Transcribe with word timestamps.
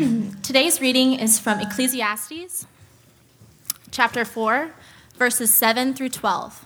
Today's 0.42 0.80
reading 0.80 1.14
is 1.14 1.38
from 1.38 1.60
Ecclesiastes, 1.60 2.66
chapter 3.90 4.24
4, 4.24 4.70
verses 5.16 5.52
7 5.52 5.92
through 5.92 6.08
12. 6.08 6.64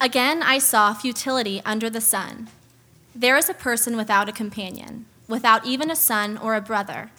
Again, 0.00 0.42
I 0.42 0.58
saw 0.58 0.92
futility 0.92 1.62
under 1.64 1.88
the 1.88 2.00
sun. 2.00 2.48
There 3.14 3.36
is 3.36 3.48
a 3.48 3.54
person 3.54 3.96
without 3.96 4.28
a 4.28 4.32
companion, 4.32 5.06
without 5.28 5.64
even 5.64 5.88
a 5.88 5.94
son 5.94 6.36
or 6.36 6.56
a 6.56 6.60
brother. 6.60 7.12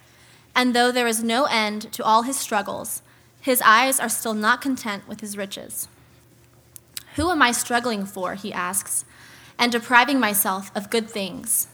And 0.53 0.75
though 0.75 0.91
there 0.91 1.07
is 1.07 1.23
no 1.23 1.45
end 1.45 1.93
to 1.93 2.03
all 2.03 2.23
his 2.23 2.37
struggles, 2.37 3.01
his 3.39 3.61
eyes 3.61 3.97
are 3.97 4.09
still 4.09 4.33
not 4.33 4.61
content 4.61 5.07
with 5.07 5.21
his 5.21 5.37
riches. 5.37 5.87
Who 7.15 7.29
am 7.29 7.41
I 7.41 7.53
struggling 7.53 8.05
for, 8.05 8.35
he 8.35 8.51
asks, 8.51 9.05
and 9.57 9.71
depriving 9.71 10.19
myself 10.19 10.69
of 10.75 10.89
good 10.89 11.09
things? 11.09 11.67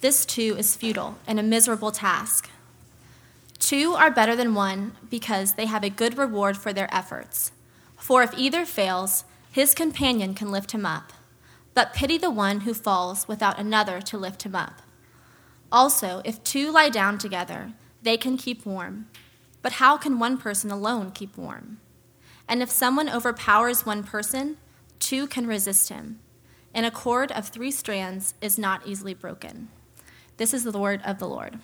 This 0.00 0.26
too 0.26 0.54
is 0.58 0.76
futile 0.76 1.16
and 1.26 1.40
a 1.40 1.42
miserable 1.42 1.90
task. 1.90 2.50
Two 3.58 3.94
are 3.94 4.10
better 4.10 4.36
than 4.36 4.54
one 4.54 4.92
because 5.08 5.54
they 5.54 5.66
have 5.66 5.82
a 5.82 5.90
good 5.90 6.18
reward 6.18 6.56
for 6.56 6.72
their 6.72 6.94
efforts. 6.94 7.52
For 7.96 8.22
if 8.22 8.36
either 8.36 8.64
fails, 8.66 9.24
his 9.50 9.74
companion 9.74 10.34
can 10.34 10.50
lift 10.50 10.72
him 10.72 10.84
up. 10.84 11.12
But 11.72 11.94
pity 11.94 12.18
the 12.18 12.30
one 12.30 12.60
who 12.60 12.74
falls 12.74 13.26
without 13.26 13.58
another 13.58 14.00
to 14.02 14.18
lift 14.18 14.44
him 14.44 14.54
up. 14.54 14.82
Also, 15.72 16.22
if 16.24 16.44
two 16.44 16.70
lie 16.70 16.90
down 16.90 17.18
together, 17.18 17.72
they 18.02 18.16
can 18.16 18.36
keep 18.36 18.64
warm. 18.64 19.06
But 19.62 19.72
how 19.72 19.96
can 19.96 20.18
one 20.18 20.38
person 20.38 20.70
alone 20.70 21.10
keep 21.10 21.36
warm? 21.36 21.78
And 22.48 22.62
if 22.62 22.70
someone 22.70 23.08
overpowers 23.08 23.84
one 23.84 24.04
person, 24.04 24.58
two 25.00 25.26
can 25.26 25.46
resist 25.46 25.88
him. 25.88 26.20
And 26.72 26.86
a 26.86 26.90
cord 26.90 27.32
of 27.32 27.48
three 27.48 27.70
strands 27.70 28.34
is 28.40 28.58
not 28.58 28.86
easily 28.86 29.14
broken. 29.14 29.68
This 30.36 30.52
is 30.52 30.64
the 30.64 30.78
word 30.78 31.00
of 31.04 31.18
the 31.18 31.26
Lord. 31.26 31.58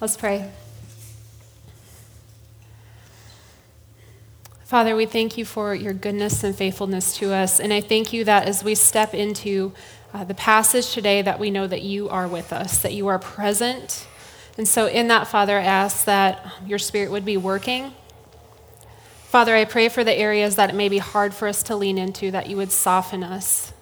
Let's 0.00 0.16
pray. 0.16 0.50
Father, 4.64 4.94
we 4.96 5.06
thank 5.06 5.38
you 5.38 5.44
for 5.44 5.74
your 5.74 5.92
goodness 5.92 6.44
and 6.44 6.54
faithfulness 6.54 7.16
to 7.18 7.32
us. 7.32 7.58
And 7.58 7.72
I 7.72 7.80
thank 7.80 8.12
you 8.12 8.24
that 8.24 8.46
as 8.46 8.62
we 8.62 8.74
step 8.74 9.14
into 9.14 9.72
uh, 10.12 10.24
the 10.24 10.34
passage 10.34 10.92
today, 10.92 11.22
that 11.22 11.38
we 11.38 11.50
know 11.50 11.66
that 11.66 11.82
you 11.82 12.08
are 12.08 12.28
with 12.28 12.52
us, 12.52 12.82
that 12.82 12.92
you 12.92 13.06
are 13.06 13.18
present. 13.18 14.06
And 14.58 14.66
so, 14.66 14.86
in 14.86 15.08
that, 15.08 15.26
Father, 15.26 15.58
I 15.58 15.64
ask 15.64 16.04
that 16.06 16.44
your 16.66 16.78
spirit 16.78 17.10
would 17.10 17.24
be 17.24 17.36
working. 17.36 17.92
Father, 19.24 19.54
I 19.54 19.64
pray 19.64 19.88
for 19.88 20.04
the 20.04 20.14
areas 20.14 20.56
that 20.56 20.70
it 20.70 20.76
may 20.76 20.88
be 20.88 20.98
hard 20.98 21.34
for 21.34 21.46
us 21.48 21.62
to 21.64 21.76
lean 21.76 21.98
into, 21.98 22.30
that 22.30 22.48
you 22.48 22.56
would 22.56 22.72
soften 22.72 23.22
us. 23.22 23.72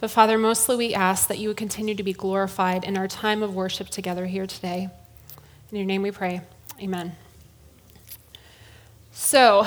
But 0.00 0.12
Father, 0.12 0.38
mostly 0.38 0.76
we 0.76 0.94
ask 0.94 1.26
that 1.26 1.38
you 1.38 1.48
would 1.48 1.56
continue 1.56 1.96
to 1.96 2.04
be 2.04 2.12
glorified 2.12 2.84
in 2.84 2.96
our 2.96 3.08
time 3.08 3.42
of 3.42 3.56
worship 3.56 3.88
together 3.88 4.26
here 4.26 4.46
today. 4.46 4.90
In 5.72 5.76
your 5.76 5.86
name 5.86 6.02
we 6.02 6.12
pray. 6.12 6.40
Amen. 6.80 7.16
So, 9.10 9.66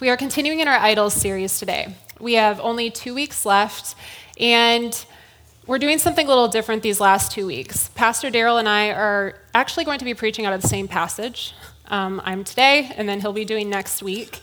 we 0.00 0.10
are 0.10 0.18
continuing 0.18 0.60
in 0.60 0.68
our 0.68 0.76
idols 0.76 1.14
series 1.14 1.58
today. 1.58 1.94
We 2.20 2.34
have 2.34 2.60
only 2.60 2.90
two 2.90 3.14
weeks 3.14 3.46
left, 3.46 3.94
and 4.38 5.02
we're 5.66 5.78
doing 5.78 5.96
something 5.98 6.26
a 6.26 6.28
little 6.28 6.48
different 6.48 6.82
these 6.82 7.00
last 7.00 7.32
two 7.32 7.46
weeks. 7.46 7.88
Pastor 7.94 8.30
Daryl 8.30 8.58
and 8.58 8.68
I 8.68 8.90
are 8.90 9.40
actually 9.54 9.86
going 9.86 9.98
to 9.98 10.04
be 10.04 10.12
preaching 10.12 10.44
out 10.44 10.52
of 10.52 10.60
the 10.60 10.68
same 10.68 10.88
passage. 10.88 11.54
Um, 11.86 12.20
I'm 12.26 12.44
today, 12.44 12.92
and 12.96 13.08
then 13.08 13.22
he'll 13.22 13.32
be 13.32 13.46
doing 13.46 13.70
next 13.70 14.02
week. 14.02 14.42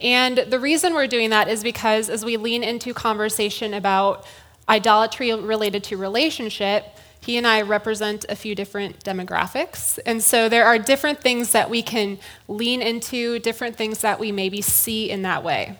And 0.00 0.38
the 0.38 0.58
reason 0.58 0.94
we're 0.94 1.06
doing 1.06 1.30
that 1.30 1.48
is 1.48 1.62
because 1.62 2.08
as 2.08 2.24
we 2.24 2.36
lean 2.36 2.64
into 2.64 2.92
conversation 2.92 3.74
about 3.74 4.26
idolatry 4.68 5.32
related 5.34 5.84
to 5.84 5.96
relationship, 5.96 6.84
he 7.20 7.36
and 7.36 7.46
I 7.46 7.62
represent 7.62 8.24
a 8.28 8.34
few 8.34 8.54
different 8.54 9.04
demographics. 9.04 9.98
And 10.04 10.22
so 10.22 10.48
there 10.48 10.64
are 10.64 10.78
different 10.78 11.20
things 11.20 11.52
that 11.52 11.70
we 11.70 11.80
can 11.80 12.18
lean 12.48 12.82
into, 12.82 13.38
different 13.38 13.76
things 13.76 14.00
that 14.00 14.18
we 14.18 14.32
maybe 14.32 14.60
see 14.60 15.08
in 15.08 15.22
that 15.22 15.44
way. 15.44 15.78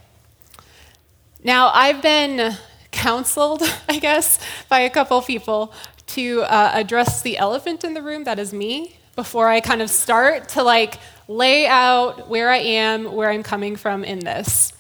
Now, 1.43 1.73
I've 1.75 2.01
been 2.01 2.57
counseled, 2.93 3.63
I 3.89 3.99
guess, 3.99 4.39
by 4.69 4.81
a 4.81 4.91
couple 4.91 5.21
people 5.23 5.73
to 6.09 6.43
uh, 6.43 6.71
address 6.75 7.23
the 7.23 7.39
elephant 7.39 7.83
in 7.83 7.95
the 7.95 8.03
room, 8.03 8.25
that 8.25 8.39
is 8.39 8.53
me, 8.53 8.97
before 9.17 9.49
I 9.49 9.61
kind 9.61 9.83
of 9.83 9.91
start 9.91 10.51
to 10.51 10.63
like 10.63 10.99
lay 11.27 11.67
out 11.67 12.29
where 12.29 12.51
I 12.51 12.59
am, 12.59 13.13
where 13.13 13.31
I'm 13.31 13.43
coming 13.43 13.75
from 13.75 14.05
in 14.05 14.21
this. 14.21 14.73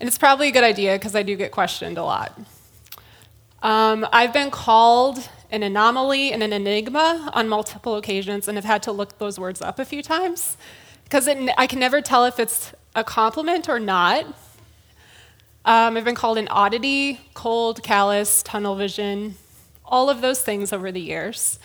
And 0.00 0.06
it's 0.06 0.18
probably 0.18 0.48
a 0.48 0.52
good 0.52 0.64
idea 0.64 0.94
because 0.94 1.14
I 1.14 1.22
do 1.22 1.36
get 1.36 1.50
questioned 1.50 1.98
a 1.98 2.04
lot. 2.04 2.38
Um, 3.62 4.06
I've 4.12 4.32
been 4.32 4.50
called 4.50 5.28
an 5.50 5.62
anomaly 5.62 6.32
and 6.32 6.42
an 6.42 6.52
enigma 6.52 7.30
on 7.32 7.48
multiple 7.48 7.96
occasions 7.96 8.46
and 8.46 8.56
have 8.56 8.64
had 8.64 8.82
to 8.84 8.92
look 8.92 9.18
those 9.18 9.38
words 9.38 9.60
up 9.60 9.78
a 9.78 9.84
few 9.84 10.02
times 10.02 10.56
because 11.04 11.26
I 11.26 11.66
can 11.66 11.80
never 11.80 12.00
tell 12.00 12.24
if 12.24 12.38
it's 12.38 12.72
a 12.94 13.02
compliment 13.02 13.68
or 13.68 13.80
not. 13.80 14.26
Um, 15.64 15.96
I've 15.96 16.04
been 16.04 16.14
called 16.14 16.38
an 16.38 16.48
oddity, 16.48 17.20
cold, 17.34 17.82
callous, 17.82 18.42
tunnel 18.42 18.76
vision, 18.76 19.34
all 19.84 20.08
of 20.08 20.20
those 20.20 20.40
things 20.40 20.72
over 20.72 20.92
the 20.92 21.00
years, 21.00 21.58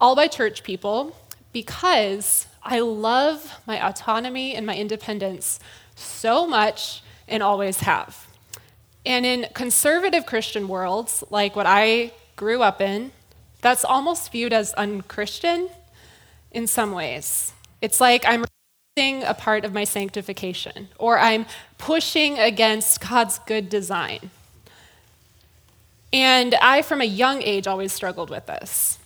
all 0.00 0.14
by 0.14 0.26
church 0.26 0.64
people 0.64 1.16
because 1.52 2.46
I 2.62 2.80
love 2.80 3.60
my 3.66 3.84
autonomy 3.86 4.54
and 4.54 4.66
my 4.66 4.76
independence 4.76 5.60
so 5.94 6.46
much 6.46 7.02
and 7.26 7.42
always 7.42 7.80
have. 7.80 8.26
And 9.06 9.26
in 9.26 9.46
conservative 9.52 10.26
Christian 10.26 10.66
worlds, 10.68 11.22
like 11.30 11.54
what 11.56 11.66
I 11.66 12.12
grew 12.36 12.62
up 12.62 12.80
in, 12.80 13.12
that's 13.60 13.84
almost 13.84 14.32
viewed 14.32 14.52
as 14.52 14.72
unchristian 14.74 15.68
in 16.50 16.66
some 16.66 16.92
ways. 16.92 17.52
It's 17.80 18.00
like 18.00 18.24
I'm 18.26 18.44
resisting 18.96 19.24
a 19.24 19.34
part 19.34 19.64
of 19.64 19.72
my 19.72 19.84
sanctification, 19.84 20.88
or 20.98 21.18
I'm 21.18 21.46
pushing 21.78 22.38
against 22.38 23.00
God's 23.00 23.38
good 23.40 23.68
design. 23.68 24.30
And 26.12 26.54
I, 26.54 26.82
from 26.82 27.00
a 27.00 27.04
young 27.04 27.42
age, 27.42 27.66
always 27.66 27.92
struggled 27.92 28.30
with 28.30 28.46
this. 28.46 28.98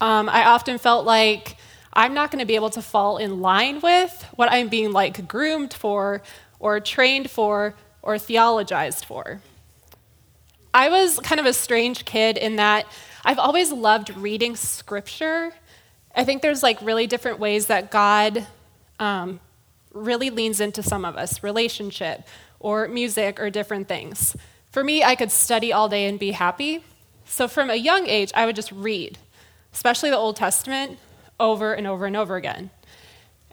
Um, 0.00 0.28
I 0.28 0.44
often 0.44 0.78
felt 0.78 1.04
like 1.04 1.56
I'm 1.92 2.14
not 2.14 2.30
going 2.30 2.40
to 2.40 2.46
be 2.46 2.54
able 2.54 2.70
to 2.70 2.82
fall 2.82 3.18
in 3.18 3.40
line 3.40 3.80
with 3.80 4.26
what 4.36 4.50
I'm 4.50 4.68
being 4.68 4.92
like 4.92 5.26
groomed 5.26 5.74
for 5.74 6.22
or 6.58 6.80
trained 6.80 7.30
for 7.30 7.74
or 8.04 8.18
theologized 8.18 9.04
for. 9.04 9.40
I 10.72 10.88
was 10.90 11.18
kind 11.20 11.40
of 11.40 11.46
a 11.46 11.52
strange 11.52 12.04
kid 12.04 12.36
in 12.36 12.56
that 12.56 12.86
I've 13.24 13.38
always 13.38 13.72
loved 13.72 14.14
reading 14.16 14.54
scripture. 14.54 15.52
I 16.14 16.24
think 16.24 16.42
there's 16.42 16.62
like 16.62 16.80
really 16.82 17.06
different 17.06 17.38
ways 17.38 17.66
that 17.66 17.90
God 17.90 18.46
um, 19.00 19.40
really 19.92 20.30
leans 20.30 20.60
into 20.60 20.82
some 20.82 21.04
of 21.04 21.16
us 21.16 21.42
relationship 21.42 22.26
or 22.60 22.86
music 22.88 23.40
or 23.40 23.48
different 23.48 23.88
things. 23.88 24.36
For 24.70 24.84
me, 24.84 25.02
I 25.02 25.14
could 25.14 25.30
study 25.30 25.72
all 25.72 25.88
day 25.88 26.06
and 26.06 26.18
be 26.18 26.32
happy. 26.32 26.84
So 27.24 27.48
from 27.48 27.70
a 27.70 27.76
young 27.76 28.06
age, 28.06 28.30
I 28.34 28.44
would 28.44 28.56
just 28.56 28.70
read, 28.70 29.18
especially 29.72 30.10
the 30.10 30.16
Old 30.16 30.36
Testament, 30.36 30.98
over 31.40 31.72
and 31.72 31.86
over 31.86 32.04
and 32.04 32.16
over 32.16 32.36
again. 32.36 32.70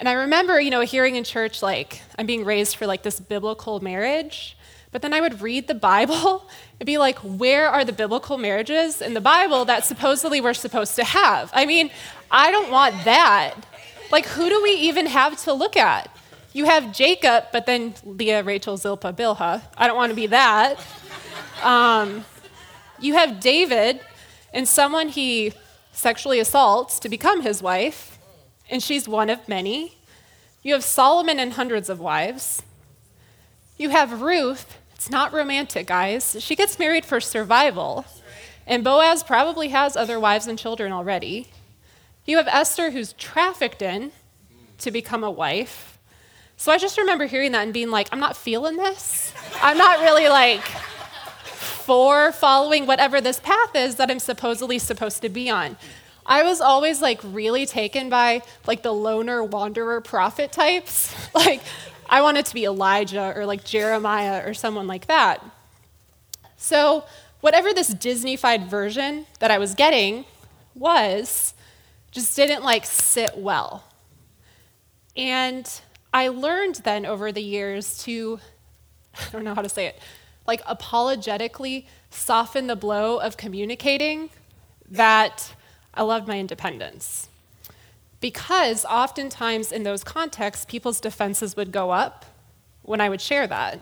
And 0.02 0.10
I 0.10 0.14
remember, 0.14 0.60
you 0.60 0.72
know, 0.72 0.82
hearing 0.82 1.16
in 1.16 1.24
church, 1.24 1.62
like, 1.62 2.02
I'm 2.18 2.26
being 2.26 2.44
raised 2.44 2.76
for 2.76 2.88
like 2.88 3.04
this 3.04 3.20
biblical 3.20 3.82
marriage. 3.82 4.58
But 4.92 5.04
then 5.04 5.14
I 5.14 5.22
would 5.22 5.44
read 5.44 5.68
the 5.68 5.76
Bible 5.76 6.50
and 6.80 6.88
be 6.88 6.98
like, 6.98 7.20
where 7.20 7.68
are 7.68 7.86
the 7.86 7.94
biblical 7.94 8.40
marriages 8.40 9.00
in 9.00 9.14
the 9.14 9.22
Bible 9.22 9.64
that 9.66 9.86
supposedly 9.86 10.42
we're 10.42 10.56
supposed 10.56 10.96
to 10.96 11.04
have? 11.04 11.52
I 11.54 11.68
mean, 11.68 11.92
I 12.32 12.50
don't 12.50 12.72
want 12.72 13.06
that. 13.06 13.54
Like, 14.12 14.26
who 14.26 14.50
do 14.50 14.64
we 14.64 14.72
even 14.72 15.06
have 15.06 15.40
to 15.44 15.54
look 15.54 15.78
at? 15.78 16.10
You 16.52 16.66
have 16.66 16.92
Jacob, 16.96 17.46
but 17.54 17.68
then 17.68 17.94
Leah, 18.04 18.42
Rachel, 18.42 18.78
Zilpah, 18.78 19.14
Bilhah. 19.14 19.62
I 19.78 19.86
don't 19.86 19.98
want 19.98 20.10
to 20.10 20.16
be 20.16 20.26
that. 20.26 20.84
Um, 21.62 22.26
you 23.00 23.14
have 23.14 23.40
David 23.40 24.00
and 24.52 24.68
someone 24.68 25.10
he 25.10 25.54
sexually 25.92 26.40
assaults 26.40 26.98
to 27.02 27.08
become 27.08 27.44
his 27.44 27.62
wife 27.62 28.18
and 28.72 28.82
she's 28.82 29.08
one 29.08 29.30
of 29.30 29.48
many. 29.48 29.98
You 30.64 30.74
have 30.74 30.84
Solomon 30.84 31.40
and 31.40 31.54
hundreds 31.54 31.90
of 31.90 32.00
wives. 32.00 32.64
You 33.78 33.90
have 33.90 34.22
Ruth. 34.22 34.78
It's 34.96 35.10
not 35.10 35.34
romantic, 35.34 35.88
guys. 35.88 36.38
She 36.40 36.56
gets 36.56 36.80
married 36.80 37.06
for 37.06 37.20
survival. 37.20 38.06
And 38.66 38.84
Boaz 38.84 39.24
probably 39.24 39.70
has 39.70 39.98
other 39.98 40.20
wives 40.20 40.48
and 40.48 40.58
children 40.58 40.92
already. 40.92 41.48
You 42.26 42.38
have 42.38 42.48
Esther, 42.48 42.92
who's 42.92 43.14
trafficked 43.14 43.82
in 43.82 44.12
to 44.78 44.92
become 44.92 45.24
a 45.24 45.32
wife. 45.32 45.98
So 46.56 46.72
I 46.72 46.78
just 46.78 46.98
remember 46.98 47.26
hearing 47.26 47.52
that 47.54 47.64
and 47.64 47.74
being 47.74 47.90
like, 47.90 48.08
I'm 48.12 48.20
not 48.20 48.38
feeling 48.38 48.78
this. 48.78 49.34
I'm 49.62 49.78
not 49.78 50.00
really 50.00 50.30
like 50.30 50.62
for 50.62 52.32
following 52.32 52.86
whatever 52.86 53.20
this 53.20 53.40
path 53.40 53.76
is 53.76 53.96
that 53.96 54.12
I'm 54.12 54.20
supposedly 54.20 54.78
supposed 54.78 55.24
to 55.24 55.30
be 55.30 55.50
on. 55.50 55.76
I 56.32 56.44
was 56.44 56.62
always 56.62 57.02
like 57.02 57.20
really 57.26 57.66
taken 57.66 58.08
by 58.08 58.42
like 58.66 58.84
the 58.84 58.94
loner 58.94 59.44
wanderer 59.44 60.00
prophet 60.00 60.54
types. 60.54 61.14
like 61.36 61.62
I 62.08 62.22
wanted 62.22 62.46
to 62.46 62.54
be 62.54 62.64
Elijah 62.64 63.34
or 63.36 63.46
like 63.46 63.66
Jeremiah 63.66 64.42
or 64.48 64.54
someone 64.54 64.88
like 64.88 65.08
that. 65.08 65.44
So, 66.56 67.04
whatever 67.42 67.74
this 67.74 67.94
Disneyfied 67.94 68.70
version 68.70 69.26
that 69.40 69.52
I 69.52 69.58
was 69.58 69.76
getting 69.76 70.24
was 70.74 71.54
just 72.12 72.34
didn't 72.38 72.64
like 72.64 72.86
sit 72.86 73.38
well. 73.38 73.84
And 75.18 75.70
I 76.14 76.30
learned 76.30 76.76
then 76.76 77.06
over 77.06 77.34
the 77.34 77.44
years 77.44 78.02
to, 78.06 78.40
I 79.20 79.30
don't 79.34 79.44
know 79.44 79.54
how 79.54 79.64
to 79.64 79.70
say 79.70 79.88
it, 79.88 80.00
like 80.48 80.62
apologetically 80.66 81.88
soften 82.10 82.68
the 82.68 82.78
blow 82.78 83.18
of 83.18 83.36
communicating 83.36 84.30
that 84.90 85.56
I 85.94 86.04
loved 86.04 86.28
my 86.28 86.40
independence. 86.40 87.28
Because 88.20 88.86
oftentimes 88.86 89.72
in 89.72 89.84
those 89.84 90.04
contexts, 90.04 90.66
people's 90.66 91.00
defenses 91.00 91.56
would 91.56 91.72
go 91.72 91.92
up 91.92 92.26
when 92.84 93.02
I 93.02 93.10
would 93.10 93.22
share 93.22 93.48
that. 93.48 93.80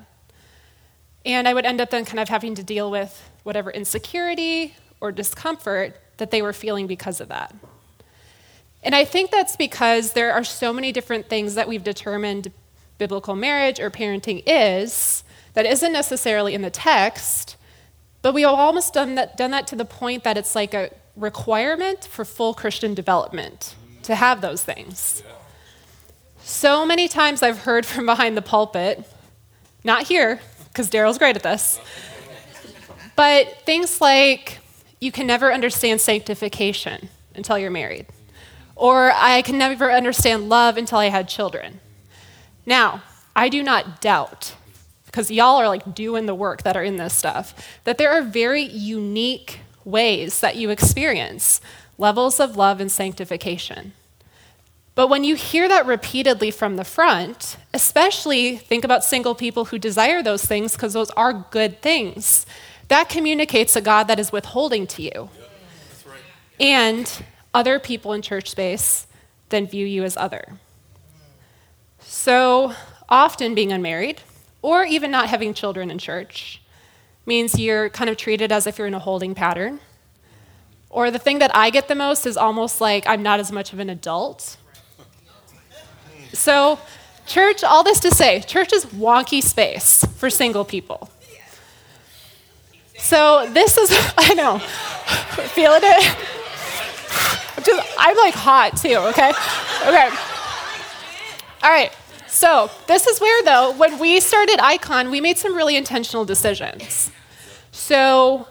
And 1.25 1.47
I 1.47 1.53
would 1.53 1.65
end 1.65 1.81
up 1.81 1.89
then 1.89 2.05
kind 2.05 2.19
of 2.19 2.29
having 2.29 2.55
to 2.55 2.63
deal 2.63 2.89
with 2.89 3.29
whatever 3.43 3.69
insecurity 3.69 4.75
or 5.01 5.11
discomfort 5.11 5.99
that 6.17 6.31
they 6.31 6.41
were 6.41 6.53
feeling 6.53 6.87
because 6.87 7.19
of 7.19 7.27
that. 7.29 7.53
And 8.83 8.95
I 8.95 9.03
think 9.03 9.31
that's 9.31 9.55
because 9.55 10.13
there 10.13 10.31
are 10.31 10.43
so 10.43 10.71
many 10.71 10.91
different 10.91 11.27
things 11.27 11.55
that 11.55 11.67
we've 11.67 11.83
determined 11.83 12.51
biblical 12.97 13.35
marriage 13.35 13.79
or 13.79 13.89
parenting 13.89 14.43
is 14.45 15.23
that 15.53 15.65
isn't 15.65 15.91
necessarily 15.91 16.53
in 16.53 16.61
the 16.61 16.69
text, 16.69 17.57
but 18.21 18.33
we 18.33 18.43
have 18.43 18.53
almost 18.53 18.93
done 18.93 19.15
that, 19.15 19.35
done 19.35 19.51
that 19.51 19.67
to 19.67 19.75
the 19.75 19.85
point 19.85 20.23
that 20.23 20.37
it's 20.37 20.55
like 20.55 20.73
a 20.73 20.91
requirement 21.19 22.05
for 22.05 22.23
full 22.23 22.53
Christian 22.53 22.93
development 22.93 23.75
to 24.03 24.15
have 24.15 24.41
those 24.41 24.63
things. 24.63 25.21
So 26.41 26.85
many 26.85 27.07
times 27.07 27.43
I've 27.43 27.59
heard 27.59 27.85
from 27.85 28.05
behind 28.05 28.37
the 28.37 28.41
pulpit, 28.41 29.03
not 29.83 30.03
here, 30.07 30.39
because 30.69 30.89
Daryl's 30.89 31.17
great 31.17 31.35
at 31.35 31.43
this, 31.43 31.79
but 33.15 33.61
things 33.65 34.01
like, 34.01 34.59
you 35.01 35.11
can 35.11 35.27
never 35.27 35.53
understand 35.53 36.01
sanctification 36.01 37.09
until 37.35 37.57
you're 37.57 37.69
married. 37.69 38.07
Or 38.75 39.11
I 39.13 39.41
can 39.41 39.57
never 39.57 39.91
understand 39.91 40.49
love 40.49 40.77
until 40.77 40.99
I 40.99 41.09
had 41.09 41.27
children. 41.27 41.81
Now, 42.65 43.03
I 43.35 43.49
do 43.49 43.61
not 43.61 44.01
doubt, 44.01 44.55
because 45.05 45.29
y'all 45.29 45.57
are 45.57 45.67
like 45.67 45.93
doing 45.93 46.25
the 46.25 46.35
work 46.35 46.63
that 46.63 46.77
are 46.77 46.83
in 46.83 46.97
this 46.97 47.13
stuff, 47.13 47.53
that 47.83 47.97
there 47.97 48.11
are 48.11 48.21
very 48.21 48.63
unique 48.63 49.59
ways 49.85 50.39
that 50.39 50.55
you 50.55 50.69
experience 50.69 51.61
levels 51.97 52.39
of 52.39 52.55
love 52.55 52.79
and 52.79 52.91
sanctification. 52.91 53.93
But 54.95 55.07
when 55.07 55.23
you 55.23 55.35
hear 55.35 55.67
that 55.69 55.85
repeatedly 55.85 56.51
from 56.51 56.75
the 56.75 56.83
front, 56.83 57.57
especially 57.73 58.57
think 58.57 58.83
about 58.83 59.03
single 59.03 59.35
people 59.35 59.65
who 59.65 59.77
desire 59.77 60.21
those 60.21 60.45
things 60.45 60.73
because 60.73 60.93
those 60.93 61.09
are 61.11 61.45
good 61.51 61.81
things, 61.81 62.45
that 62.89 63.07
communicates 63.07 63.75
a 63.75 63.81
God 63.81 64.05
that 64.05 64.19
is 64.19 64.31
withholding 64.31 64.87
to 64.87 65.01
you. 65.01 65.29
And 66.59 67.23
other 67.53 67.79
people 67.79 68.11
in 68.13 68.21
church 68.21 68.49
space 68.49 69.07
then 69.49 69.67
view 69.67 69.85
you 69.85 70.03
as 70.03 70.17
other. 70.17 70.59
So 71.99 72.73
often 73.07 73.55
being 73.55 73.71
unmarried, 73.71 74.21
or 74.61 74.83
even 74.83 75.11
not 75.11 75.29
having 75.29 75.53
children 75.53 75.89
in 75.89 75.97
church, 75.97 76.61
means 77.29 77.57
you're 77.57 77.89
kind 77.89 78.09
of 78.09 78.17
treated 78.17 78.51
as 78.51 78.67
if 78.67 78.77
you're 78.77 78.87
in 78.87 78.93
a 78.93 78.99
holding 78.99 79.33
pattern. 79.33 79.79
Or 80.89 81.11
the 81.11 81.19
thing 81.19 81.39
that 81.39 81.55
I 81.55 81.69
get 81.69 81.87
the 81.87 81.95
most 81.95 82.25
is 82.25 82.35
almost 82.35 82.81
like 82.81 83.07
I'm 83.07 83.23
not 83.23 83.39
as 83.39 83.51
much 83.51 83.71
of 83.71 83.79
an 83.79 83.89
adult. 83.89 84.57
So, 86.33 86.79
church, 87.25 87.63
all 87.63 87.83
this 87.83 87.99
to 88.01 88.11
say, 88.11 88.41
church 88.41 88.73
is 88.73 88.85
wonky 88.87 89.41
space 89.41 90.03
for 90.17 90.29
single 90.29 90.65
people. 90.65 91.09
So, 92.97 93.49
this 93.53 93.77
is, 93.77 93.89
I 94.17 94.33
know, 94.33 94.59
feeling 95.53 95.81
it? 95.83 96.15
I'm, 97.57 97.63
Just, 97.63 97.95
I'm 97.97 98.17
like 98.17 98.33
hot 98.33 98.77
too, 98.77 98.97
okay? 99.11 99.29
Okay. 99.87 100.09
All 101.63 101.69
right. 101.69 101.91
So, 102.27 102.69
this 102.87 103.07
is 103.07 103.19
where, 103.19 103.43
though, 103.43 103.71
when 103.77 103.99
we 103.99 104.19
started 104.19 104.59
Icon, 104.59 105.11
we 105.11 105.21
made 105.21 105.37
some 105.37 105.55
really 105.55 105.75
intentional 105.75 106.25
decisions. 106.25 107.11
So, 107.71 108.47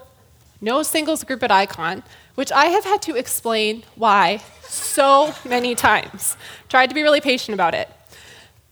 no 0.61 0.83
singles 0.83 1.23
group 1.23 1.43
at 1.43 1.51
Icon, 1.51 2.03
which 2.35 2.51
I 2.51 2.65
have 2.65 2.83
had 2.83 3.01
to 3.03 3.15
explain 3.15 3.83
why 3.95 4.41
so 4.63 5.33
many 5.45 5.75
times. 5.75 6.37
Tried 6.67 6.87
to 6.87 6.95
be 6.95 7.03
really 7.03 7.21
patient 7.21 7.53
about 7.53 7.73
it. 7.73 7.89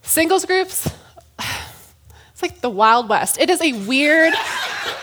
Singles 0.02 0.46
groups, 0.46 0.90
it's 1.40 2.42
like 2.42 2.62
the 2.62 2.70
Wild 2.70 3.10
West. 3.10 3.38
It 3.40 3.50
is 3.50 3.62
a 3.62 3.74
weird, 3.86 4.34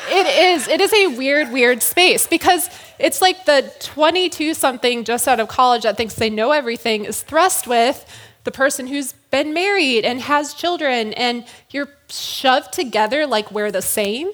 it 0.08 0.26
is, 0.26 0.68
it 0.68 0.80
is 0.80 0.92
a 0.92 1.08
weird, 1.08 1.52
weird 1.52 1.82
space 1.82 2.26
because 2.26 2.68
it's 2.98 3.20
like 3.20 3.44
the 3.44 3.72
22 3.80 4.54
something 4.54 5.04
just 5.04 5.26
out 5.28 5.40
of 5.40 5.48
college 5.48 5.82
that 5.82 5.96
thinks 5.96 6.14
they 6.14 6.30
know 6.30 6.52
everything 6.52 7.04
is 7.04 7.22
thrust 7.22 7.66
with 7.66 8.06
the 8.44 8.52
person 8.52 8.86
who's 8.86 9.12
been 9.30 9.52
married 9.52 10.04
and 10.04 10.20
has 10.20 10.54
children, 10.54 11.12
and 11.14 11.44
you're 11.70 11.88
shoved 12.08 12.72
together 12.72 13.26
like 13.26 13.50
we're 13.50 13.72
the 13.72 13.82
same. 13.82 14.30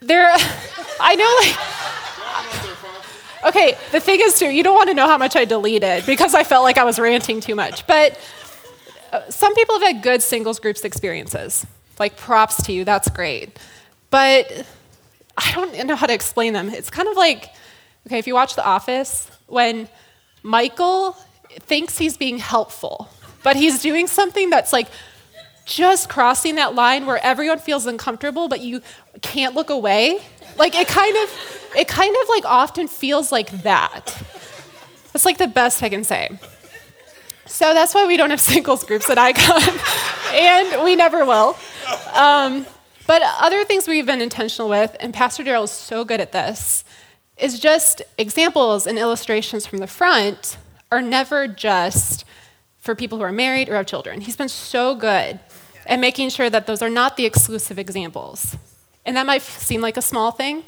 There, 0.00 0.30
I 1.00 1.14
know, 1.16 1.36
like, 3.42 3.54
okay, 3.54 3.76
the 3.92 4.00
thing 4.00 4.20
is, 4.22 4.38
too, 4.38 4.48
you 4.48 4.62
don't 4.62 4.74
want 4.74 4.88
to 4.88 4.94
know 4.94 5.06
how 5.06 5.18
much 5.18 5.36
I 5.36 5.44
deleted 5.44 6.06
because 6.06 6.34
I 6.34 6.44
felt 6.44 6.62
like 6.62 6.78
I 6.78 6.84
was 6.84 6.98
ranting 6.98 7.40
too 7.40 7.54
much. 7.54 7.86
But 7.86 8.18
uh, 9.12 9.28
some 9.30 9.54
people 9.54 9.78
have 9.78 9.94
had 9.94 10.02
good 10.02 10.22
singles 10.22 10.58
groups 10.58 10.84
experiences. 10.84 11.66
Like, 11.98 12.16
props 12.16 12.62
to 12.64 12.72
you, 12.72 12.84
that's 12.84 13.08
great. 13.10 13.58
But 14.10 14.66
I 15.36 15.52
don't 15.52 15.86
know 15.86 15.96
how 15.96 16.06
to 16.06 16.14
explain 16.14 16.52
them. 16.52 16.70
It's 16.70 16.90
kind 16.90 17.08
of 17.08 17.16
like, 17.16 17.50
okay, 18.06 18.18
if 18.18 18.26
you 18.26 18.34
watch 18.34 18.56
The 18.56 18.64
Office, 18.64 19.30
when 19.46 19.88
Michael 20.42 21.12
thinks 21.60 21.98
he's 21.98 22.16
being 22.16 22.38
helpful, 22.38 23.08
but 23.42 23.56
he's 23.56 23.82
doing 23.82 24.06
something 24.06 24.50
that's 24.50 24.72
like 24.72 24.88
just 25.64 26.08
crossing 26.08 26.56
that 26.56 26.74
line 26.74 27.06
where 27.06 27.24
everyone 27.24 27.58
feels 27.58 27.86
uncomfortable, 27.86 28.48
but 28.48 28.60
you 28.60 28.82
can't 29.22 29.54
look 29.54 29.70
away. 29.70 30.20
Like 30.56 30.74
it 30.74 30.88
kind 30.88 31.16
of, 31.16 31.70
it 31.76 31.88
kind 31.88 32.14
of 32.22 32.28
like 32.28 32.44
often 32.44 32.88
feels 32.88 33.30
like 33.32 33.50
that. 33.62 34.22
That's 35.12 35.24
like 35.24 35.38
the 35.38 35.48
best 35.48 35.82
I 35.82 35.88
can 35.88 36.04
say. 36.04 36.28
So 37.46 37.74
that's 37.74 37.94
why 37.94 38.06
we 38.06 38.16
don't 38.16 38.30
have 38.30 38.40
singles 38.52 38.84
groups 38.84 39.10
at 39.10 39.18
Icon, 39.18 39.62
and 40.32 40.84
we 40.84 40.96
never 40.96 41.24
will. 41.24 41.56
Um, 42.14 42.66
but 43.06 43.22
other 43.40 43.64
things 43.64 43.88
we've 43.88 44.06
been 44.06 44.20
intentional 44.20 44.68
with, 44.68 44.96
and 45.00 45.12
Pastor 45.12 45.42
Daryl 45.42 45.64
is 45.64 45.72
so 45.72 46.04
good 46.04 46.20
at 46.20 46.30
this, 46.30 46.84
is 47.36 47.58
just 47.58 48.02
examples 48.18 48.86
and 48.86 48.98
illustrations 48.98 49.66
from 49.66 49.78
the 49.78 49.86
front 49.86 50.58
are 50.92 51.02
never 51.02 51.48
just 51.48 52.24
for 52.78 52.94
people 52.94 53.18
who 53.18 53.24
are 53.24 53.32
married 53.32 53.68
or 53.68 53.74
have 53.74 53.86
children. 53.86 54.20
He's 54.20 54.36
been 54.36 54.48
so 54.48 54.94
good 54.94 55.40
at 55.90 55.98
making 55.98 56.30
sure 56.30 56.48
that 56.48 56.66
those 56.66 56.80
are 56.80 56.88
not 56.88 57.16
the 57.16 57.26
exclusive 57.26 57.78
examples. 57.78 58.56
And 59.04 59.16
that 59.16 59.26
might 59.26 59.42
seem 59.42 59.80
like 59.80 59.96
a 59.96 60.02
small 60.02 60.30
thing. 60.30 60.62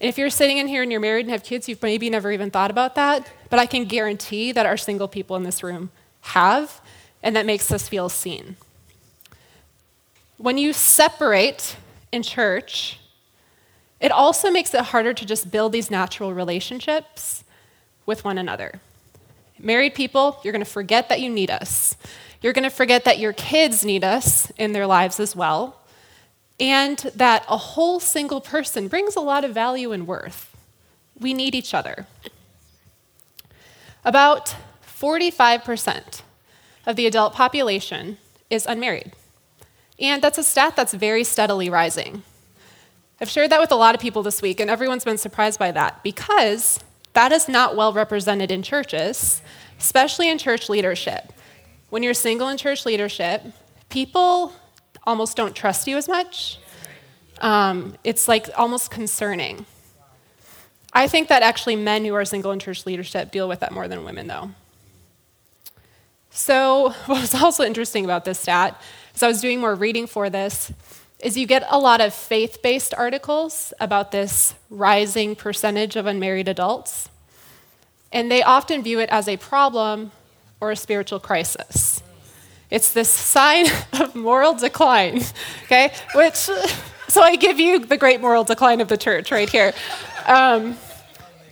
And 0.00 0.08
if 0.08 0.16
you're 0.16 0.30
sitting 0.30 0.56
in 0.56 0.66
here 0.66 0.82
and 0.82 0.90
you're 0.90 1.00
married 1.00 1.26
and 1.26 1.30
have 1.30 1.44
kids, 1.44 1.68
you've 1.68 1.82
maybe 1.82 2.08
never 2.08 2.32
even 2.32 2.50
thought 2.50 2.70
about 2.70 2.94
that. 2.94 3.30
But 3.50 3.58
I 3.58 3.66
can 3.66 3.84
guarantee 3.84 4.52
that 4.52 4.64
our 4.64 4.78
single 4.78 5.08
people 5.08 5.36
in 5.36 5.42
this 5.42 5.62
room 5.62 5.90
have, 6.22 6.80
and 7.22 7.36
that 7.36 7.44
makes 7.44 7.70
us 7.70 7.86
feel 7.86 8.08
seen. 8.08 8.56
When 10.38 10.56
you 10.56 10.72
separate 10.72 11.76
in 12.10 12.22
church, 12.22 12.98
it 14.00 14.10
also 14.10 14.50
makes 14.50 14.72
it 14.72 14.80
harder 14.80 15.12
to 15.12 15.24
just 15.26 15.50
build 15.50 15.72
these 15.72 15.90
natural 15.90 16.32
relationships 16.32 17.44
with 18.06 18.24
one 18.24 18.38
another. 18.38 18.80
Married 19.58 19.94
people, 19.94 20.40
you're 20.42 20.52
going 20.52 20.64
to 20.64 20.70
forget 20.70 21.08
that 21.10 21.20
you 21.20 21.28
need 21.28 21.50
us. 21.50 21.94
You're 22.46 22.52
going 22.52 22.62
to 22.62 22.70
forget 22.70 23.02
that 23.06 23.18
your 23.18 23.32
kids 23.32 23.84
need 23.84 24.04
us 24.04 24.52
in 24.52 24.70
their 24.70 24.86
lives 24.86 25.18
as 25.18 25.34
well, 25.34 25.80
and 26.60 26.96
that 27.16 27.44
a 27.48 27.56
whole 27.56 27.98
single 27.98 28.40
person 28.40 28.86
brings 28.86 29.16
a 29.16 29.20
lot 29.20 29.44
of 29.44 29.52
value 29.52 29.90
and 29.90 30.06
worth. 30.06 30.54
We 31.18 31.34
need 31.34 31.56
each 31.56 31.74
other. 31.74 32.06
About 34.04 34.54
45% 34.86 36.22
of 36.86 36.94
the 36.94 37.08
adult 37.08 37.32
population 37.32 38.16
is 38.48 38.64
unmarried. 38.64 39.10
And 39.98 40.22
that's 40.22 40.38
a 40.38 40.44
stat 40.44 40.76
that's 40.76 40.94
very 40.94 41.24
steadily 41.24 41.68
rising. 41.68 42.22
I've 43.20 43.28
shared 43.28 43.50
that 43.50 43.60
with 43.60 43.72
a 43.72 43.74
lot 43.74 43.96
of 43.96 44.00
people 44.00 44.22
this 44.22 44.40
week, 44.40 44.60
and 44.60 44.70
everyone's 44.70 45.04
been 45.04 45.18
surprised 45.18 45.58
by 45.58 45.72
that 45.72 46.00
because 46.04 46.78
that 47.12 47.32
is 47.32 47.48
not 47.48 47.74
well 47.74 47.92
represented 47.92 48.52
in 48.52 48.62
churches, 48.62 49.42
especially 49.80 50.30
in 50.30 50.38
church 50.38 50.68
leadership. 50.68 51.32
When 51.88 52.02
you're 52.02 52.14
single 52.14 52.48
in 52.48 52.58
church 52.58 52.84
leadership, 52.84 53.42
people 53.88 54.52
almost 55.04 55.36
don't 55.36 55.54
trust 55.54 55.86
you 55.86 55.96
as 55.96 56.08
much. 56.08 56.58
Um, 57.40 57.96
it's 58.02 58.26
like 58.26 58.48
almost 58.56 58.90
concerning. 58.90 59.66
I 60.92 61.06
think 61.06 61.28
that 61.28 61.42
actually 61.42 61.76
men 61.76 62.04
who 62.04 62.14
are 62.14 62.24
single 62.24 62.50
in 62.50 62.58
church 62.58 62.86
leadership 62.86 63.30
deal 63.30 63.48
with 63.48 63.60
that 63.60 63.70
more 63.70 63.86
than 63.86 64.04
women, 64.04 64.26
though. 64.26 64.50
So, 66.30 66.90
what 67.06 67.20
was 67.20 67.34
also 67.34 67.62
interesting 67.62 68.04
about 68.04 68.24
this 68.24 68.40
stat 68.40 68.80
is 69.14 69.22
I 69.22 69.28
was 69.28 69.40
doing 69.40 69.60
more 69.60 69.74
reading 69.74 70.08
for 70.08 70.28
this, 70.28 70.72
is 71.20 71.36
you 71.36 71.46
get 71.46 71.64
a 71.68 71.78
lot 71.78 72.00
of 72.00 72.12
faith 72.12 72.62
based 72.62 72.94
articles 72.94 73.72
about 73.78 74.10
this 74.10 74.54
rising 74.70 75.36
percentage 75.36 75.94
of 75.94 76.06
unmarried 76.06 76.48
adults, 76.48 77.10
and 78.12 78.30
they 78.30 78.42
often 78.42 78.82
view 78.82 78.98
it 78.98 79.08
as 79.10 79.28
a 79.28 79.36
problem 79.36 80.10
or 80.60 80.70
a 80.70 80.76
spiritual 80.76 81.20
crisis. 81.20 82.02
It's 82.70 82.92
this 82.92 83.08
sign 83.08 83.66
of 84.00 84.14
moral 84.14 84.54
decline, 84.54 85.22
okay? 85.64 85.92
Which, 86.14 86.34
so 87.08 87.22
I 87.22 87.36
give 87.36 87.60
you 87.60 87.78
the 87.78 87.96
great 87.96 88.20
moral 88.20 88.44
decline 88.44 88.80
of 88.80 88.88
the 88.88 88.96
church 88.96 89.30
right 89.30 89.48
here. 89.48 89.72
Um, 90.26 90.76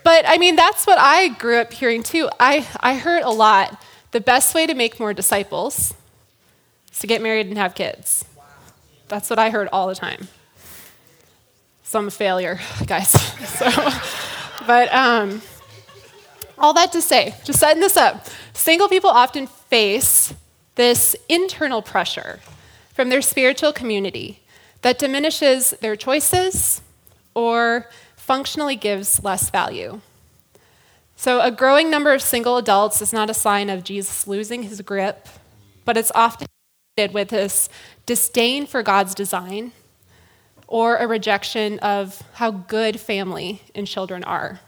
but 0.02 0.24
I 0.28 0.38
mean, 0.38 0.56
that's 0.56 0.86
what 0.86 0.98
I 0.98 1.28
grew 1.28 1.58
up 1.58 1.72
hearing 1.72 2.02
too. 2.02 2.28
I, 2.38 2.66
I 2.80 2.96
heard 2.96 3.22
a 3.22 3.30
lot 3.30 3.80
the 4.10 4.20
best 4.20 4.54
way 4.54 4.66
to 4.66 4.74
make 4.74 5.00
more 5.00 5.14
disciples 5.14 5.94
is 6.92 6.98
to 7.00 7.06
get 7.06 7.22
married 7.22 7.46
and 7.46 7.56
have 7.58 7.74
kids. 7.74 8.24
That's 9.08 9.30
what 9.30 9.38
I 9.38 9.50
heard 9.50 9.68
all 9.72 9.88
the 9.88 9.94
time. 9.94 10.28
So 11.84 11.98
I'm 11.98 12.08
a 12.08 12.10
failure, 12.10 12.60
guys. 12.86 13.10
so, 13.10 13.70
but 14.66 14.92
um, 14.92 15.42
all 16.58 16.74
that 16.74 16.92
to 16.92 17.02
say, 17.02 17.34
just 17.44 17.58
setting 17.58 17.80
this 17.80 17.96
up, 17.96 18.26
single 18.52 18.88
people 18.88 19.10
often 19.10 19.46
face 19.46 20.34
this 20.74 21.16
internal 21.28 21.82
pressure 21.82 22.40
from 22.92 23.08
their 23.08 23.22
spiritual 23.22 23.72
community 23.72 24.40
that 24.82 24.98
diminishes 24.98 25.70
their 25.80 25.96
choices 25.96 26.82
or 27.34 27.88
functionally 28.16 28.76
gives 28.76 29.22
less 29.24 29.50
value. 29.50 30.00
So, 31.16 31.40
a 31.40 31.50
growing 31.50 31.90
number 31.90 32.12
of 32.12 32.22
single 32.22 32.56
adults 32.56 33.00
is 33.00 33.12
not 33.12 33.30
a 33.30 33.34
sign 33.34 33.70
of 33.70 33.84
Jesus 33.84 34.26
losing 34.26 34.64
his 34.64 34.80
grip, 34.80 35.28
but 35.84 35.96
it's 35.96 36.12
often 36.14 36.46
with 37.12 37.28
this 37.28 37.68
disdain 38.06 38.66
for 38.66 38.82
God's 38.82 39.14
design 39.14 39.72
or 40.66 40.96
a 40.96 41.06
rejection 41.06 41.78
of 41.80 42.22
how 42.34 42.50
good 42.50 43.00
family 43.00 43.62
and 43.74 43.86
children 43.86 44.22
are. 44.24 44.60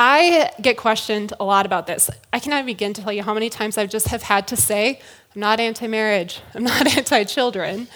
I 0.00 0.52
get 0.62 0.76
questioned 0.76 1.32
a 1.40 1.44
lot 1.44 1.66
about 1.66 1.88
this. 1.88 2.08
I 2.32 2.38
cannot 2.38 2.64
begin 2.64 2.92
to 2.94 3.02
tell 3.02 3.12
you 3.12 3.24
how 3.24 3.34
many 3.34 3.50
times 3.50 3.76
I 3.76 3.86
just 3.86 4.06
have 4.08 4.22
had 4.22 4.46
to 4.46 4.56
say, 4.56 5.00
I'm 5.34 5.40
not 5.40 5.58
anti 5.58 5.88
marriage, 5.88 6.40
I'm 6.54 6.62
not 6.62 6.96
anti 6.96 7.24
children. 7.24 7.88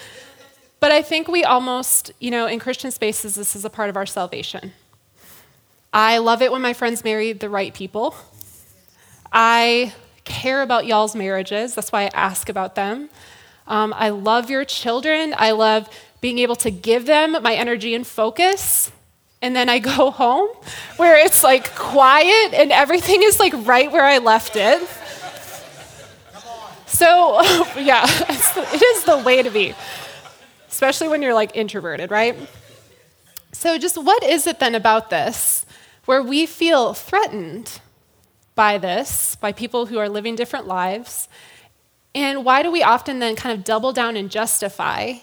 But 0.81 0.91
I 0.91 1.01
think 1.01 1.29
we 1.29 1.45
almost, 1.45 2.11
you 2.19 2.29
know, 2.29 2.45
in 2.45 2.59
Christian 2.59 2.91
spaces, 2.91 3.35
this 3.35 3.55
is 3.55 3.63
a 3.63 3.69
part 3.69 3.89
of 3.89 3.95
our 3.95 4.05
salvation. 4.05 4.73
I 5.93 6.17
love 6.17 6.41
it 6.41 6.51
when 6.51 6.61
my 6.61 6.73
friends 6.73 7.05
marry 7.05 7.31
the 7.31 7.49
right 7.49 7.73
people. 7.73 8.13
I 9.31 9.93
care 10.25 10.61
about 10.61 10.85
y'all's 10.85 11.15
marriages. 11.15 11.73
That's 11.73 11.93
why 11.93 12.03
I 12.03 12.11
ask 12.13 12.49
about 12.49 12.75
them. 12.75 13.09
Um, 13.65 13.93
I 13.95 14.09
love 14.09 14.49
your 14.49 14.65
children. 14.65 15.33
I 15.37 15.51
love 15.51 15.87
being 16.19 16.39
able 16.39 16.57
to 16.57 16.69
give 16.69 17.05
them 17.05 17.41
my 17.41 17.53
energy 17.55 17.95
and 17.95 18.05
focus 18.05 18.91
and 19.43 19.53
then 19.53 19.67
I 19.69 19.77
go 19.77 20.09
home 20.23 20.49
where 20.97 21.23
it's 21.23 21.43
like 21.43 21.75
quiet 21.75 22.53
and 22.53 22.71
everything 22.71 23.21
is 23.21 23.39
like 23.39 23.53
right 23.67 23.91
where 23.91 24.05
I 24.05 24.17
left 24.17 24.55
it. 24.55 24.81
So, 26.87 27.41
yeah, 27.77 28.05
it 28.09 28.81
is 28.81 29.03
the 29.03 29.17
way 29.17 29.43
to 29.43 29.51
be, 29.51 29.75
especially 30.69 31.09
when 31.09 31.21
you're 31.21 31.33
like 31.33 31.55
introverted, 31.55 32.09
right? 32.09 32.35
So, 33.51 33.77
just 33.77 34.01
what 34.01 34.23
is 34.23 34.47
it 34.47 34.59
then 34.59 34.73
about 34.75 35.09
this 35.09 35.65
where 36.05 36.23
we 36.23 36.45
feel 36.45 36.93
threatened 36.93 37.79
by 38.55 38.77
this, 38.77 39.35
by 39.35 39.51
people 39.51 39.87
who 39.87 39.97
are 39.97 40.07
living 40.07 40.35
different 40.35 40.67
lives? 40.67 41.27
And 42.15 42.45
why 42.45 42.61
do 42.61 42.71
we 42.71 42.83
often 42.83 43.17
then 43.19 43.35
kind 43.35 43.57
of 43.57 43.63
double 43.63 43.91
down 43.91 44.15
and 44.15 44.29
justify 44.29 45.15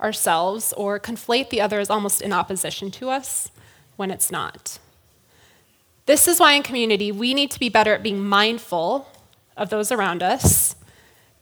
ourselves 0.00 0.72
or 0.76 1.00
conflate 1.00 1.50
the 1.50 1.60
other 1.60 1.80
as 1.80 1.90
almost 1.90 2.22
in 2.22 2.32
opposition 2.32 2.90
to 2.92 3.10
us? 3.10 3.50
When 3.96 4.10
it's 4.10 4.30
not. 4.30 4.78
This 6.06 6.28
is 6.28 6.38
why 6.38 6.52
in 6.52 6.62
community 6.62 7.10
we 7.10 7.34
need 7.34 7.50
to 7.50 7.58
be 7.58 7.68
better 7.68 7.92
at 7.92 8.02
being 8.02 8.24
mindful 8.24 9.08
of 9.56 9.70
those 9.70 9.90
around 9.90 10.22
us 10.22 10.76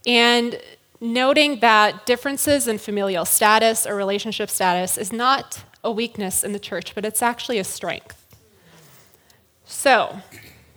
and 0.06 0.58
noting 1.00 1.60
that 1.60 2.06
differences 2.06 2.66
in 2.66 2.78
familial 2.78 3.24
status 3.24 3.86
or 3.86 3.94
relationship 3.94 4.48
status 4.48 4.96
is 4.96 5.12
not 5.12 5.64
a 5.82 5.90
weakness 5.90 6.42
in 6.42 6.52
the 6.52 6.58
church, 6.58 6.94
but 6.94 7.04
it's 7.04 7.22
actually 7.22 7.58
a 7.58 7.64
strength. 7.64 8.20
So, 9.66 10.20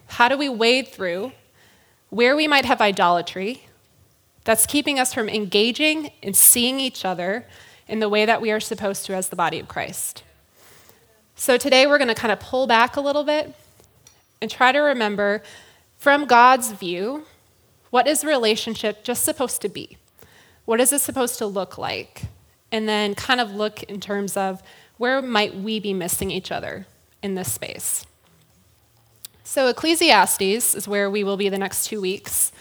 how 0.07 0.27
do 0.27 0.37
we 0.37 0.49
wade 0.49 0.89
through 0.89 1.31
where 2.09 2.35
we 2.35 2.47
might 2.47 2.65
have 2.65 2.81
idolatry 2.81 3.63
that's 4.43 4.65
keeping 4.65 4.99
us 4.99 5.13
from 5.13 5.29
engaging 5.29 6.11
and 6.23 6.35
seeing 6.35 6.79
each 6.79 7.05
other 7.05 7.45
in 7.87 7.99
the 7.99 8.09
way 8.09 8.25
that 8.25 8.41
we 8.41 8.51
are 8.51 8.59
supposed 8.59 9.05
to 9.05 9.13
as 9.13 9.29
the 9.29 9.35
body 9.35 9.59
of 9.59 9.67
Christ? 9.67 10.23
So 11.39 11.55
today 11.55 11.85
we're 11.85 11.99
going 11.99 12.07
to 12.07 12.15
kind 12.15 12.31
of 12.31 12.39
pull 12.39 12.65
back 12.65 12.95
a 12.95 12.99
little 12.99 13.23
bit 13.23 13.53
and 14.41 14.49
try 14.49 14.71
to 14.71 14.79
remember 14.79 15.43
from 15.99 16.25
God's 16.25 16.71
view, 16.71 17.25
what 17.91 18.07
is 18.07 18.25
relationship 18.25 19.03
just 19.03 19.23
supposed 19.23 19.61
to 19.61 19.69
be? 19.69 19.97
What 20.65 20.81
is 20.81 20.91
it 20.91 20.99
supposed 20.99 21.37
to 21.37 21.45
look 21.45 21.77
like? 21.77 22.23
And 22.71 22.89
then 22.89 23.13
kind 23.13 23.39
of 23.39 23.53
look 23.53 23.83
in 23.83 24.01
terms 24.01 24.35
of 24.35 24.63
where 24.97 25.21
might 25.21 25.55
we 25.55 25.79
be 25.79 25.93
missing 25.93 26.31
each 26.31 26.51
other 26.51 26.87
in 27.21 27.35
this 27.35 27.53
space. 27.53 28.03
So, 29.43 29.67
Ecclesiastes 29.67 30.73
is 30.73 30.87
where 30.87 31.09
we 31.09 31.23
will 31.23 31.37
be 31.37 31.49
the 31.49 31.59
next 31.59 31.85
two 31.85 32.01
weeks. 32.01 32.51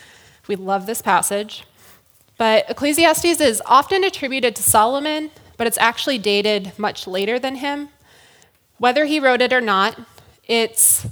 We 0.48 0.54
love 0.54 0.84
this 0.84 1.00
passage. 1.00 1.64
But 2.36 2.68
Ecclesiastes 2.68 3.40
is 3.40 3.62
often 3.64 4.04
attributed 4.04 4.54
to 4.56 4.62
Solomon, 4.62 5.30
but 5.56 5.66
it's 5.66 5.78
actually 5.78 6.18
dated 6.18 6.78
much 6.78 7.06
later 7.06 7.38
than 7.38 7.56
him. 7.56 7.88
Whether 8.78 9.06
he 9.06 9.20
wrote 9.20 9.40
it 9.40 9.52
or 9.52 9.60
not, 9.60 9.98
it's 10.46 11.06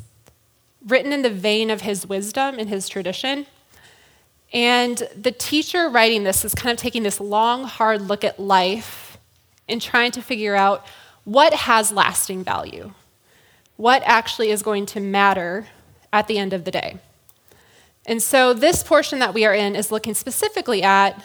written 0.87 1.12
in 1.12 1.23
the 1.23 1.30
vein 1.30 1.71
of 1.71 1.80
his 1.80 2.06
wisdom 2.06 2.59
and 2.59 2.68
his 2.68 2.88
tradition. 2.88 3.47
And 4.52 5.09
the 5.21 5.33
teacher 5.33 5.88
writing 5.88 6.25
this 6.25 6.44
is 6.44 6.54
kind 6.54 6.73
of 6.73 6.78
taking 6.78 7.02
this 7.02 7.21
long, 7.21 7.64
hard 7.64 8.02
look 8.02 8.23
at 8.23 8.38
life 8.38 9.18
and 9.68 9.80
trying 9.80 10.12
to 10.12 10.23
figure 10.23 10.54
out 10.54 10.87
what 11.25 11.54
has 11.54 11.90
lasting 11.90 12.44
value, 12.44 12.92
what 13.76 14.02
actually 14.04 14.50
is 14.50 14.62
going 14.62 14.87
to 14.87 15.00
matter 15.00 15.66
at 16.12 16.28
the 16.28 16.38
end 16.38 16.52
of 16.52 16.64
the 16.64 16.71
day. 16.71 16.99
And 18.06 18.23
so, 18.23 18.52
this 18.52 18.83
portion 18.83 19.18
that 19.21 19.33
we 19.33 19.47
are 19.47 19.54
in 19.54 19.75
is 19.75 19.90
looking 19.90 20.12
specifically 20.12 20.83
at 20.83 21.25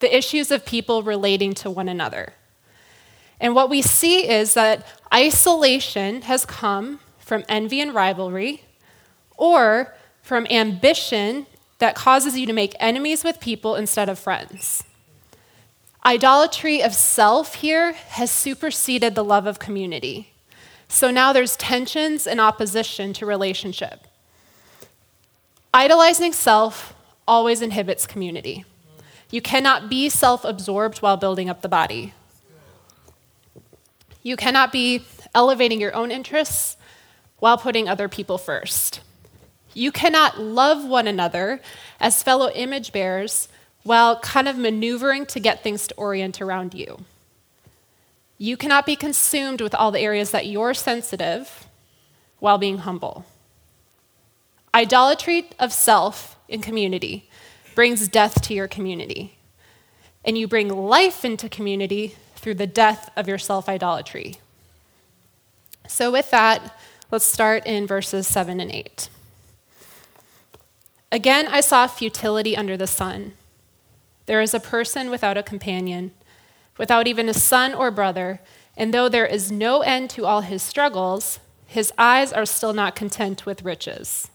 the 0.00 0.14
issues 0.14 0.50
of 0.50 0.66
people 0.66 1.04
relating 1.04 1.54
to 1.54 1.70
one 1.70 1.88
another. 1.88 2.34
And 3.40 3.54
what 3.54 3.70
we 3.70 3.82
see 3.82 4.28
is 4.28 4.54
that 4.54 4.86
isolation 5.12 6.22
has 6.22 6.44
come 6.44 7.00
from 7.18 7.44
envy 7.48 7.80
and 7.80 7.94
rivalry, 7.94 8.62
or 9.36 9.94
from 10.22 10.46
ambition 10.50 11.46
that 11.78 11.94
causes 11.94 12.36
you 12.36 12.46
to 12.46 12.52
make 12.52 12.74
enemies 12.80 13.22
with 13.22 13.40
people 13.40 13.76
instead 13.76 14.08
of 14.08 14.18
friends. 14.18 14.82
Idolatry 16.04 16.82
of 16.82 16.94
self 16.94 17.56
here 17.56 17.92
has 17.92 18.30
superseded 18.30 19.14
the 19.14 19.24
love 19.24 19.46
of 19.46 19.58
community. 19.58 20.32
So 20.88 21.10
now 21.10 21.32
there's 21.32 21.56
tensions 21.56 22.26
and 22.26 22.40
opposition 22.40 23.12
to 23.14 23.26
relationship. 23.26 24.06
Idolizing 25.74 26.32
self 26.32 26.94
always 27.26 27.60
inhibits 27.60 28.06
community. 28.06 28.64
You 29.30 29.42
cannot 29.42 29.90
be 29.90 30.08
self 30.08 30.44
absorbed 30.44 30.98
while 30.98 31.18
building 31.18 31.50
up 31.50 31.60
the 31.60 31.68
body. 31.68 32.14
You 34.22 34.36
cannot 34.36 34.72
be 34.72 35.04
elevating 35.34 35.80
your 35.80 35.94
own 35.94 36.10
interests 36.10 36.76
while 37.38 37.58
putting 37.58 37.88
other 37.88 38.08
people 38.08 38.38
first. 38.38 39.00
You 39.74 39.92
cannot 39.92 40.40
love 40.40 40.84
one 40.84 41.06
another 41.06 41.60
as 42.00 42.22
fellow 42.22 42.50
image 42.50 42.92
bearers 42.92 43.48
while 43.84 44.18
kind 44.20 44.48
of 44.48 44.58
maneuvering 44.58 45.26
to 45.26 45.40
get 45.40 45.62
things 45.62 45.86
to 45.86 45.94
orient 45.94 46.40
around 46.40 46.74
you. 46.74 47.04
You 48.38 48.56
cannot 48.56 48.86
be 48.86 48.96
consumed 48.96 49.60
with 49.60 49.74
all 49.74 49.90
the 49.90 50.00
areas 50.00 50.30
that 50.30 50.46
you're 50.46 50.74
sensitive 50.74 51.66
while 52.38 52.58
being 52.58 52.78
humble. 52.78 53.24
Idolatry 54.74 55.50
of 55.58 55.72
self 55.72 56.36
in 56.48 56.60
community 56.60 57.28
brings 57.74 58.08
death 58.08 58.42
to 58.42 58.54
your 58.54 58.68
community. 58.68 59.38
And 60.24 60.36
you 60.36 60.46
bring 60.46 60.68
life 60.68 61.24
into 61.24 61.48
community 61.48 62.16
through 62.38 62.54
the 62.54 62.66
death 62.66 63.10
of 63.16 63.28
your 63.28 63.38
self 63.38 63.68
idolatry. 63.68 64.36
So, 65.86 66.10
with 66.10 66.30
that, 66.30 66.78
let's 67.10 67.24
start 67.24 67.66
in 67.66 67.86
verses 67.86 68.26
7 68.26 68.60
and 68.60 68.70
8. 68.70 69.08
Again, 71.10 71.46
I 71.48 71.60
saw 71.60 71.86
futility 71.86 72.56
under 72.56 72.76
the 72.76 72.86
sun. 72.86 73.32
There 74.26 74.42
is 74.42 74.52
a 74.52 74.60
person 74.60 75.10
without 75.10 75.38
a 75.38 75.42
companion, 75.42 76.12
without 76.76 77.06
even 77.06 77.28
a 77.28 77.34
son 77.34 77.72
or 77.72 77.90
brother, 77.90 78.40
and 78.76 78.92
though 78.92 79.08
there 79.08 79.26
is 79.26 79.50
no 79.50 79.80
end 79.80 80.10
to 80.10 80.26
all 80.26 80.42
his 80.42 80.62
struggles, 80.62 81.40
his 81.66 81.92
eyes 81.96 82.32
are 82.32 82.46
still 82.46 82.74
not 82.74 82.94
content 82.94 83.46
with 83.46 83.64
riches. 83.64 84.30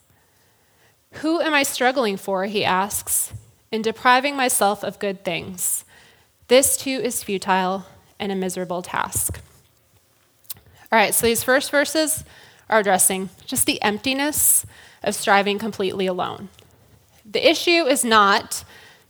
Who 1.22 1.40
am 1.40 1.54
I 1.54 1.62
struggling 1.62 2.16
for, 2.16 2.44
he 2.46 2.64
asks, 2.64 3.32
in 3.70 3.82
depriving 3.82 4.36
myself 4.36 4.82
of 4.82 4.98
good 4.98 5.24
things? 5.24 5.84
This 6.48 6.76
too 6.76 7.00
is 7.02 7.22
futile 7.22 7.86
and 8.24 8.32
a 8.32 8.36
miserable 8.36 8.82
task. 8.82 9.40
All 10.90 10.98
right, 10.98 11.14
so 11.14 11.26
these 11.26 11.44
first 11.44 11.70
verses 11.70 12.24
are 12.68 12.80
addressing 12.80 13.28
just 13.46 13.66
the 13.66 13.80
emptiness 13.82 14.64
of 15.02 15.14
striving 15.14 15.58
completely 15.58 16.06
alone. 16.06 16.48
The 17.30 17.48
issue 17.48 17.84
is 17.84 18.04
not 18.04 18.64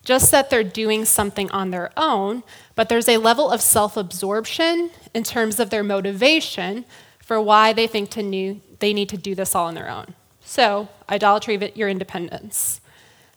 just 0.04 0.30
that 0.32 0.50
they're 0.50 0.64
doing 0.64 1.04
something 1.04 1.50
on 1.50 1.70
their 1.70 1.90
own, 1.96 2.42
but 2.74 2.88
there's 2.88 3.08
a 3.08 3.16
level 3.16 3.50
of 3.50 3.60
self 3.60 3.96
absorption 3.96 4.90
in 5.14 5.22
terms 5.22 5.58
of 5.58 5.70
their 5.70 5.82
motivation 5.82 6.84
for 7.20 7.40
why 7.40 7.72
they 7.72 7.86
think 7.86 8.10
to 8.10 8.22
new, 8.22 8.60
they 8.80 8.92
need 8.92 9.08
to 9.08 9.16
do 9.16 9.34
this 9.34 9.54
all 9.54 9.66
on 9.66 9.74
their 9.74 9.90
own. 9.90 10.14
So, 10.44 10.88
idolatry 11.08 11.54
of 11.54 11.76
your 11.76 11.88
independence, 11.88 12.80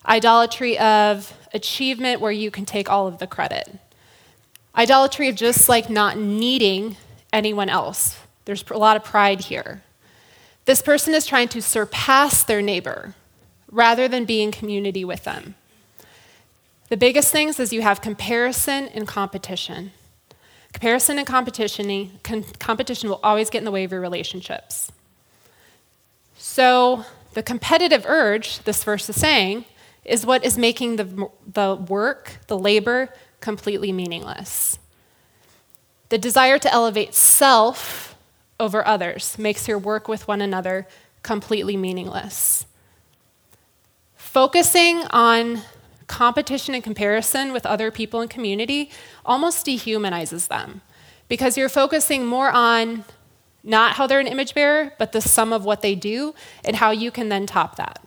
idolatry 0.05 0.77
of 0.77 1.33
achievement 1.53 2.19
where 2.19 2.31
you 2.31 2.51
can 2.51 2.65
take 2.65 2.89
all 2.89 3.07
of 3.07 3.19
the 3.19 3.27
credit, 3.27 3.79
idolatry 4.77 5.27
of 5.27 5.35
just 5.35 5.67
like 5.67 5.89
not 5.89 6.17
needing 6.17 6.95
anyone 7.33 7.69
else. 7.69 8.19
There's 8.45 8.63
a 8.69 8.77
lot 8.77 8.95
of 8.95 9.03
pride 9.03 9.41
here. 9.41 9.81
This 10.65 10.81
person 10.81 11.13
is 11.13 11.25
trying 11.25 11.47
to 11.49 11.61
surpass 11.61 12.43
their 12.43 12.61
neighbor 12.61 13.15
rather 13.71 14.07
than 14.07 14.25
be 14.25 14.41
in 14.41 14.51
community 14.51 15.03
with 15.03 15.23
them. 15.23 15.55
The 16.89 16.97
biggest 16.97 17.31
things 17.31 17.59
is 17.59 17.73
you 17.73 17.81
have 17.81 18.01
comparison 18.01 18.87
and 18.89 19.07
competition. 19.07 19.91
Comparison 20.71 21.17
and 21.17 21.27
competition, 21.27 22.19
competition 22.59 23.09
will 23.09 23.19
always 23.23 23.49
get 23.49 23.59
in 23.59 23.65
the 23.65 23.71
way 23.71 23.83
of 23.83 23.91
your 23.91 23.99
relationships. 24.01 24.91
So, 26.37 27.03
the 27.33 27.43
competitive 27.43 28.05
urge, 28.07 28.59
this 28.59 28.83
verse 28.83 29.09
is 29.09 29.19
saying, 29.19 29.65
is 30.05 30.25
what 30.25 30.45
is 30.45 30.57
making 30.57 30.95
the, 30.95 31.29
the 31.45 31.75
work, 31.75 32.37
the 32.47 32.57
labor, 32.57 33.09
completely 33.39 33.91
meaningless. 33.91 34.79
The 36.09 36.17
desire 36.17 36.57
to 36.59 36.73
elevate 36.73 37.13
self 37.13 38.15
over 38.59 38.85
others 38.85 39.37
makes 39.37 39.67
your 39.67 39.77
work 39.77 40.07
with 40.07 40.27
one 40.27 40.41
another 40.41 40.87
completely 41.21 41.75
meaningless. 41.77 42.65
Focusing 44.15 45.03
on 45.09 45.61
competition 46.07 46.73
and 46.73 46.83
comparison 46.83 47.51
with 47.51 47.65
other 47.65 47.91
people 47.91 48.21
in 48.21 48.29
community 48.29 48.89
almost 49.25 49.65
dehumanizes 49.65 50.47
them 50.47 50.81
because 51.27 51.57
you're 51.57 51.69
focusing 51.69 52.25
more 52.25 52.49
on 52.49 53.03
not 53.63 53.93
how 53.93 54.07
they're 54.07 54.19
an 54.19 54.27
image 54.27 54.53
bearer, 54.53 54.93
but 54.97 55.11
the 55.11 55.19
sum 55.19 55.51
of 55.51 55.65
what 55.65 55.81
they 55.81 55.93
do 55.95 56.33
and 56.63 56.77
how 56.77 56.91
you 56.91 57.11
can 57.11 57.27
then 57.27 57.45
top 57.45 57.75
that. 57.75 58.01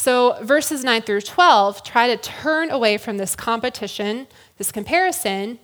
So, 0.00 0.38
verses 0.40 0.82
9 0.82 1.02
through 1.02 1.20
12 1.20 1.82
try 1.82 2.06
to 2.06 2.16
turn 2.16 2.70
away 2.70 2.96
from 2.96 3.18
this 3.18 3.36
competition, 3.36 4.28
this 4.56 4.72
comparison, 4.72 5.58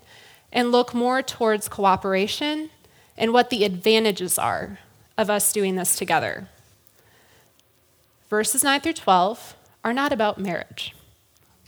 and 0.52 0.70
look 0.70 0.92
more 0.92 1.22
towards 1.22 1.70
cooperation 1.70 2.68
and 3.16 3.32
what 3.32 3.48
the 3.48 3.64
advantages 3.64 4.38
are 4.38 4.78
of 5.16 5.30
us 5.30 5.54
doing 5.54 5.76
this 5.76 5.96
together. 5.96 6.50
Verses 8.28 8.62
9 8.62 8.82
through 8.82 8.92
12 8.92 9.56
are 9.82 9.94
not 9.94 10.12
about 10.12 10.38
marriage. 10.38 10.94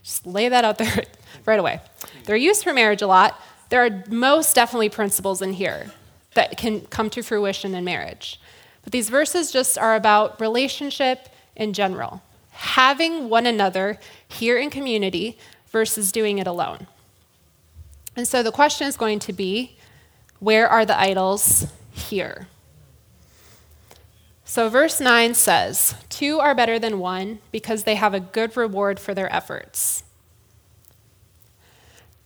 Just 0.02 0.26
lay 0.26 0.50
that 0.50 0.62
out 0.62 0.76
there 0.76 1.04
right 1.46 1.58
away. 1.58 1.80
They're 2.26 2.36
used 2.36 2.64
for 2.64 2.74
marriage 2.74 3.00
a 3.00 3.06
lot. 3.06 3.40
There 3.70 3.82
are 3.82 4.04
most 4.10 4.54
definitely 4.54 4.90
principles 4.90 5.40
in 5.40 5.54
here 5.54 5.90
that 6.34 6.58
can 6.58 6.82
come 6.82 7.08
to 7.08 7.22
fruition 7.22 7.74
in 7.74 7.86
marriage. 7.86 8.38
But 8.82 8.92
these 8.92 9.08
verses 9.08 9.50
just 9.50 9.78
are 9.78 9.96
about 9.96 10.38
relationship 10.38 11.30
in 11.56 11.72
general, 11.72 12.22
having 12.58 13.28
one 13.28 13.46
another 13.46 13.98
here 14.26 14.58
in 14.58 14.68
community 14.68 15.38
versus 15.68 16.10
doing 16.10 16.38
it 16.38 16.46
alone. 16.46 16.88
And 18.16 18.26
so 18.26 18.42
the 18.42 18.50
question 18.50 18.88
is 18.88 18.96
going 18.96 19.20
to 19.20 19.32
be 19.32 19.76
where 20.40 20.68
are 20.68 20.84
the 20.84 20.98
idols 20.98 21.68
here? 21.92 22.48
So, 24.44 24.68
verse 24.68 24.98
9 24.98 25.34
says, 25.34 25.94
Two 26.08 26.40
are 26.40 26.54
better 26.54 26.78
than 26.78 26.98
one 26.98 27.40
because 27.52 27.84
they 27.84 27.96
have 27.96 28.14
a 28.14 28.20
good 28.20 28.56
reward 28.56 28.98
for 28.98 29.12
their 29.14 29.32
efforts. 29.32 30.04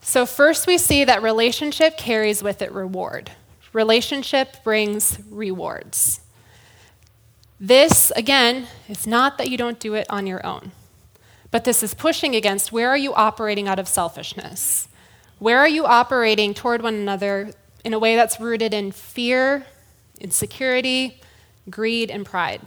So, 0.01 0.25
first 0.25 0.67
we 0.67 0.79
see 0.79 1.05
that 1.05 1.23
relationship 1.23 1.97
carries 1.97 2.43
with 2.43 2.63
it 2.63 2.71
reward. 2.71 3.33
Relationship 3.73 4.63
brings 4.63 5.19
rewards. 5.31 6.21
This, 7.65 8.11
again, 8.17 8.67
is 8.89 9.07
not 9.07 9.39
that 9.39 9.49
you 9.49 9.57
don't 9.57 9.79
do 9.79 9.95
it 9.95 10.09
on 10.11 10.27
your 10.27 10.45
own, 10.45 10.73
but 11.53 11.63
this 11.63 11.81
is 11.85 11.95
pushing 11.95 12.35
against 12.35 12.73
where 12.73 12.89
are 12.89 12.99
you 12.99 13.15
operating 13.15 13.69
out 13.69 13.79
of 13.79 13.87
selfishness? 13.87 14.89
Where 15.39 15.59
are 15.59 15.69
you 15.69 15.87
operating 15.87 16.55
toward 16.55 16.83
one 16.83 16.95
another 16.95 17.53
in 17.85 17.95
a 17.95 18.01
way 18.01 18.17
that's 18.17 18.41
rooted 18.41 18.75
in 18.75 18.91
fear, 18.91 19.65
insecurity, 20.21 21.21
greed, 21.71 22.11
and 22.11 22.25
pride. 22.27 22.63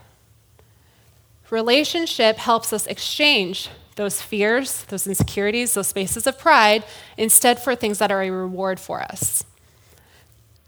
Relationship 1.50 2.38
helps 2.38 2.74
us 2.74 2.88
exchange 2.88 3.70
those 3.96 4.22
fears, 4.22 4.84
those 4.86 5.08
insecurities, 5.08 5.74
those 5.74 5.88
spaces 5.88 6.28
of 6.28 6.38
pride, 6.38 6.84
instead 7.18 7.60
for 7.60 7.76
things 7.76 8.00
that 8.00 8.12
are 8.12 8.22
a 8.22 8.30
reward 8.30 8.80
for 8.80 9.02
us. 9.02 9.44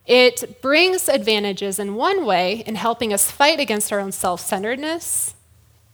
It 0.07 0.61
brings 0.61 1.09
advantages 1.09 1.79
in 1.79 1.95
one 1.95 2.25
way 2.25 2.63
in 2.65 2.75
helping 2.75 3.13
us 3.13 3.29
fight 3.29 3.59
against 3.59 3.91
our 3.91 3.99
own 3.99 4.13
self 4.13 4.39
centeredness 4.39 5.35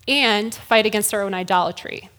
and 0.08 0.54
fight 0.54 0.86
against 0.86 1.14
our 1.14 1.24
own 1.24 1.34
idolatry. 1.34 2.10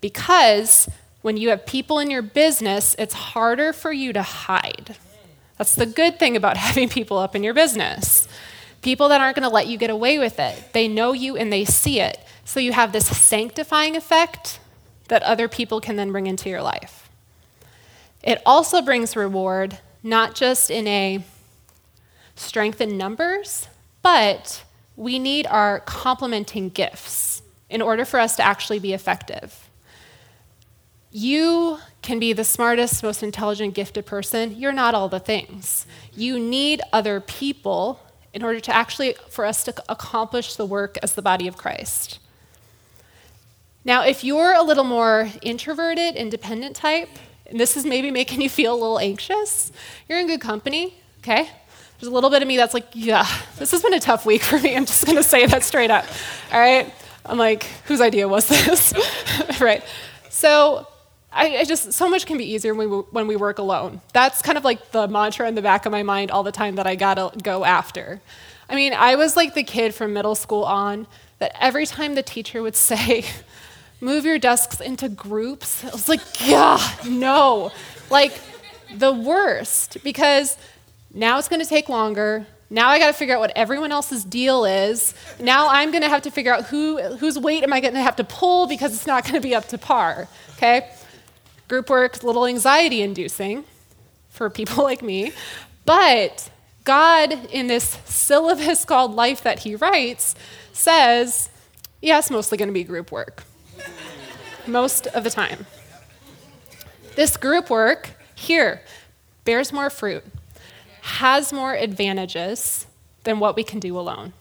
Because 0.00 0.90
when 1.22 1.36
you 1.36 1.50
have 1.50 1.64
people 1.64 2.00
in 2.00 2.10
your 2.10 2.22
business, 2.22 2.96
it's 2.98 3.14
harder 3.14 3.72
for 3.72 3.92
you 3.92 4.12
to 4.12 4.22
hide. 4.22 4.96
That's 5.58 5.76
the 5.76 5.86
good 5.86 6.18
thing 6.18 6.36
about 6.36 6.56
having 6.68 6.88
people 6.88 7.18
up 7.18 7.36
in 7.36 7.44
your 7.44 7.54
business. 7.54 8.26
People 8.82 9.08
that 9.10 9.20
aren't 9.20 9.36
going 9.36 9.48
to 9.48 9.54
let 9.54 9.68
you 9.68 9.78
get 9.78 9.90
away 9.90 10.18
with 10.18 10.40
it. 10.40 10.72
They 10.72 10.88
know 10.88 11.12
you 11.12 11.36
and 11.36 11.52
they 11.52 11.64
see 11.64 12.00
it. 12.00 12.18
So 12.44 12.58
you 12.58 12.72
have 12.72 12.90
this 12.90 13.06
sanctifying 13.06 13.94
effect 13.94 14.58
that 15.06 15.22
other 15.22 15.46
people 15.46 15.80
can 15.80 15.94
then 15.94 16.10
bring 16.10 16.26
into 16.26 16.48
your 16.48 16.62
life. 16.62 17.08
It 18.24 18.42
also 18.44 18.82
brings 18.82 19.14
reward, 19.14 19.78
not 20.02 20.34
just 20.34 20.70
in 20.70 20.86
a 20.86 21.24
strength 22.34 22.80
in 22.80 22.96
numbers, 22.96 23.68
but 24.02 24.64
we 24.96 25.18
need 25.18 25.46
our 25.46 25.80
complementing 25.80 26.68
gifts 26.68 27.42
in 27.70 27.80
order 27.80 28.04
for 28.04 28.20
us 28.20 28.36
to 28.36 28.42
actually 28.42 28.78
be 28.78 28.92
effective. 28.92 29.68
You 31.10 31.78
can 32.00 32.18
be 32.18 32.32
the 32.32 32.44
smartest, 32.44 33.02
most 33.02 33.22
intelligent, 33.22 33.74
gifted 33.74 34.06
person. 34.06 34.56
You're 34.56 34.72
not 34.72 34.94
all 34.94 35.08
the 35.08 35.20
things. 35.20 35.86
You 36.14 36.38
need 36.38 36.80
other 36.92 37.20
people 37.20 38.00
in 38.32 38.42
order 38.42 38.60
to 38.60 38.74
actually, 38.74 39.14
for 39.28 39.44
us 39.44 39.62
to 39.64 39.74
accomplish 39.88 40.56
the 40.56 40.64
work 40.64 40.96
as 41.02 41.14
the 41.14 41.22
body 41.22 41.46
of 41.46 41.56
Christ. 41.56 42.18
Now, 43.84 44.04
if 44.04 44.24
you're 44.24 44.54
a 44.54 44.62
little 44.62 44.84
more 44.84 45.28
introverted, 45.42 46.14
independent 46.14 46.76
type, 46.76 47.10
and 47.52 47.60
this 47.60 47.76
is 47.76 47.84
maybe 47.84 48.10
making 48.10 48.40
you 48.40 48.48
feel 48.48 48.72
a 48.72 48.80
little 48.80 48.98
anxious, 48.98 49.70
you're 50.08 50.18
in 50.18 50.26
good 50.26 50.40
company, 50.40 50.94
okay? 51.18 51.48
There's 52.00 52.10
a 52.10 52.14
little 52.14 52.30
bit 52.30 52.40
of 52.40 52.48
me 52.48 52.56
that's 52.56 52.74
like, 52.74 52.88
yeah, 52.94 53.26
this 53.58 53.70
has 53.70 53.82
been 53.82 53.92
a 53.92 54.00
tough 54.00 54.24
week 54.26 54.42
for 54.42 54.58
me. 54.58 54.74
I'm 54.74 54.86
just 54.86 55.06
gonna 55.06 55.22
say 55.22 55.46
that 55.46 55.62
straight 55.62 55.90
up, 55.90 56.06
all 56.50 56.58
right? 56.58 56.92
I'm 57.26 57.38
like, 57.38 57.64
whose 57.84 58.00
idea 58.00 58.26
was 58.26 58.48
this? 58.48 58.92
right? 59.60 59.84
So, 60.30 60.88
I, 61.30 61.58
I, 61.58 61.64
just 61.64 61.92
so 61.92 62.08
much 62.08 62.26
can 62.26 62.36
be 62.36 62.52
easier 62.52 62.74
when 62.74 62.90
we, 62.90 62.96
when 62.96 63.26
we 63.26 63.36
work 63.36 63.58
alone. 63.58 64.00
That's 64.12 64.42
kind 64.42 64.58
of 64.58 64.64
like 64.64 64.90
the 64.92 65.08
mantra 65.08 65.46
in 65.46 65.54
the 65.54 65.62
back 65.62 65.86
of 65.86 65.92
my 65.92 66.02
mind 66.02 66.30
all 66.30 66.42
the 66.42 66.52
time 66.52 66.74
that 66.76 66.86
I 66.86 66.94
gotta 66.94 67.38
go 67.42 67.64
after. 67.64 68.20
I 68.68 68.74
mean, 68.74 68.94
I 68.94 69.16
was 69.16 69.36
like 69.36 69.54
the 69.54 69.62
kid 69.62 69.94
from 69.94 70.14
middle 70.14 70.34
school 70.34 70.64
on 70.64 71.06
that 71.38 71.54
every 71.60 71.84
time 71.84 72.14
the 72.14 72.22
teacher 72.22 72.62
would 72.62 72.76
say, 72.90 73.24
"Move 74.02 74.26
your 74.26 74.38
desks 74.38 74.80
into 74.80 75.08
groups," 75.08 75.82
I 75.84 75.88
was 75.88 76.08
like, 76.08 76.20
"Yeah, 76.46 76.78
no," 77.06 77.72
like 78.10 78.38
the 78.94 79.12
worst 79.12 79.96
because 80.04 80.58
now 81.14 81.38
it's 81.38 81.48
going 81.48 81.62
to 81.62 81.68
take 81.68 81.88
longer. 81.88 82.46
Now 82.68 82.88
I 82.88 82.98
got 82.98 83.06
to 83.08 83.12
figure 83.12 83.34
out 83.34 83.40
what 83.40 83.52
everyone 83.56 83.92
else's 83.92 84.24
deal 84.24 84.64
is. 84.64 85.14
Now 85.40 85.68
I'm 85.68 85.90
going 85.90 86.02
to 86.02 86.08
have 86.08 86.22
to 86.22 86.30
figure 86.30 86.52
out 86.54 86.64
who 86.66 86.98
whose 87.16 87.38
weight 87.38 87.62
am 87.62 87.72
I 87.72 87.80
going 87.80 87.94
to 87.94 88.02
have 88.02 88.16
to 88.16 88.24
pull 88.24 88.66
because 88.66 88.94
it's 88.94 89.06
not 89.06 89.24
going 89.24 89.34
to 89.34 89.40
be 89.40 89.54
up 89.54 89.68
to 89.68 89.78
par. 89.78 90.28
Okay. 90.56 90.90
Group 91.68 91.88
work, 91.88 92.22
little 92.22 92.46
anxiety 92.46 93.02
inducing 93.02 93.64
for 94.28 94.50
people 94.50 94.82
like 94.90 95.02
me. 95.02 95.32
But 95.84 96.50
God, 96.84 97.32
in 97.50 97.66
this 97.66 97.98
syllabus 98.04 98.84
called 98.86 99.14
Life 99.14 99.42
that 99.42 99.60
He 99.60 99.76
writes, 99.76 100.34
says, 100.72 101.50
yeah, 102.00 102.18
it's 102.18 102.30
mostly 102.30 102.58
going 102.58 102.68
to 102.68 102.74
be 102.74 102.84
group 102.84 103.12
work. 103.12 103.44
Most 104.66 105.06
of 105.08 105.24
the 105.24 105.30
time. 105.30 105.66
This 107.16 107.36
group 107.36 107.68
work 107.68 108.10
here 108.34 108.82
bears 109.44 109.72
more 109.72 109.90
fruit, 109.90 110.24
has 111.02 111.52
more 111.52 111.74
advantages 111.74 112.86
than 113.24 113.40
what 113.40 113.56
we 113.56 113.64
can 113.64 113.80
do 113.80 113.98
alone. 113.98 114.32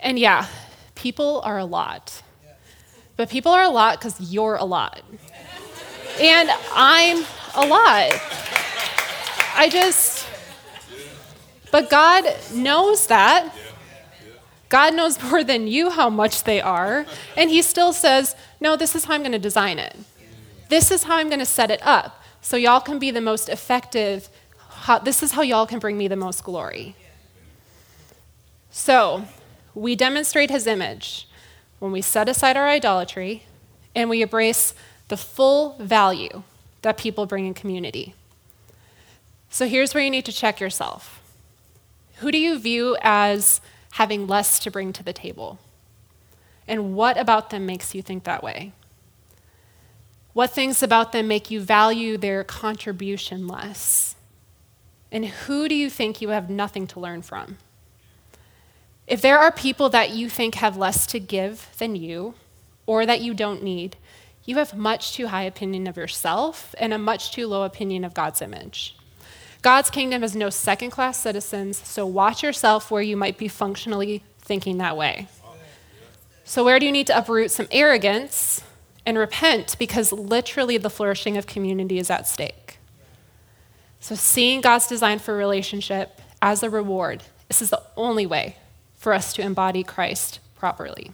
And 0.00 0.18
yeah, 0.18 0.46
people 0.94 1.40
are 1.44 1.58
a 1.58 1.64
lot. 1.64 2.22
But 3.16 3.28
people 3.28 3.52
are 3.52 3.62
a 3.62 3.68
lot 3.68 3.98
because 3.98 4.20
you're 4.32 4.56
a 4.56 4.64
lot. 4.64 5.02
And 6.20 6.50
I'm 6.72 7.24
a 7.54 7.66
lot. 7.66 8.10
I 9.54 9.68
just, 9.70 10.26
but 11.70 11.90
God 11.90 12.24
knows 12.54 13.06
that. 13.08 13.54
God 14.72 14.94
knows 14.94 15.22
more 15.30 15.44
than 15.44 15.68
you 15.68 15.90
how 15.90 16.08
much 16.08 16.44
they 16.44 16.60
are. 16.60 17.04
And 17.36 17.50
He 17.50 17.60
still 17.60 17.92
says, 17.92 18.34
No, 18.58 18.74
this 18.74 18.96
is 18.96 19.04
how 19.04 19.14
I'm 19.14 19.20
going 19.20 19.32
to 19.32 19.38
design 19.38 19.78
it. 19.78 19.94
This 20.70 20.90
is 20.90 21.04
how 21.04 21.16
I'm 21.18 21.28
going 21.28 21.38
to 21.38 21.46
set 21.46 21.70
it 21.70 21.80
up. 21.82 22.22
So 22.40 22.56
y'all 22.56 22.80
can 22.80 22.98
be 22.98 23.10
the 23.10 23.20
most 23.20 23.50
effective. 23.50 24.30
How, 24.86 24.98
this 24.98 25.22
is 25.22 25.32
how 25.32 25.42
y'all 25.42 25.66
can 25.66 25.78
bring 25.78 25.98
me 25.98 26.08
the 26.08 26.16
most 26.16 26.42
glory. 26.42 26.96
So, 28.70 29.26
we 29.74 29.94
demonstrate 29.94 30.50
His 30.50 30.66
image 30.66 31.28
when 31.78 31.92
we 31.92 32.00
set 32.00 32.28
aside 32.28 32.56
our 32.56 32.66
idolatry 32.66 33.44
and 33.94 34.08
we 34.08 34.22
embrace 34.22 34.74
the 35.08 35.16
full 35.18 35.76
value 35.78 36.42
that 36.80 36.96
people 36.96 37.26
bring 37.26 37.46
in 37.46 37.52
community. 37.52 38.14
So 39.50 39.68
here's 39.68 39.92
where 39.92 40.02
you 40.02 40.08
need 40.08 40.24
to 40.24 40.32
check 40.32 40.60
yourself. 40.60 41.20
Who 42.20 42.32
do 42.32 42.38
you 42.38 42.58
view 42.58 42.96
as 43.02 43.60
having 43.92 44.26
less 44.26 44.58
to 44.58 44.70
bring 44.70 44.92
to 44.92 45.02
the 45.02 45.12
table? 45.12 45.58
And 46.66 46.94
what 46.94 47.18
about 47.18 47.50
them 47.50 47.66
makes 47.66 47.94
you 47.94 48.02
think 48.02 48.24
that 48.24 48.42
way? 48.42 48.72
What 50.32 50.50
things 50.50 50.82
about 50.82 51.12
them 51.12 51.28
make 51.28 51.50
you 51.50 51.60
value 51.60 52.16
their 52.16 52.42
contribution 52.42 53.46
less? 53.46 54.16
And 55.10 55.26
who 55.26 55.68
do 55.68 55.74
you 55.74 55.90
think 55.90 56.22
you 56.22 56.30
have 56.30 56.48
nothing 56.48 56.86
to 56.88 57.00
learn 57.00 57.20
from? 57.20 57.58
If 59.06 59.20
there 59.20 59.38
are 59.38 59.52
people 59.52 59.90
that 59.90 60.10
you 60.10 60.30
think 60.30 60.54
have 60.54 60.76
less 60.76 61.06
to 61.08 61.20
give 61.20 61.68
than 61.78 61.96
you, 61.96 62.34
or 62.86 63.04
that 63.04 63.20
you 63.20 63.34
don't 63.34 63.62
need, 63.62 63.96
you 64.44 64.56
have 64.56 64.74
much 64.74 65.12
too 65.12 65.28
high 65.28 65.42
opinion 65.42 65.86
of 65.86 65.96
yourself 65.96 66.74
and 66.78 66.92
a 66.92 66.98
much 66.98 67.32
too 67.32 67.46
low 67.46 67.62
opinion 67.64 68.04
of 68.04 68.14
God's 68.14 68.40
image. 68.40 68.96
God's 69.62 69.90
kingdom 69.90 70.22
has 70.22 70.34
no 70.34 70.50
second 70.50 70.90
class 70.90 71.20
citizens, 71.20 71.78
so 71.78 72.04
watch 72.04 72.42
yourself 72.42 72.90
where 72.90 73.02
you 73.02 73.16
might 73.16 73.38
be 73.38 73.46
functionally 73.46 74.24
thinking 74.40 74.78
that 74.78 74.96
way. 74.96 75.28
So, 76.44 76.64
where 76.64 76.80
do 76.80 76.86
you 76.86 76.92
need 76.92 77.06
to 77.06 77.16
uproot 77.16 77.52
some 77.52 77.68
arrogance 77.70 78.62
and 79.06 79.16
repent 79.16 79.76
because 79.78 80.12
literally 80.12 80.76
the 80.76 80.90
flourishing 80.90 81.36
of 81.36 81.46
community 81.46 81.98
is 81.98 82.10
at 82.10 82.26
stake? 82.26 82.78
So, 84.00 84.16
seeing 84.16 84.60
God's 84.60 84.88
design 84.88 85.20
for 85.20 85.36
relationship 85.36 86.20
as 86.42 86.64
a 86.64 86.68
reward, 86.68 87.22
this 87.46 87.62
is 87.62 87.70
the 87.70 87.82
only 87.96 88.26
way 88.26 88.56
for 88.96 89.12
us 89.12 89.32
to 89.34 89.42
embody 89.42 89.84
Christ 89.84 90.40
properly. 90.56 91.12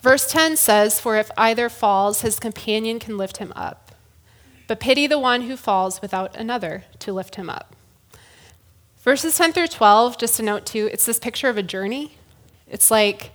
Verse 0.00 0.30
10 0.30 0.56
says, 0.56 1.00
For 1.00 1.16
if 1.16 1.30
either 1.36 1.68
falls, 1.68 2.20
his 2.20 2.38
companion 2.38 3.00
can 3.00 3.16
lift 3.16 3.38
him 3.38 3.52
up. 3.56 3.83
But 4.66 4.80
pity 4.80 5.06
the 5.06 5.18
one 5.18 5.42
who 5.42 5.56
falls 5.56 6.00
without 6.00 6.36
another 6.36 6.84
to 7.00 7.12
lift 7.12 7.36
him 7.36 7.50
up. 7.50 7.76
Verses 9.02 9.36
10 9.36 9.52
through 9.52 9.66
12, 9.66 10.16
just 10.16 10.40
a 10.40 10.42
note 10.42 10.64
too, 10.64 10.88
it's 10.92 11.04
this 11.04 11.18
picture 11.18 11.48
of 11.48 11.58
a 11.58 11.62
journey. 11.62 12.16
It's 12.66 12.90
like 12.90 13.32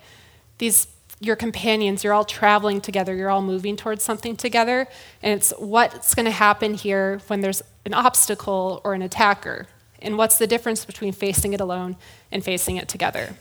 these 0.57 0.87
your 1.19 1.35
companions, 1.35 2.03
you're 2.03 2.13
all 2.13 2.25
traveling 2.25 2.79
together, 2.79 3.13
you're 3.13 3.29
all 3.29 3.41
moving 3.41 3.75
towards 3.75 4.03
something 4.03 4.37
together, 4.37 4.87
and 5.21 5.33
it's 5.33 5.51
what's 5.57 6.15
going 6.15 6.25
to 6.25 6.31
happen 6.31 6.73
here 6.73 7.19
when 7.27 7.41
there's 7.41 7.61
an 7.85 7.93
obstacle 7.93 8.79
or 8.83 8.93
an 8.93 9.01
attacker, 9.01 9.67
and 10.01 10.17
what's 10.17 10.37
the 10.37 10.47
difference 10.47 10.85
between 10.85 11.11
facing 11.11 11.53
it 11.53 11.59
alone 11.59 11.97
and 12.31 12.43
facing 12.43 12.77
it 12.77 12.87
together. 12.87 13.35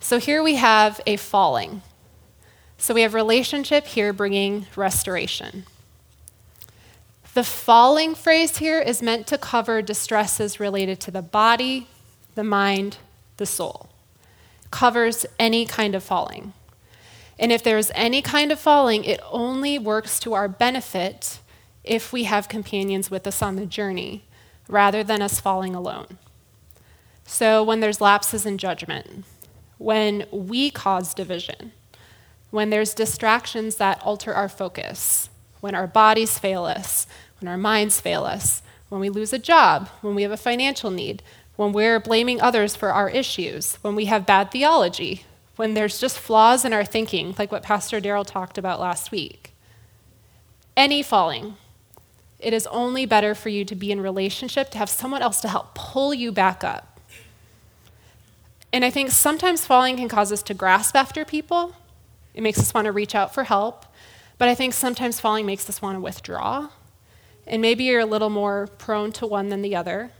So 0.00 0.18
here 0.18 0.42
we 0.42 0.54
have 0.54 1.00
a 1.06 1.16
falling. 1.16 1.82
So 2.78 2.94
we 2.94 3.02
have 3.02 3.14
relationship 3.14 3.86
here 3.86 4.12
bringing 4.12 4.66
restoration. 4.74 5.64
The 7.36 7.44
falling 7.44 8.14
phrase 8.14 8.56
here 8.56 8.80
is 8.80 9.02
meant 9.02 9.26
to 9.26 9.36
cover 9.36 9.82
distresses 9.82 10.58
related 10.58 11.00
to 11.00 11.10
the 11.10 11.20
body, 11.20 11.86
the 12.34 12.42
mind, 12.42 12.96
the 13.36 13.44
soul. 13.44 13.90
Covers 14.70 15.26
any 15.38 15.66
kind 15.66 15.94
of 15.94 16.02
falling. 16.02 16.54
And 17.38 17.52
if 17.52 17.62
there's 17.62 17.90
any 17.94 18.22
kind 18.22 18.50
of 18.50 18.58
falling, 18.58 19.04
it 19.04 19.20
only 19.30 19.78
works 19.78 20.18
to 20.20 20.32
our 20.32 20.48
benefit 20.48 21.40
if 21.84 22.10
we 22.10 22.24
have 22.24 22.48
companions 22.48 23.10
with 23.10 23.26
us 23.26 23.42
on 23.42 23.56
the 23.56 23.66
journey, 23.66 24.24
rather 24.66 25.04
than 25.04 25.20
us 25.20 25.38
falling 25.38 25.74
alone. 25.74 26.16
So 27.26 27.62
when 27.62 27.80
there's 27.80 28.00
lapses 28.00 28.46
in 28.46 28.56
judgment, 28.56 29.26
when 29.76 30.24
we 30.32 30.70
cause 30.70 31.12
division, 31.12 31.72
when 32.50 32.70
there's 32.70 32.94
distractions 32.94 33.76
that 33.76 34.00
alter 34.02 34.32
our 34.32 34.48
focus, 34.48 35.28
when 35.60 35.74
our 35.74 35.86
bodies 35.86 36.38
fail 36.38 36.64
us, 36.64 37.06
when 37.40 37.48
our 37.48 37.56
minds 37.56 38.00
fail 38.00 38.24
us, 38.24 38.62
when 38.88 39.00
we 39.00 39.10
lose 39.10 39.32
a 39.32 39.38
job, 39.38 39.88
when 40.00 40.14
we 40.14 40.22
have 40.22 40.32
a 40.32 40.36
financial 40.36 40.90
need, 40.90 41.22
when 41.56 41.72
we're 41.72 42.00
blaming 42.00 42.40
others 42.40 42.76
for 42.76 42.92
our 42.92 43.08
issues, 43.08 43.76
when 43.76 43.94
we 43.94 44.06
have 44.06 44.26
bad 44.26 44.50
theology, 44.50 45.24
when 45.56 45.74
there's 45.74 46.00
just 46.00 46.18
flaws 46.18 46.64
in 46.64 46.72
our 46.72 46.84
thinking, 46.84 47.34
like 47.38 47.50
what 47.50 47.62
Pastor 47.62 48.00
Daryl 48.00 48.26
talked 48.26 48.58
about 48.58 48.80
last 48.80 49.10
week. 49.10 49.52
Any 50.76 51.02
falling, 51.02 51.56
it 52.38 52.52
is 52.52 52.66
only 52.66 53.06
better 53.06 53.34
for 53.34 53.48
you 53.48 53.64
to 53.64 53.74
be 53.74 53.90
in 53.90 54.00
relationship, 54.00 54.70
to 54.70 54.78
have 54.78 54.90
someone 54.90 55.22
else 55.22 55.40
to 55.40 55.48
help 55.48 55.74
pull 55.74 56.12
you 56.12 56.30
back 56.30 56.62
up. 56.62 57.00
And 58.72 58.84
I 58.84 58.90
think 58.90 59.10
sometimes 59.10 59.64
falling 59.64 59.96
can 59.96 60.08
cause 60.08 60.30
us 60.30 60.42
to 60.44 60.54
grasp 60.54 60.94
after 60.94 61.24
people 61.24 61.74
it 62.36 62.42
makes 62.42 62.58
us 62.58 62.74
want 62.74 62.84
to 62.84 62.92
reach 62.92 63.14
out 63.14 63.34
for 63.34 63.44
help. 63.44 63.86
But 64.38 64.48
I 64.48 64.54
think 64.54 64.74
sometimes 64.74 65.18
falling 65.18 65.46
makes 65.46 65.68
us 65.68 65.80
want 65.80 65.96
to 65.96 66.00
withdraw. 66.00 66.68
And 67.46 67.62
maybe 67.62 67.84
you're 67.84 68.00
a 68.00 68.06
little 68.06 68.30
more 68.30 68.66
prone 68.78 69.12
to 69.12 69.26
one 69.26 69.48
than 69.48 69.62
the 69.62 69.76
other. 69.76 70.10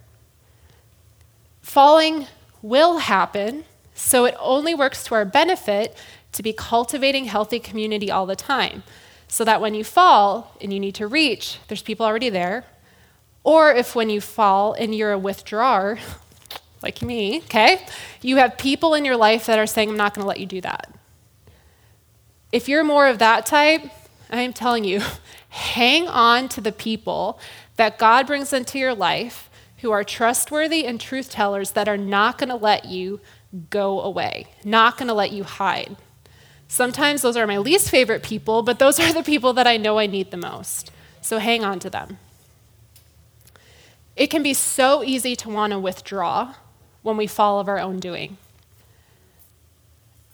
Falling 1.61 2.27
will 2.63 2.99
happen, 2.99 3.65
so 3.95 4.25
it 4.25 4.37
only 4.39 4.75
works 4.75 5.05
to 5.05 5.15
our 5.15 5.25
benefit 5.25 5.97
to 6.33 6.43
be 6.43 6.53
cultivating 6.53 7.25
healthy 7.25 7.59
community 7.59 8.11
all 8.11 8.27
the 8.27 8.37
time. 8.37 8.83
So 9.29 9.45
that 9.45 9.61
when 9.61 9.75
you 9.75 9.83
fall 9.83 10.55
and 10.61 10.73
you 10.73 10.79
need 10.79 10.95
to 10.97 11.07
reach, 11.07 11.59
there's 11.67 11.83
people 11.83 12.07
already 12.07 12.31
there. 12.31 12.65
Or 13.43 13.73
if 13.73 13.95
when 13.95 14.11
you 14.11 14.21
fall 14.21 14.73
and 14.75 14.95
you're 14.95 15.13
a 15.13 15.19
withdrawer, 15.19 15.99
like 16.83 17.03
me, 17.03 17.39
okay, 17.39 17.85
you 18.23 18.37
have 18.37 18.59
people 18.59 18.95
in 18.95 19.05
your 19.05 19.17
life 19.17 19.47
that 19.47 19.59
are 19.59 19.67
saying, 19.67 19.91
I'm 19.91 19.97
not 19.97 20.15
going 20.15 20.23
to 20.23 20.29
let 20.29 20.41
you 20.41 20.47
do 20.47 20.61
that. 20.61 20.93
If 22.53 22.69
you're 22.69 22.85
more 22.85 23.09
of 23.09 23.19
that 23.19 23.47
type, 23.47 23.91
I'm 24.31 24.53
telling 24.53 24.85
you, 24.85 25.03
hang 25.49 26.09
on 26.09 26.49
to 26.51 26.61
the 26.61 26.73
people 26.73 27.39
that 27.77 27.99
God 27.99 28.27
brings 28.27 28.53
into 28.53 28.79
your 28.79 28.95
life 28.95 29.49
who 29.79 29.91
are 29.91 30.05
trustworthy 30.05 30.87
and 30.87 31.01
truth 31.01 31.31
tellers 31.31 31.73
that 31.73 31.89
are 31.89 31.99
not 31.99 32.39
going 32.39 32.49
to 32.49 32.57
let 32.57 32.87
you 32.87 33.21
go 33.71 34.01
away, 34.01 34.47
not 34.65 34.97
going 34.97 35.09
to 35.09 35.15
let 35.15 35.33
you 35.33 35.45
hide. 35.45 35.97
Sometimes 36.69 37.23
those 37.23 37.37
are 37.37 37.47
my 37.47 37.59
least 37.59 37.91
favorite 37.91 38.23
people, 38.23 38.63
but 38.63 38.79
those 38.79 38.99
are 39.01 39.13
the 39.13 39.23
people 39.23 39.53
that 39.53 39.67
I 39.67 39.77
know 39.77 39.99
I 39.99 40.07
need 40.07 40.31
the 40.31 40.37
most. 40.37 40.91
So 41.21 41.39
hang 41.39 41.65
on 41.65 41.79
to 41.81 41.91
them. 41.91 42.19
It 44.17 44.29
can 44.29 44.43
be 44.43 44.55
so 44.55 45.03
easy 45.05 45.37
to 45.37 45.51
want 45.51 45.73
to 45.73 45.79
withdraw 45.79 46.55
when 47.03 47.17
we 47.17 47.27
fall 47.27 47.61
of 47.61 47.69
our 47.69 47.79
own 47.79 48.01
doing. 48.01 48.39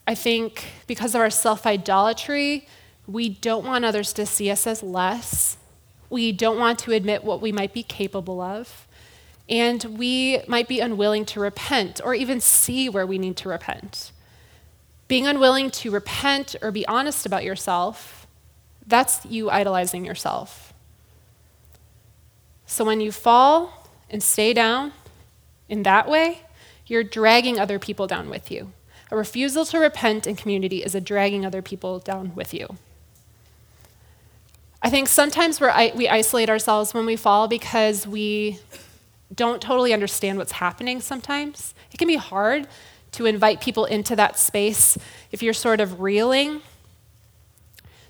I 0.07 0.14
think 0.14 0.66
because 0.87 1.14
of 1.14 1.20
our 1.20 1.31
self 1.31 1.66
idolatry, 1.66 2.66
we 3.12 3.29
don't 3.29 3.66
want 3.66 3.85
others 3.85 4.12
to 4.14 4.27
see 4.27 4.51
us 4.51 4.66
as 4.66 4.83
less. 4.83 5.57
We 6.09 6.33
don't 6.33 6.59
want 6.59 6.79
to 6.81 6.92
admit 6.92 7.25
what 7.25 7.40
we 7.40 7.53
might 7.53 7.72
be 7.72 7.83
capable 7.83 8.40
of. 8.40 8.87
And 9.48 9.85
we 9.98 10.40
might 10.46 10.68
be 10.68 10.81
unwilling 10.81 11.25
to 11.27 11.40
repent 11.40 12.01
or 12.03 12.14
even 12.14 12.40
see 12.40 12.88
where 12.88 13.07
we 13.07 13.18
need 13.18 13.37
to 13.38 13.48
repent. 13.48 14.12
Being 15.09 15.27
unwilling 15.27 15.70
to 15.72 15.90
repent 15.90 16.57
or 16.62 16.70
be 16.70 16.87
honest 16.87 17.27
about 17.27 17.44
yourself, 17.44 18.27
that's 18.87 19.25
you 19.27 19.51
idolizing 19.51 20.05
yourself. 20.05 20.72
So 22.66 22.85
when 22.85 23.01
you 23.01 23.12
fall 23.12 23.88
and 24.09 24.22
stay 24.22 24.55
down 24.55 24.92
in 25.68 25.83
that 25.83 26.09
way, 26.09 26.40
you're 26.87 27.05
dragging 27.05 27.59
other 27.59 27.79
people 27.79 28.07
down 28.07 28.31
with 28.31 28.51
you. 28.51 28.72
A 29.11 29.16
refusal 29.16 29.66
to 29.66 29.79
repent 29.79 30.27
in 30.27 30.37
community 30.37 30.83
is 30.83 30.94
a 30.94 31.01
dragging 31.01 31.44
other 31.44 31.61
people 31.61 31.98
down 31.98 32.35
with 32.35 32.55
you. 32.55 32.77
I 34.85 34.90
think 34.90 35.07
sometimes 35.07 35.61
we 35.61 35.68
we 35.95 36.09
isolate 36.09 36.51
ourselves 36.51 36.92
when 36.92 37.07
we 37.07 37.14
fall 37.14 37.47
because 37.47 38.05
we 38.05 38.59
don't 39.33 39.62
totally 39.62 39.92
understand 39.92 40.38
what's 40.38 40.53
happening 40.53 41.01
sometimes. 41.01 41.73
It 41.92 41.99
can 41.99 42.09
be 42.09 42.16
hard 42.16 42.66
to 43.12 43.27
invite 43.27 43.61
people 43.61 43.85
into 43.85 44.16
that 44.16 44.38
space 44.38 44.99
if 45.31 45.40
you're 45.40 45.55
sort 45.55 45.81
of 45.81 46.01
reeling. 46.01 46.62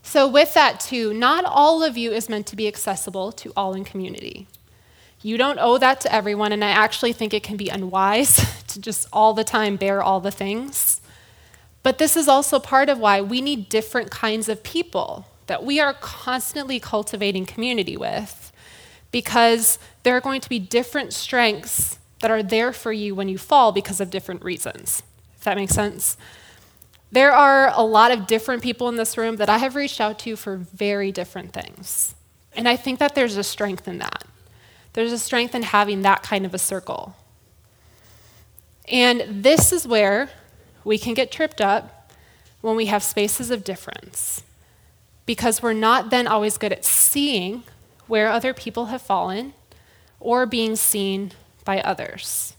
So, 0.03 0.27
with 0.27 0.55
that, 0.55 0.81
too, 0.81 1.13
not 1.13 1.45
all 1.45 1.83
of 1.83 1.97
you 1.97 2.11
is 2.11 2.29
meant 2.29 2.47
to 2.49 2.57
be 2.57 2.67
accessible 2.67 3.33
to 3.33 3.53
all 3.55 3.75
in 3.75 3.85
community. 3.85 4.47
You 5.21 5.37
don't 5.37 5.59
owe 5.61 5.79
that 5.79 6.01
to 6.01 6.13
everyone, 6.13 6.53
and 6.53 6.65
I 6.65 6.71
actually 6.71 7.13
think 7.13 7.35
it 7.35 7.43
can 7.43 7.57
be 7.57 7.69
unwise 7.69 8.65
to 8.69 8.81
just 8.81 9.07
all 9.13 9.35
the 9.35 9.45
time 9.45 9.77
bear 9.77 10.03
all 10.03 10.21
the 10.21 10.31
things. 10.31 11.01
But 11.83 11.99
this 11.99 12.17
is 12.17 12.29
also 12.29 12.59
part 12.59 12.89
of 12.89 12.99
why 12.99 13.21
we 13.21 13.41
need 13.41 13.69
different 13.69 14.11
kinds 14.11 14.49
of 14.49 14.63
people 14.63 15.27
that 15.53 15.63
we 15.63 15.79
are 15.79 15.93
constantly 15.93 16.81
cultivating 16.81 17.45
community 17.45 17.95
with 17.95 18.51
because 19.11 19.79
there 20.03 20.17
are 20.17 20.21
going 20.21 20.41
to 20.41 20.49
be 20.49 20.59
different 20.59 21.13
strengths 21.13 21.99
that 22.23 22.31
are 22.31 22.43
there 22.43 22.73
for 22.73 22.91
you 22.91 23.15
when 23.15 23.29
you 23.29 23.37
fall 23.37 23.71
because 23.71 24.01
of 24.01 24.09
different 24.09 24.43
reasons. 24.43 25.03
If 25.37 25.45
that 25.45 25.59
makes 25.59 25.75
sense? 25.75 26.17
There 27.11 27.33
are 27.33 27.71
a 27.75 27.83
lot 27.83 28.13
of 28.13 28.27
different 28.27 28.63
people 28.63 28.89
in 28.89 28.97
this 28.97 29.19
room 29.19 29.37
that 29.37 29.51
I 29.51 29.59
have 29.59 29.75
reached 29.75 30.01
out 30.01 30.19
to 30.21 30.37
for 30.37 30.57
very 30.57 31.13
different 31.13 31.53
things. 31.53 32.15
And 32.57 32.67
I 32.67 32.77
think 32.77 32.99
that 32.99 33.15
there's 33.15 33.37
a 33.37 33.45
strength 33.45 33.87
in 33.87 33.99
that. 33.99 34.25
There's 34.95 35.13
a 35.13 35.19
strength 35.19 35.55
in 35.55 35.65
having 35.65 36.01
that 36.01 36.23
kind 36.23 36.47
of 36.47 36.55
a 36.55 36.59
circle. 36.59 37.15
And 38.89 39.45
this 39.45 39.71
is 39.71 39.87
where 39.87 40.31
we 40.83 40.97
can 40.97 41.13
get 41.13 41.31
tripped 41.31 41.61
up 41.61 42.11
when 42.63 42.75
we 42.75 42.87
have 42.87 43.03
spaces 43.03 43.51
of 43.51 43.65
difference 43.65 44.45
because 45.33 45.63
we're 45.63 45.73
not 45.73 46.11
then 46.11 46.27
always 46.27 46.59
good 46.59 46.73
at 46.73 46.85
seeing 46.85 47.63
where 48.07 48.29
other 48.29 48.53
people 48.53 48.87
have 48.93 49.01
fallen 49.01 49.55
or 50.21 50.45
being 50.45 50.77
seen 50.77 51.33
by 51.65 51.81
others. 51.81 52.55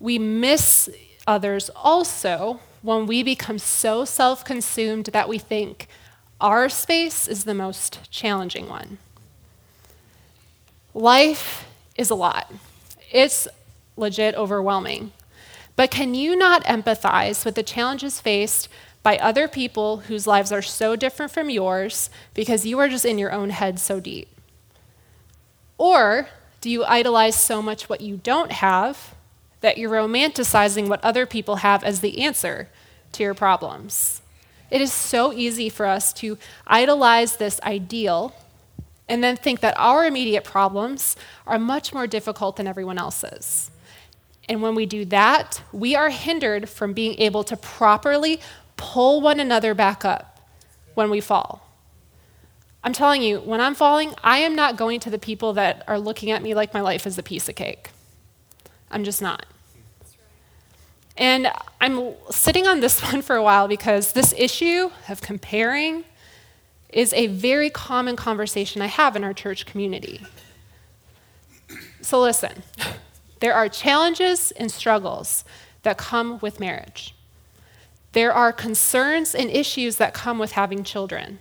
We 0.00 0.18
miss 0.18 0.90
others 1.24 1.70
also 1.76 2.58
when 2.82 3.06
we 3.06 3.22
become 3.22 3.60
so 3.60 4.04
self 4.04 4.44
consumed 4.44 5.06
that 5.12 5.28
we 5.28 5.38
think 5.38 5.86
our 6.40 6.68
space 6.68 7.28
is 7.28 7.44
the 7.44 7.54
most 7.54 8.10
challenging 8.10 8.68
one. 8.68 8.98
Life 10.94 11.64
is 11.96 12.10
a 12.10 12.16
lot, 12.16 12.52
it's 13.12 13.46
legit 13.96 14.34
overwhelming. 14.34 15.12
But 15.76 15.92
can 15.92 16.12
you 16.12 16.34
not 16.34 16.64
empathize 16.64 17.44
with 17.44 17.54
the 17.54 17.62
challenges 17.62 18.20
faced 18.20 18.68
by 19.06 19.18
other 19.18 19.46
people 19.46 19.98
whose 19.98 20.26
lives 20.26 20.50
are 20.50 20.60
so 20.60 20.96
different 20.96 21.30
from 21.30 21.48
yours 21.48 22.10
because 22.34 22.66
you 22.66 22.76
are 22.80 22.88
just 22.88 23.04
in 23.04 23.18
your 23.18 23.30
own 23.30 23.50
head 23.50 23.78
so 23.78 24.00
deep? 24.00 24.26
Or 25.78 26.26
do 26.60 26.68
you 26.68 26.84
idolize 26.84 27.36
so 27.36 27.62
much 27.62 27.88
what 27.88 28.00
you 28.00 28.16
don't 28.16 28.50
have 28.50 29.14
that 29.60 29.78
you're 29.78 29.92
romanticizing 29.92 30.88
what 30.88 31.04
other 31.04 31.24
people 31.24 31.56
have 31.56 31.84
as 31.84 32.00
the 32.00 32.24
answer 32.24 32.68
to 33.12 33.22
your 33.22 33.32
problems? 33.32 34.22
It 34.72 34.80
is 34.80 34.92
so 34.92 35.32
easy 35.32 35.68
for 35.68 35.86
us 35.86 36.12
to 36.14 36.36
idolize 36.66 37.36
this 37.36 37.60
ideal 37.62 38.34
and 39.08 39.22
then 39.22 39.36
think 39.36 39.60
that 39.60 39.78
our 39.78 40.04
immediate 40.04 40.42
problems 40.42 41.14
are 41.46 41.60
much 41.60 41.94
more 41.94 42.08
difficult 42.08 42.56
than 42.56 42.66
everyone 42.66 42.98
else's. 42.98 43.70
And 44.48 44.62
when 44.62 44.74
we 44.74 44.84
do 44.84 45.04
that, 45.04 45.62
we 45.72 45.94
are 45.94 46.10
hindered 46.10 46.68
from 46.68 46.92
being 46.92 47.20
able 47.20 47.44
to 47.44 47.56
properly 47.56 48.40
pull 48.76 49.20
one 49.20 49.40
another 49.40 49.74
back 49.74 50.04
up 50.04 50.40
when 50.94 51.10
we 51.10 51.20
fall. 51.20 51.66
I'm 52.84 52.92
telling 52.92 53.22
you, 53.22 53.40
when 53.40 53.60
I'm 53.60 53.74
falling, 53.74 54.14
I 54.22 54.38
am 54.38 54.54
not 54.54 54.76
going 54.76 55.00
to 55.00 55.10
the 55.10 55.18
people 55.18 55.52
that 55.54 55.82
are 55.88 55.98
looking 55.98 56.30
at 56.30 56.42
me 56.42 56.54
like 56.54 56.72
my 56.72 56.80
life 56.80 57.06
is 57.06 57.18
a 57.18 57.22
piece 57.22 57.48
of 57.48 57.56
cake. 57.56 57.90
I'm 58.90 59.02
just 59.02 59.20
not. 59.20 59.44
And 61.16 61.50
I'm 61.80 62.14
sitting 62.30 62.66
on 62.68 62.80
this 62.80 63.00
one 63.12 63.22
for 63.22 63.34
a 63.34 63.42
while 63.42 63.66
because 63.66 64.12
this 64.12 64.32
issue 64.36 64.90
of 65.08 65.20
comparing 65.20 66.04
is 66.90 67.12
a 67.14 67.26
very 67.26 67.70
common 67.70 68.14
conversation 68.14 68.80
I 68.80 68.86
have 68.86 69.16
in 69.16 69.24
our 69.24 69.34
church 69.34 69.66
community. 69.66 70.20
So 72.02 72.20
listen. 72.20 72.62
There 73.40 73.52
are 73.52 73.68
challenges 73.68 74.52
and 74.52 74.70
struggles 74.70 75.44
that 75.82 75.98
come 75.98 76.38
with 76.38 76.60
marriage. 76.60 77.15
There 78.16 78.32
are 78.32 78.50
concerns 78.50 79.34
and 79.34 79.50
issues 79.50 79.96
that 79.96 80.14
come 80.14 80.38
with 80.38 80.52
having 80.52 80.84
children. 80.84 81.38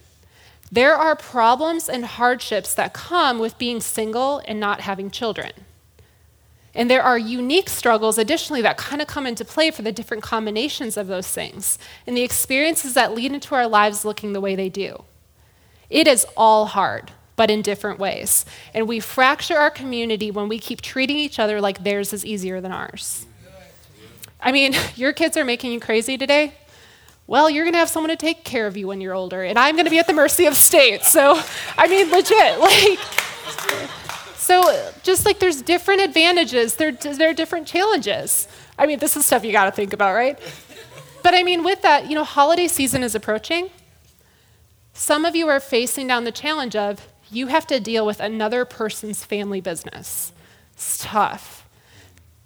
There 0.69 0.93
are 0.93 1.15
problems 1.15 1.87
and 1.87 2.03
hardships 2.03 2.73
that 2.73 2.93
come 2.93 3.39
with 3.39 3.57
being 3.57 3.79
single 3.79 4.41
and 4.45 4.59
not 4.59 4.81
having 4.81 5.09
children. 5.09 5.53
And 6.73 6.91
there 6.91 7.01
are 7.01 7.17
unique 7.17 7.69
struggles, 7.69 8.17
additionally, 8.17 8.61
that 8.63 8.75
kind 8.75 9.01
of 9.01 9.07
come 9.07 9.25
into 9.25 9.45
play 9.45 9.71
for 9.71 9.83
the 9.83 9.93
different 9.93 10.21
combinations 10.21 10.97
of 10.97 11.07
those 11.07 11.29
things 11.29 11.79
and 12.05 12.17
the 12.17 12.23
experiences 12.23 12.93
that 12.93 13.13
lead 13.13 13.31
into 13.31 13.55
our 13.55 13.67
lives 13.67 14.03
looking 14.03 14.33
the 14.33 14.41
way 14.41 14.53
they 14.53 14.67
do. 14.67 15.05
It 15.89 16.07
is 16.07 16.27
all 16.35 16.65
hard 16.65 17.13
but 17.37 17.49
in 17.49 17.61
different 17.61 17.99
ways. 17.99 18.45
And 18.73 18.85
we 18.85 18.99
fracture 18.99 19.55
our 19.55 19.71
community 19.71 20.29
when 20.29 20.49
we 20.49 20.59
keep 20.59 20.81
treating 20.81 21.15
each 21.15 21.39
other 21.39 21.61
like 21.61 21.85
theirs 21.85 22.11
is 22.11 22.25
easier 22.25 22.59
than 22.59 22.73
ours. 22.73 23.25
I 24.41 24.51
mean, 24.51 24.73
your 24.97 25.13
kids 25.13 25.37
are 25.37 25.45
making 25.45 25.71
you 25.71 25.79
crazy 25.79 26.17
today. 26.17 26.51
Well, 27.27 27.49
you're 27.49 27.63
going 27.63 27.73
to 27.73 27.79
have 27.79 27.89
someone 27.89 28.11
to 28.11 28.15
take 28.15 28.43
care 28.43 28.67
of 28.67 28.77
you 28.77 28.87
when 28.87 29.01
you're 29.01 29.15
older, 29.15 29.43
and 29.43 29.57
I'm 29.57 29.75
going 29.75 29.85
to 29.85 29.91
be 29.91 29.97
at 29.97 30.05
the 30.05 30.13
mercy 30.13 30.45
of 30.45 30.55
state. 30.55 31.01
So, 31.01 31.41
I 31.75 31.87
mean, 31.87 32.11
legit, 32.11 32.59
like, 32.59 32.99
so 34.35 34.91
just 35.01 35.25
like 35.25 35.39
there's 35.39 35.63
different 35.63 36.01
advantages, 36.01 36.75
there, 36.75 36.91
there 36.91 37.31
are 37.31 37.33
different 37.33 37.67
challenges. 37.67 38.47
I 38.77 38.85
mean, 38.85 38.99
this 38.99 39.17
is 39.17 39.25
stuff 39.25 39.43
you 39.43 39.51
got 39.51 39.65
to 39.65 39.71
think 39.71 39.91
about, 39.91 40.13
right? 40.13 40.37
But 41.23 41.33
I 41.33 41.41
mean, 41.41 41.63
with 41.63 41.81
that, 41.81 42.07
you 42.07 42.13
know, 42.13 42.23
holiday 42.23 42.67
season 42.67 43.01
is 43.01 43.15
approaching. 43.15 43.71
Some 44.93 45.25
of 45.25 45.35
you 45.35 45.47
are 45.47 45.59
facing 45.59 46.05
down 46.05 46.25
the 46.25 46.31
challenge 46.31 46.75
of 46.75 47.07
you 47.31 47.47
have 47.47 47.65
to 47.67 47.79
deal 47.79 48.05
with 48.05 48.19
another 48.19 48.65
person's 48.65 49.25
family 49.25 49.61
business. 49.61 50.31
It's 50.73 50.99
tough. 50.99 51.67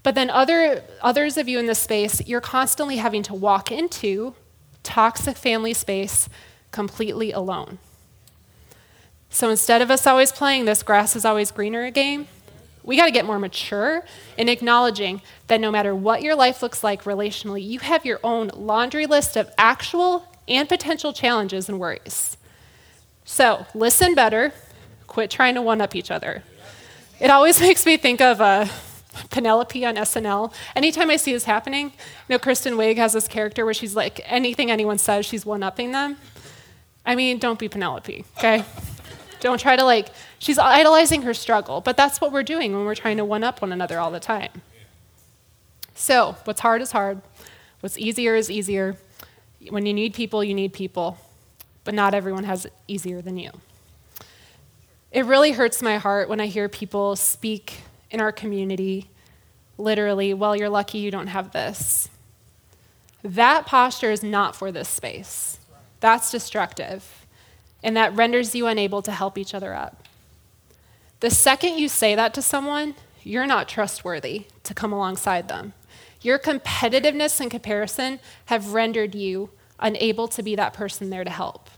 But 0.02 0.16
then 0.16 0.30
other, 0.30 0.84
others 1.02 1.38
of 1.38 1.50
you 1.50 1.60
in 1.60 1.66
this 1.66 1.80
space, 1.80 2.26
you're 2.26 2.40
constantly 2.40 2.96
having 2.96 3.24
to 3.24 3.34
walk 3.34 3.72
into 3.72 4.34
toxic 4.84 5.38
family 5.38 5.74
space 5.74 6.30
completely 6.72 7.32
alone. 7.32 7.78
So 9.30 9.50
instead 9.50 9.82
of 9.82 9.92
us 9.92 10.08
always 10.08 10.32
playing 10.32 10.66
this 10.66 10.84
grass 10.84 11.16
is 11.16 11.26
always 11.26 11.52
greener 11.52 11.90
game, 11.92 12.28
we 12.84 12.98
got 12.98 13.06
to 13.06 13.12
get 13.12 13.26
more 13.26 13.38
mature 13.38 14.04
in 14.38 14.50
acknowledging 14.50 15.22
that 15.48 15.60
no 15.60 15.70
matter 15.70 15.94
what 15.94 16.24
your 16.24 16.36
life 16.36 16.64
looks 16.64 16.84
like 16.84 17.04
relationally, 17.04 17.64
you 17.64 17.80
have 17.80 18.06
your 18.06 18.20
own 18.24 18.50
laundry 18.56 19.06
list 19.06 19.36
of 19.36 19.50
actual 19.58 20.26
and 20.48 20.68
potential 20.68 21.14
challenges 21.14 21.70
and 21.70 21.80
worries. 21.80 22.38
So 23.26 23.66
listen 23.76 24.16
better, 24.16 24.54
Quit 25.06 25.30
trying 25.30 25.56
to 25.56 25.62
one 25.62 25.82
up 25.82 25.96
each 25.96 26.10
other. 26.10 26.44
It 27.20 27.30
always 27.30 27.60
makes 27.62 27.86
me 27.86 27.98
think 27.98 28.22
of 28.22 28.42
uh, 28.42 28.66
Penelope 29.30 29.86
on 29.86 29.96
SNL. 29.96 30.54
Anytime 30.76 31.10
I 31.10 31.16
see 31.16 31.34
this 31.34 31.46
happening, 31.46 31.86
you 31.88 31.92
know, 32.30 32.40
Kristen 32.40 32.76
Wiig 32.76 32.98
has 32.98 33.14
this 33.14 33.28
character 33.28 33.66
where 33.66 33.74
she's 33.74 33.96
like, 33.96 34.22
anything 34.26 34.70
anyone 34.70 34.98
says, 34.98 35.26
she's 35.26 35.46
one 35.46 35.64
upping 35.64 35.92
them. 35.92 36.18
I 37.06 37.16
mean, 37.16 37.40
don't 37.40 37.58
be 37.58 37.68
Penelope, 37.68 38.26
okay? 38.38 38.64
don't 39.40 39.60
try 39.60 39.76
to 39.76 39.84
like, 39.84 40.10
she's 40.38 40.60
idolizing 40.60 41.24
her 41.24 41.34
struggle, 41.34 41.82
but 41.82 41.98
that's 41.98 42.22
what 42.22 42.32
we're 42.32 42.44
doing 42.44 42.76
when 42.76 42.86
we're 42.86 42.96
trying 42.96 43.18
to 43.18 43.26
one 43.26 43.44
up 43.44 43.62
one 43.62 43.72
another 43.72 44.00
all 44.00 44.12
the 44.12 44.20
time. 44.20 44.62
So, 45.96 46.36
what's 46.44 46.62
hard 46.62 46.82
is 46.82 46.92
hard. 46.92 47.22
What's 47.80 47.98
easier 47.98 48.36
is 48.36 48.52
easier. 48.52 48.96
When 49.70 49.86
you 49.86 49.94
need 49.94 50.14
people, 50.14 50.44
you 50.44 50.54
need 50.54 50.74
people, 50.74 51.18
but 51.84 51.94
not 51.94 52.14
everyone 52.14 52.44
has 52.44 52.66
it 52.66 52.74
easier 52.88 53.22
than 53.22 53.38
you. 53.38 53.52
It 55.12 55.26
really 55.26 55.54
hurts 55.54 55.82
my 55.82 55.98
heart 55.98 56.30
when 56.30 56.40
I 56.40 56.46
hear 56.46 56.70
people 56.70 57.16
speak 57.16 57.82
in 58.12 58.22
our 58.22 58.32
community 58.32 59.10
literally, 59.80 60.34
well, 60.34 60.56
you're 60.56 60.70
lucky 60.70 60.98
you 60.98 61.10
don't 61.10 61.28
have 61.28 61.52
this. 61.52 62.10
That 63.24 63.66
posture 63.66 64.12
is 64.12 64.24
not 64.24 64.56
for 64.56 64.72
this 64.72 64.90
space. 64.90 65.60
That's 66.00 66.32
destructive, 66.32 67.26
and 67.84 67.96
that 67.98 68.16
renders 68.16 68.56
you 68.56 68.68
unable 68.68 69.02
to 69.02 69.12
help 69.12 69.38
each 69.38 69.54
other 69.54 69.74
up. 69.74 70.08
The 71.20 71.30
second 71.30 71.78
you 71.78 71.90
say 71.90 72.16
that 72.16 72.34
to 72.36 72.42
someone, 72.42 72.96
you're 73.24 73.48
not 73.48 73.68
trustworthy 73.68 74.46
to 74.64 74.74
come 74.74 74.94
alongside 74.94 75.48
them. 75.48 75.74
Your 76.22 76.40
competitiveness 76.40 77.40
and 77.42 77.52
comparison 77.52 78.20
have 78.46 78.74
rendered 78.74 79.16
you 79.16 79.50
unable 79.80 80.28
to 80.30 80.44
be 80.44 80.56
that 80.56 80.74
person 80.74 81.10
there 81.10 81.24
to 81.24 81.30
help. 81.30 81.70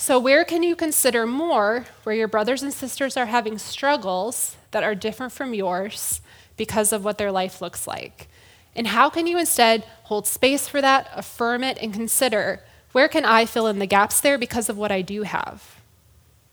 So, 0.00 0.20
where 0.20 0.44
can 0.44 0.62
you 0.62 0.76
consider 0.76 1.26
more 1.26 1.86
where 2.04 2.14
your 2.14 2.28
brothers 2.28 2.62
and 2.62 2.72
sisters 2.72 3.16
are 3.16 3.26
having 3.26 3.58
struggles 3.58 4.56
that 4.70 4.84
are 4.84 4.94
different 4.94 5.32
from 5.32 5.54
yours 5.54 6.20
because 6.56 6.92
of 6.92 7.04
what 7.04 7.18
their 7.18 7.32
life 7.32 7.60
looks 7.60 7.84
like? 7.84 8.28
And 8.76 8.86
how 8.86 9.10
can 9.10 9.26
you 9.26 9.40
instead 9.40 9.84
hold 10.04 10.28
space 10.28 10.68
for 10.68 10.80
that, 10.80 11.10
affirm 11.16 11.64
it, 11.64 11.78
and 11.82 11.92
consider 11.92 12.60
where 12.92 13.08
can 13.08 13.24
I 13.24 13.44
fill 13.44 13.66
in 13.66 13.80
the 13.80 13.86
gaps 13.86 14.20
there 14.20 14.38
because 14.38 14.68
of 14.68 14.78
what 14.78 14.92
I 14.92 15.02
do 15.02 15.24
have? 15.24 15.80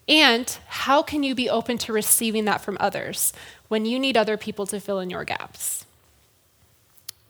And 0.10 0.58
how 0.66 1.04
can 1.04 1.22
you 1.22 1.36
be 1.36 1.48
open 1.48 1.78
to 1.78 1.94
receiving 1.94 2.46
that 2.46 2.62
from 2.62 2.78
others 2.80 3.32
when 3.68 3.86
you 3.86 4.00
need 4.00 4.18
other 4.18 4.38
people 4.38 4.66
to 4.66 4.80
fill 4.80 5.00
in 5.00 5.12
your 5.12 5.24
gaps? 5.24 5.85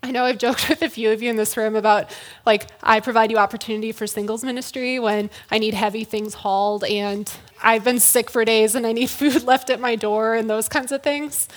I 0.06 0.12
know 0.12 0.24
I've 0.24 0.38
joked 0.38 0.70
with 0.70 0.84
a 0.84 0.90
few 0.90 1.12
of 1.12 1.24
you 1.24 1.32
in 1.32 1.36
this 1.36 1.58
room 1.58 1.76
about 1.76 2.16
like 2.46 2.68
I 2.84 3.00
provide 3.00 3.32
you 3.32 3.38
opportunity 3.38 3.92
for 3.92 4.06
singles 4.06 4.44
ministry 4.44 5.00
when 5.00 5.32
I 5.50 5.58
need 5.58 5.74
heavy 5.74 6.04
things 6.04 6.36
hauled 6.36 6.84
and 6.84 7.32
I've 7.64 7.84
been 7.84 8.00
sick 8.00 8.30
for 8.30 8.46
days 8.46 8.76
and 8.76 8.86
I 8.86 8.92
need 8.92 9.10
food 9.22 9.44
left 9.44 9.72
at 9.72 9.80
my 9.80 9.96
door 9.96 10.36
and 10.36 10.48
those 10.48 10.70
kinds 10.70 10.92
of 10.92 11.02
things. 11.02 11.48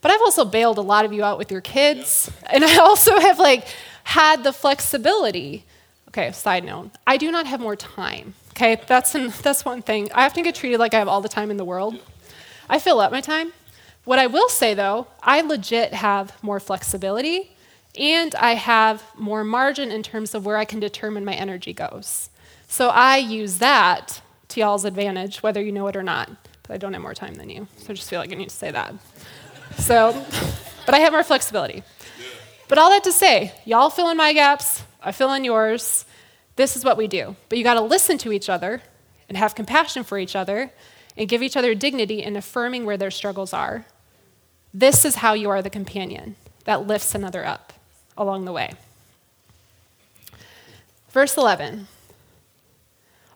But 0.00 0.10
I've 0.10 0.22
also 0.22 0.46
bailed 0.46 0.78
a 0.78 0.82
lot 0.82 1.04
of 1.04 1.12
you 1.12 1.22
out 1.22 1.36
with 1.36 1.50
your 1.50 1.60
kids. 1.60 2.30
And 2.46 2.64
I 2.64 2.76
also 2.78 3.18
have 3.20 3.38
like 3.38 3.66
had 4.04 4.42
the 4.42 4.54
flexibility. 4.54 5.66
Okay, 6.08 6.32
side 6.32 6.64
note. 6.64 6.92
I 7.06 7.18
do 7.18 7.30
not 7.30 7.46
have 7.46 7.60
more 7.60 7.76
time. 7.76 8.32
Okay, 8.52 8.80
that's, 8.86 9.14
an, 9.14 9.34
that's 9.42 9.66
one 9.66 9.82
thing. 9.82 10.10
I 10.14 10.24
often 10.24 10.44
get 10.44 10.54
treated 10.54 10.80
like 10.80 10.94
I 10.94 10.98
have 10.98 11.08
all 11.08 11.20
the 11.20 11.28
time 11.28 11.50
in 11.50 11.58
the 11.58 11.64
world. 11.64 12.00
I 12.70 12.78
fill 12.78 13.00
up 13.00 13.12
my 13.12 13.20
time. 13.20 13.52
What 14.04 14.18
I 14.18 14.28
will 14.28 14.48
say 14.48 14.72
though, 14.72 15.08
I 15.22 15.42
legit 15.42 15.92
have 15.92 16.32
more 16.42 16.58
flexibility 16.58 17.50
and 17.98 18.34
I 18.36 18.54
have 18.54 19.02
more 19.16 19.44
margin 19.44 19.90
in 19.90 20.02
terms 20.02 20.34
of 20.34 20.46
where 20.46 20.56
I 20.56 20.64
can 20.64 20.80
determine 20.80 21.24
my 21.24 21.34
energy 21.34 21.72
goes. 21.72 22.30
So 22.68 22.88
I 22.88 23.16
use 23.16 23.58
that 23.58 24.20
to 24.48 24.60
y'all's 24.60 24.84
advantage, 24.84 25.42
whether 25.42 25.62
you 25.62 25.72
know 25.72 25.86
it 25.88 25.96
or 25.96 26.02
not. 26.02 26.30
But 26.62 26.74
I 26.74 26.76
don't 26.76 26.92
have 26.92 27.02
more 27.02 27.14
time 27.14 27.34
than 27.34 27.48
you, 27.48 27.66
so 27.78 27.86
I 27.90 27.94
just 27.94 28.08
feel 28.08 28.20
like 28.20 28.30
I 28.30 28.34
need 28.34 28.50
to 28.50 28.54
say 28.54 28.70
that. 28.70 28.94
So, 29.78 30.12
but 30.86 30.94
I 30.94 30.98
have 30.98 31.12
more 31.12 31.22
flexibility. 31.22 31.82
But 32.68 32.78
all 32.78 32.90
that 32.90 33.04
to 33.04 33.12
say, 33.12 33.52
y'all 33.64 33.90
fill 33.90 34.10
in 34.10 34.16
my 34.16 34.34
gaps, 34.34 34.82
I 35.02 35.12
fill 35.12 35.32
in 35.32 35.44
yours. 35.44 36.04
This 36.56 36.76
is 36.76 36.84
what 36.84 36.96
we 36.96 37.06
do. 37.06 37.36
But 37.48 37.56
you 37.56 37.64
got 37.64 37.74
to 37.74 37.80
listen 37.80 38.18
to 38.18 38.32
each 38.32 38.48
other 38.48 38.82
and 39.28 39.38
have 39.38 39.54
compassion 39.54 40.04
for 40.04 40.18
each 40.18 40.36
other 40.36 40.72
and 41.16 41.28
give 41.28 41.42
each 41.42 41.56
other 41.56 41.74
dignity 41.74 42.22
in 42.22 42.36
affirming 42.36 42.84
where 42.84 42.96
their 42.96 43.10
struggles 43.10 43.52
are. 43.52 43.86
This 44.74 45.04
is 45.04 45.16
how 45.16 45.32
you 45.32 45.48
are 45.48 45.62
the 45.62 45.70
companion 45.70 46.36
that 46.64 46.86
lifts 46.86 47.14
another 47.14 47.44
up 47.44 47.72
along 48.18 48.44
the 48.44 48.52
way. 48.52 48.72
Verse 51.10 51.36
11 51.36 51.88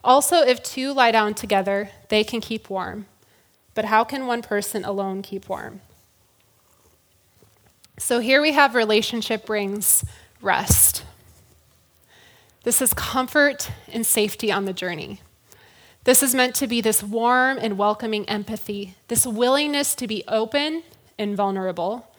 Also, 0.04 0.42
if 0.42 0.62
two 0.62 0.92
lie 0.92 1.10
down 1.10 1.32
together, 1.32 1.90
they 2.08 2.22
can 2.22 2.40
keep 2.40 2.68
warm. 2.68 3.06
But 3.74 3.86
how 3.86 4.04
can 4.04 4.26
one 4.26 4.42
person 4.42 4.84
alone 4.84 5.22
keep 5.22 5.48
warm? 5.48 5.80
So 7.98 8.20
here 8.20 8.42
we 8.42 8.52
have 8.52 8.74
relationship 8.74 9.46
brings 9.46 10.04
rest. 10.40 11.04
This 12.64 12.82
is 12.82 12.92
comfort 12.94 13.70
and 13.90 14.04
safety 14.04 14.52
on 14.52 14.66
the 14.66 14.72
journey. 14.72 15.20
This 16.04 16.22
is 16.22 16.34
meant 16.34 16.54
to 16.56 16.66
be 16.66 16.80
this 16.80 17.02
warm 17.02 17.58
and 17.60 17.78
welcoming 17.78 18.28
empathy, 18.28 18.96
this 19.08 19.26
willingness 19.26 19.94
to 19.96 20.06
be 20.06 20.24
open 20.26 20.82
and 21.18 21.36
vulnerable, 21.36 22.11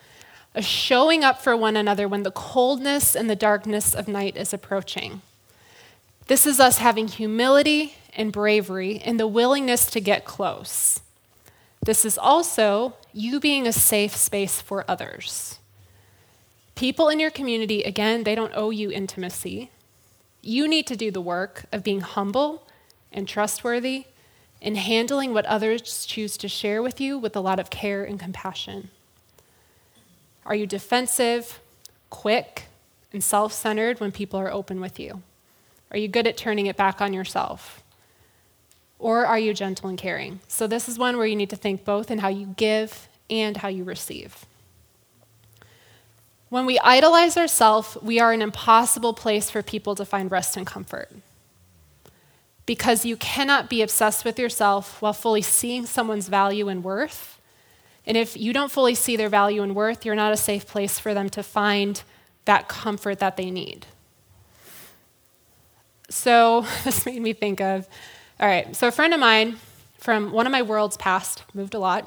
a 0.55 0.61
showing 0.61 1.23
up 1.23 1.41
for 1.41 1.57
one 1.57 1.75
another 1.75 2.07
when 2.07 2.23
the 2.23 2.31
coldness 2.31 3.15
and 3.15 3.29
the 3.29 3.35
darkness 3.35 3.93
of 3.93 4.07
night 4.07 4.37
is 4.37 4.53
approaching. 4.53 5.21
This 6.27 6.45
is 6.45 6.59
us 6.59 6.77
having 6.77 7.07
humility 7.07 7.95
and 8.15 8.31
bravery 8.31 9.01
and 9.03 9.19
the 9.19 9.27
willingness 9.27 9.87
to 9.87 9.99
get 9.99 10.25
close. 10.25 11.01
This 11.83 12.05
is 12.05 12.17
also 12.17 12.93
you 13.11 13.39
being 13.39 13.67
a 13.67 13.73
safe 13.73 14.15
space 14.15 14.61
for 14.61 14.85
others. 14.87 15.59
People 16.75 17.09
in 17.09 17.19
your 17.19 17.29
community, 17.29 17.83
again, 17.83 18.23
they 18.23 18.35
don't 18.35 18.53
owe 18.55 18.69
you 18.69 18.89
intimacy. 18.91 19.69
You 20.41 20.67
need 20.67 20.87
to 20.87 20.95
do 20.95 21.11
the 21.11 21.21
work 21.21 21.65
of 21.71 21.83
being 21.83 22.01
humble 22.01 22.67
and 23.11 23.27
trustworthy 23.27 24.05
and 24.61 24.77
handling 24.77 25.33
what 25.33 25.45
others 25.45 26.05
choose 26.05 26.37
to 26.37 26.47
share 26.47 26.81
with 26.81 27.01
you 27.01 27.17
with 27.17 27.35
a 27.35 27.41
lot 27.41 27.59
of 27.59 27.69
care 27.69 28.03
and 28.03 28.19
compassion. 28.19 28.89
Are 30.45 30.55
you 30.55 30.67
defensive, 30.67 31.59
quick, 32.09 32.65
and 33.11 33.23
self 33.23 33.53
centered 33.53 33.99
when 33.99 34.11
people 34.11 34.39
are 34.39 34.51
open 34.51 34.81
with 34.81 34.99
you? 34.99 35.21
Are 35.91 35.97
you 35.97 36.07
good 36.07 36.27
at 36.27 36.37
turning 36.37 36.65
it 36.65 36.75
back 36.75 37.01
on 37.01 37.13
yourself? 37.13 37.83
Or 38.99 39.25
are 39.25 39.39
you 39.39 39.53
gentle 39.53 39.89
and 39.89 39.97
caring? 39.97 40.39
So, 40.47 40.65
this 40.67 40.89
is 40.89 40.97
one 40.97 41.17
where 41.17 41.27
you 41.27 41.35
need 41.35 41.49
to 41.51 41.55
think 41.55 41.85
both 41.85 42.09
in 42.09 42.19
how 42.19 42.29
you 42.29 42.47
give 42.57 43.07
and 43.29 43.57
how 43.57 43.67
you 43.67 43.83
receive. 43.83 44.45
When 46.49 46.65
we 46.65 46.79
idolize 46.79 47.35
ourselves, 47.35 47.97
we 48.01 48.19
are 48.19 48.31
an 48.31 48.41
impossible 48.41 49.13
place 49.13 49.49
for 49.49 49.63
people 49.63 49.95
to 49.95 50.05
find 50.05 50.29
rest 50.31 50.55
and 50.55 50.67
comfort. 50.67 51.11
Because 52.65 53.05
you 53.05 53.17
cannot 53.17 53.69
be 53.69 53.81
obsessed 53.81 54.23
with 54.23 54.39
yourself 54.39 55.01
while 55.01 55.13
fully 55.13 55.41
seeing 55.41 55.85
someone's 55.85 56.27
value 56.29 56.69
and 56.69 56.83
worth 56.83 57.32
and 58.05 58.17
if 58.17 58.35
you 58.35 58.53
don't 58.53 58.71
fully 58.71 58.95
see 58.95 59.15
their 59.15 59.29
value 59.29 59.61
and 59.63 59.75
worth, 59.75 60.05
you're 60.05 60.15
not 60.15 60.33
a 60.33 60.37
safe 60.37 60.67
place 60.67 60.99
for 60.99 61.13
them 61.13 61.29
to 61.31 61.43
find 61.43 62.03
that 62.45 62.67
comfort 62.67 63.19
that 63.19 63.37
they 63.37 63.49
need. 63.49 63.85
So 66.09 66.65
this 66.83 67.05
made 67.05 67.21
me 67.21 67.33
think 67.33 67.61
of 67.61 67.87
all 68.39 68.47
right, 68.47 68.75
so 68.75 68.87
a 68.87 68.91
friend 68.91 69.13
of 69.13 69.19
mine 69.19 69.57
from 69.99 70.33
one 70.33 70.45
of 70.45 70.51
my 70.51 70.61
worlds 70.61 70.97
past, 70.97 71.43
moved 71.53 71.73
a 71.73 71.79
lot, 71.79 72.05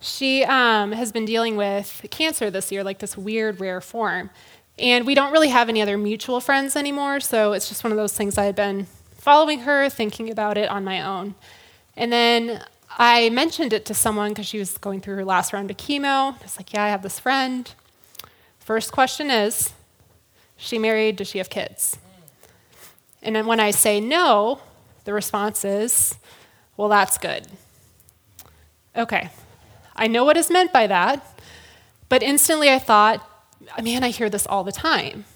she 0.00 0.44
um, 0.44 0.92
has 0.92 1.12
been 1.12 1.24
dealing 1.24 1.56
with 1.56 2.04
cancer 2.10 2.50
this 2.50 2.70
year, 2.70 2.84
like 2.84 2.98
this 2.98 3.16
weird, 3.16 3.58
rare 3.58 3.80
form. 3.80 4.28
And 4.78 5.06
we 5.06 5.14
don't 5.14 5.32
really 5.32 5.48
have 5.48 5.70
any 5.70 5.80
other 5.80 5.96
mutual 5.96 6.40
friends 6.40 6.76
anymore, 6.76 7.20
so 7.20 7.54
it's 7.54 7.68
just 7.68 7.82
one 7.82 7.90
of 7.90 7.96
those 7.96 8.12
things 8.12 8.36
I 8.36 8.44
had 8.44 8.54
been 8.54 8.86
following 9.16 9.60
her, 9.60 9.88
thinking 9.88 10.30
about 10.30 10.58
it 10.58 10.68
on 10.68 10.84
my 10.84 11.00
own. 11.00 11.34
And 11.96 12.12
then 12.12 12.62
I 12.96 13.28
mentioned 13.28 13.74
it 13.74 13.84
to 13.86 13.94
someone 13.94 14.30
because 14.30 14.46
she 14.46 14.58
was 14.58 14.78
going 14.78 15.00
through 15.02 15.16
her 15.16 15.24
last 15.24 15.52
round 15.52 15.70
of 15.70 15.76
chemo. 15.76 16.34
I 16.34 16.42
was 16.42 16.56
like, 16.56 16.72
Yeah, 16.72 16.84
I 16.84 16.88
have 16.88 17.02
this 17.02 17.20
friend. 17.20 17.70
First 18.58 18.90
question 18.90 19.30
is, 19.30 19.72
she 20.56 20.78
married? 20.78 21.16
Does 21.16 21.28
she 21.28 21.38
have 21.38 21.50
kids? 21.50 21.98
And 23.22 23.36
then 23.36 23.46
when 23.46 23.60
I 23.60 23.70
say 23.70 24.00
no, 24.00 24.60
the 25.04 25.12
response 25.12 25.64
is, 25.64 26.16
Well, 26.76 26.88
that's 26.88 27.18
good. 27.18 27.46
Okay, 28.96 29.28
I 29.94 30.06
know 30.06 30.24
what 30.24 30.38
is 30.38 30.50
meant 30.50 30.72
by 30.72 30.86
that, 30.86 31.40
but 32.08 32.22
instantly 32.22 32.70
I 32.70 32.78
thought, 32.78 33.28
Man, 33.82 34.04
I 34.04 34.08
hear 34.08 34.30
this 34.30 34.46
all 34.46 34.64
the 34.64 34.72
time. 34.72 35.26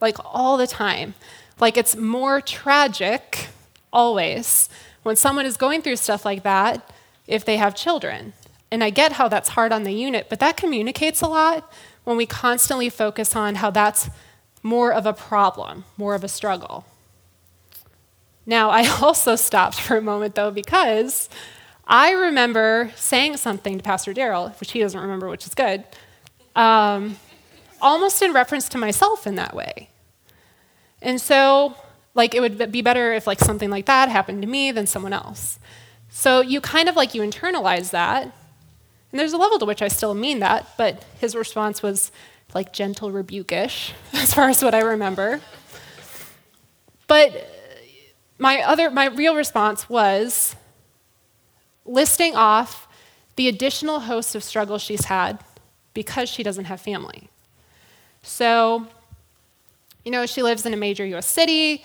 Like, 0.00 0.16
all 0.24 0.56
the 0.56 0.66
time. 0.66 1.14
Like, 1.60 1.76
it's 1.76 1.96
more 1.96 2.40
tragic, 2.40 3.48
always, 3.92 4.68
when 5.08 5.16
someone 5.16 5.46
is 5.46 5.56
going 5.56 5.80
through 5.80 5.96
stuff 5.96 6.26
like 6.26 6.42
that 6.42 6.92
if 7.26 7.42
they 7.42 7.56
have 7.56 7.74
children. 7.74 8.34
And 8.70 8.84
I 8.84 8.90
get 8.90 9.12
how 9.12 9.26
that's 9.26 9.48
hard 9.48 9.72
on 9.72 9.84
the 9.84 9.92
unit, 9.92 10.26
but 10.28 10.38
that 10.40 10.58
communicates 10.58 11.22
a 11.22 11.26
lot 11.26 11.72
when 12.04 12.18
we 12.18 12.26
constantly 12.26 12.90
focus 12.90 13.34
on 13.34 13.54
how 13.54 13.70
that's 13.70 14.10
more 14.62 14.92
of 14.92 15.06
a 15.06 15.14
problem, 15.14 15.84
more 15.96 16.14
of 16.14 16.24
a 16.24 16.28
struggle. 16.28 16.84
Now, 18.44 18.68
I 18.68 18.86
also 19.02 19.34
stopped 19.34 19.80
for 19.80 19.96
a 19.96 20.02
moment 20.02 20.34
though 20.34 20.50
because 20.50 21.30
I 21.86 22.10
remember 22.10 22.92
saying 22.94 23.38
something 23.38 23.78
to 23.78 23.82
Pastor 23.82 24.12
Daryl, 24.12 24.60
which 24.60 24.72
he 24.72 24.80
doesn't 24.80 25.00
remember, 25.00 25.30
which 25.30 25.46
is 25.46 25.54
good, 25.54 25.84
um, 26.54 27.16
almost 27.80 28.20
in 28.20 28.34
reference 28.34 28.68
to 28.68 28.76
myself 28.76 29.26
in 29.26 29.36
that 29.36 29.56
way. 29.56 29.88
And 31.00 31.18
so 31.18 31.76
like 32.18 32.34
it 32.34 32.40
would 32.40 32.72
be 32.72 32.82
better 32.82 33.12
if 33.12 33.28
like 33.28 33.38
something 33.38 33.70
like 33.70 33.86
that 33.86 34.08
happened 34.08 34.42
to 34.42 34.48
me 34.48 34.72
than 34.72 34.88
someone 34.88 35.12
else. 35.12 35.60
So 36.10 36.40
you 36.40 36.60
kind 36.60 36.88
of 36.88 36.96
like 36.96 37.14
you 37.14 37.22
internalize 37.22 37.90
that. 37.90 38.24
And 38.24 39.18
there's 39.18 39.32
a 39.32 39.38
level 39.38 39.58
to 39.60 39.64
which 39.64 39.82
I 39.82 39.88
still 39.88 40.14
mean 40.14 40.40
that, 40.40 40.66
but 40.76 41.04
his 41.20 41.36
response 41.36 41.80
was 41.80 42.10
like 42.54 42.72
gentle 42.72 43.12
rebuke-ish 43.12 43.92
as 44.14 44.34
far 44.34 44.48
as 44.48 44.62
what 44.64 44.74
I 44.74 44.80
remember. 44.80 45.40
But 47.06 47.48
my 48.36 48.62
other 48.62 48.90
my 48.90 49.06
real 49.06 49.36
response 49.36 49.88
was 49.88 50.56
listing 51.86 52.34
off 52.34 52.88
the 53.36 53.46
additional 53.46 54.00
host 54.00 54.34
of 54.34 54.42
struggles 54.42 54.82
she's 54.82 55.04
had 55.04 55.38
because 55.94 56.28
she 56.28 56.42
doesn't 56.42 56.64
have 56.64 56.80
family. 56.80 57.30
So, 58.24 58.88
you 60.04 60.10
know, 60.10 60.26
she 60.26 60.42
lives 60.42 60.66
in 60.66 60.74
a 60.74 60.76
major 60.76 61.06
US 61.06 61.26
city. 61.26 61.84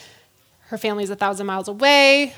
Her 0.73 0.77
family's 0.79 1.11
a 1.11 1.15
thousand 1.15 1.45
miles 1.45 1.67
away 1.67 2.33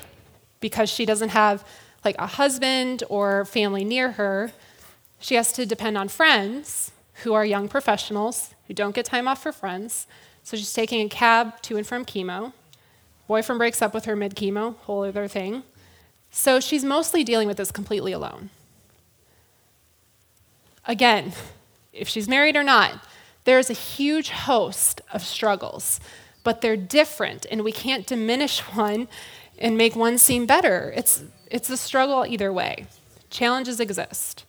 because 0.60 0.90
she 0.90 1.06
doesn't 1.06 1.30
have 1.30 1.66
like 2.04 2.16
a 2.18 2.26
husband 2.26 3.02
or 3.08 3.46
family 3.46 3.82
near 3.82 4.10
her. 4.10 4.52
She 5.18 5.36
has 5.36 5.54
to 5.54 5.64
depend 5.64 5.96
on 5.96 6.08
friends 6.08 6.92
who 7.22 7.32
are 7.32 7.46
young 7.46 7.66
professionals 7.66 8.54
who 8.66 8.74
don't 8.74 8.94
get 8.94 9.06
time 9.06 9.26
off 9.26 9.42
for 9.42 9.52
friends. 9.52 10.06
So 10.42 10.58
she's 10.58 10.74
taking 10.74 11.06
a 11.06 11.08
cab 11.08 11.62
to 11.62 11.78
and 11.78 11.86
from 11.86 12.04
chemo. 12.04 12.52
Boyfriend 13.26 13.58
breaks 13.58 13.80
up 13.80 13.94
with 13.94 14.04
her 14.04 14.14
mid 14.14 14.34
chemo, 14.34 14.76
whole 14.80 15.04
other 15.04 15.28
thing. 15.28 15.62
So 16.30 16.60
she's 16.60 16.84
mostly 16.84 17.24
dealing 17.24 17.48
with 17.48 17.56
this 17.56 17.70
completely 17.70 18.12
alone. 18.12 18.50
Again, 20.84 21.32
if 21.94 22.06
she's 22.06 22.28
married 22.28 22.54
or 22.54 22.62
not, 22.62 23.02
there's 23.44 23.70
a 23.70 23.72
huge 23.72 24.28
host 24.28 25.00
of 25.14 25.22
struggles 25.22 26.00
but 26.46 26.60
they're 26.60 26.76
different, 26.76 27.44
and 27.50 27.64
we 27.64 27.72
can't 27.72 28.06
diminish 28.06 28.60
one 28.76 29.08
and 29.58 29.76
make 29.76 29.96
one 29.96 30.16
seem 30.16 30.46
better. 30.46 30.92
It's, 30.94 31.24
it's 31.50 31.68
a 31.70 31.76
struggle 31.76 32.24
either 32.24 32.52
way. 32.52 32.86
Challenges 33.30 33.80
exist. 33.80 34.44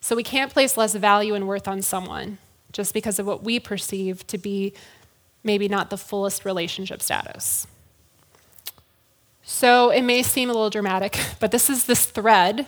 So 0.00 0.14
we 0.14 0.22
can't 0.22 0.52
place 0.52 0.76
less 0.76 0.94
value 0.94 1.34
and 1.34 1.48
worth 1.48 1.66
on 1.66 1.82
someone 1.82 2.38
just 2.70 2.94
because 2.94 3.18
of 3.18 3.26
what 3.26 3.42
we 3.42 3.58
perceive 3.58 4.24
to 4.28 4.38
be 4.38 4.72
maybe 5.42 5.66
not 5.66 5.90
the 5.90 5.96
fullest 5.96 6.44
relationship 6.44 7.02
status. 7.02 7.66
So 9.42 9.90
it 9.90 10.02
may 10.02 10.22
seem 10.22 10.50
a 10.50 10.52
little 10.52 10.70
dramatic, 10.70 11.18
but 11.40 11.50
this 11.50 11.68
is 11.68 11.86
this 11.86 12.06
thread 12.06 12.66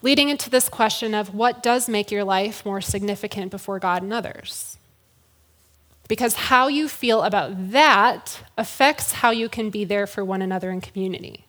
leading 0.00 0.30
into 0.30 0.48
this 0.48 0.70
question 0.70 1.12
of 1.12 1.34
what 1.34 1.62
does 1.62 1.86
make 1.86 2.10
your 2.10 2.24
life 2.24 2.64
more 2.64 2.80
significant 2.80 3.50
before 3.50 3.78
God 3.78 4.02
and 4.02 4.14
others? 4.14 4.78
Because 6.08 6.34
how 6.34 6.68
you 6.68 6.88
feel 6.88 7.22
about 7.22 7.70
that 7.72 8.42
affects 8.56 9.12
how 9.12 9.30
you 9.30 9.48
can 9.48 9.70
be 9.70 9.84
there 9.84 10.06
for 10.06 10.24
one 10.24 10.40
another 10.40 10.70
in 10.70 10.80
community. 10.80 11.46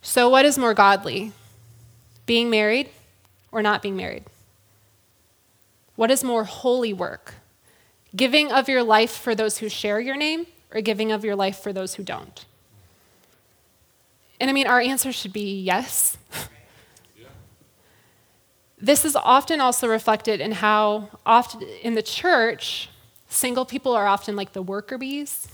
So, 0.00 0.28
what 0.28 0.44
is 0.44 0.58
more 0.58 0.74
godly? 0.74 1.32
Being 2.26 2.48
married 2.48 2.88
or 3.52 3.62
not 3.62 3.82
being 3.82 3.96
married? 3.96 4.24
What 5.96 6.10
is 6.10 6.24
more 6.24 6.44
holy 6.44 6.92
work? 6.92 7.34
Giving 8.16 8.50
of 8.50 8.68
your 8.68 8.82
life 8.82 9.12
for 9.12 9.34
those 9.34 9.58
who 9.58 9.68
share 9.68 10.00
your 10.00 10.16
name 10.16 10.46
or 10.72 10.80
giving 10.80 11.12
of 11.12 11.24
your 11.24 11.36
life 11.36 11.58
for 11.58 11.72
those 11.72 11.94
who 11.94 12.02
don't? 12.02 12.44
And 14.40 14.50
I 14.50 14.52
mean, 14.52 14.66
our 14.66 14.80
answer 14.80 15.12
should 15.12 15.32
be 15.32 15.60
yes. 15.60 16.16
This 18.84 19.06
is 19.06 19.16
often 19.16 19.62
also 19.62 19.88
reflected 19.88 20.42
in 20.42 20.52
how 20.52 21.08
often 21.24 21.62
in 21.82 21.94
the 21.94 22.02
church, 22.02 22.90
single 23.34 23.64
people 23.64 23.92
are 23.92 24.06
often 24.06 24.36
like 24.36 24.52
the 24.52 24.62
worker 24.62 24.98
bees. 24.98 25.48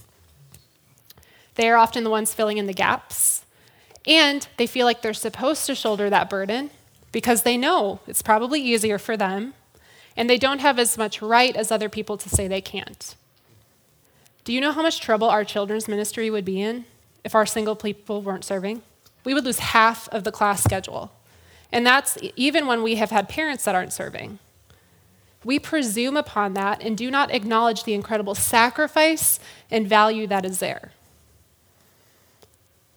They 1.54 1.68
are 1.68 1.76
often 1.76 2.04
the 2.04 2.10
ones 2.10 2.34
filling 2.34 2.58
in 2.58 2.66
the 2.66 2.72
gaps. 2.72 3.44
And 4.06 4.46
they 4.56 4.66
feel 4.66 4.86
like 4.86 5.02
they're 5.02 5.12
supposed 5.12 5.66
to 5.66 5.74
shoulder 5.74 6.08
that 6.08 6.30
burden 6.30 6.70
because 7.12 7.42
they 7.42 7.56
know 7.56 8.00
it's 8.06 8.22
probably 8.22 8.60
easier 8.60 8.98
for 8.98 9.16
them 9.16 9.54
and 10.16 10.28
they 10.28 10.38
don't 10.38 10.60
have 10.60 10.78
as 10.78 10.96
much 10.96 11.22
right 11.22 11.54
as 11.54 11.70
other 11.70 11.88
people 11.88 12.16
to 12.16 12.28
say 12.28 12.48
they 12.48 12.60
can't. 12.60 13.14
Do 14.44 14.52
you 14.52 14.60
know 14.60 14.72
how 14.72 14.82
much 14.82 15.00
trouble 15.00 15.28
our 15.28 15.44
children's 15.44 15.86
ministry 15.86 16.30
would 16.30 16.44
be 16.44 16.60
in 16.60 16.84
if 17.24 17.34
our 17.34 17.46
single 17.46 17.76
people 17.76 18.22
weren't 18.22 18.44
serving? 18.44 18.82
We 19.24 19.34
would 19.34 19.44
lose 19.44 19.58
half 19.58 20.08
of 20.08 20.24
the 20.24 20.32
class 20.32 20.62
schedule. 20.62 21.12
And 21.70 21.86
that's 21.86 22.16
even 22.36 22.66
when 22.66 22.82
we 22.82 22.96
have 22.96 23.10
had 23.10 23.28
parents 23.28 23.64
that 23.64 23.74
aren't 23.74 23.92
serving. 23.92 24.38
We 25.44 25.58
presume 25.58 26.16
upon 26.16 26.54
that 26.54 26.82
and 26.82 26.96
do 26.96 27.10
not 27.10 27.32
acknowledge 27.32 27.84
the 27.84 27.94
incredible 27.94 28.34
sacrifice 28.34 29.40
and 29.70 29.88
value 29.88 30.26
that 30.26 30.44
is 30.44 30.58
there. 30.58 30.92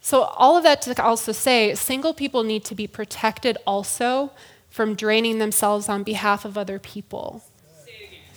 So, 0.02 0.24
all 0.24 0.58
of 0.58 0.64
that 0.64 0.82
to 0.82 1.02
also 1.02 1.32
say, 1.32 1.74
single 1.76 2.14
people 2.14 2.44
need 2.44 2.66
to 2.66 2.76
be 2.76 2.88
protected 2.88 3.58
also 3.66 4.32
from 4.70 4.96
draining 4.96 5.40
themselves 5.40 5.88
on 5.88 6.04
behalf 6.04 6.44
of 6.44 6.58
other 6.58 6.78
people. 6.78 7.42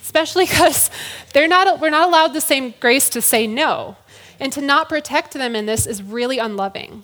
Especially 0.01 0.45
because 0.45 0.89
they're 1.33 1.47
not, 1.47 1.81
we're 1.81 1.89
not 1.89 2.07
allowed 2.07 2.29
the 2.29 2.39
same 2.39 2.73
grace 2.79 3.09
to 3.09 3.21
say 3.21 3.47
no. 3.47 3.97
And 4.39 4.53
to 4.53 4.61
not 4.61 4.87
protect 4.87 5.33
them 5.33 5.55
in 5.55 5.65
this 5.65 5.85
is 5.85 6.01
really 6.01 6.37
unloving. 6.37 7.03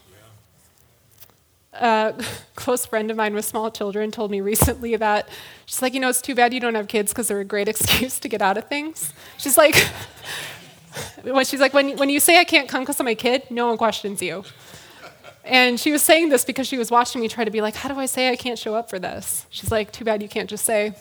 A 1.73 2.13
close 2.55 2.85
friend 2.85 3.09
of 3.09 3.17
mine 3.17 3.33
with 3.33 3.45
small 3.45 3.71
children 3.71 4.11
told 4.11 4.31
me 4.31 4.41
recently 4.41 4.95
that 4.95 5.27
she's 5.65 5.81
like, 5.81 5.93
you 5.93 5.99
know, 5.99 6.09
it's 6.09 6.21
too 6.21 6.35
bad 6.35 6.53
you 6.53 6.59
don't 6.59 6.75
have 6.75 6.87
kids 6.87 7.11
because 7.11 7.27
they're 7.27 7.39
a 7.39 7.45
great 7.45 7.67
excuse 7.73 8.19
to 8.19 8.27
get 8.27 8.41
out 8.41 8.57
of 8.57 8.67
things. 8.67 9.13
She's 9.37 9.57
like, 9.57 9.75
when 11.23 11.45
she's 11.45 11.59
like, 11.59 11.73
when, 11.73 11.97
when 11.97 12.09
you 12.09 12.19
say 12.19 12.39
I 12.39 12.43
can't 12.43 12.69
come 12.69 12.81
because 12.81 12.99
I'm 12.99 13.07
a 13.07 13.15
kid, 13.15 13.43
no 13.49 13.67
one 13.67 13.77
questions 13.77 14.21
you. 14.21 14.43
And 15.43 15.79
she 15.79 15.91
was 15.91 16.01
saying 16.01 16.29
this 16.29 16.45
because 16.45 16.67
she 16.67 16.77
was 16.77 16.89
watching 16.89 17.19
me 17.19 17.27
try 17.27 17.43
to 17.43 17.51
be 17.51 17.59
like, 17.59 17.75
how 17.75 17.89
do 17.89 17.99
I 17.99 18.05
say 18.05 18.29
I 18.29 18.35
can't 18.35 18.57
show 18.57 18.75
up 18.75 18.89
for 18.89 18.97
this? 18.97 19.45
She's 19.49 19.71
like, 19.71 19.91
too 19.91 20.05
bad 20.05 20.21
you 20.21 20.29
can't 20.29 20.49
just 20.49 20.63
say 20.63 20.95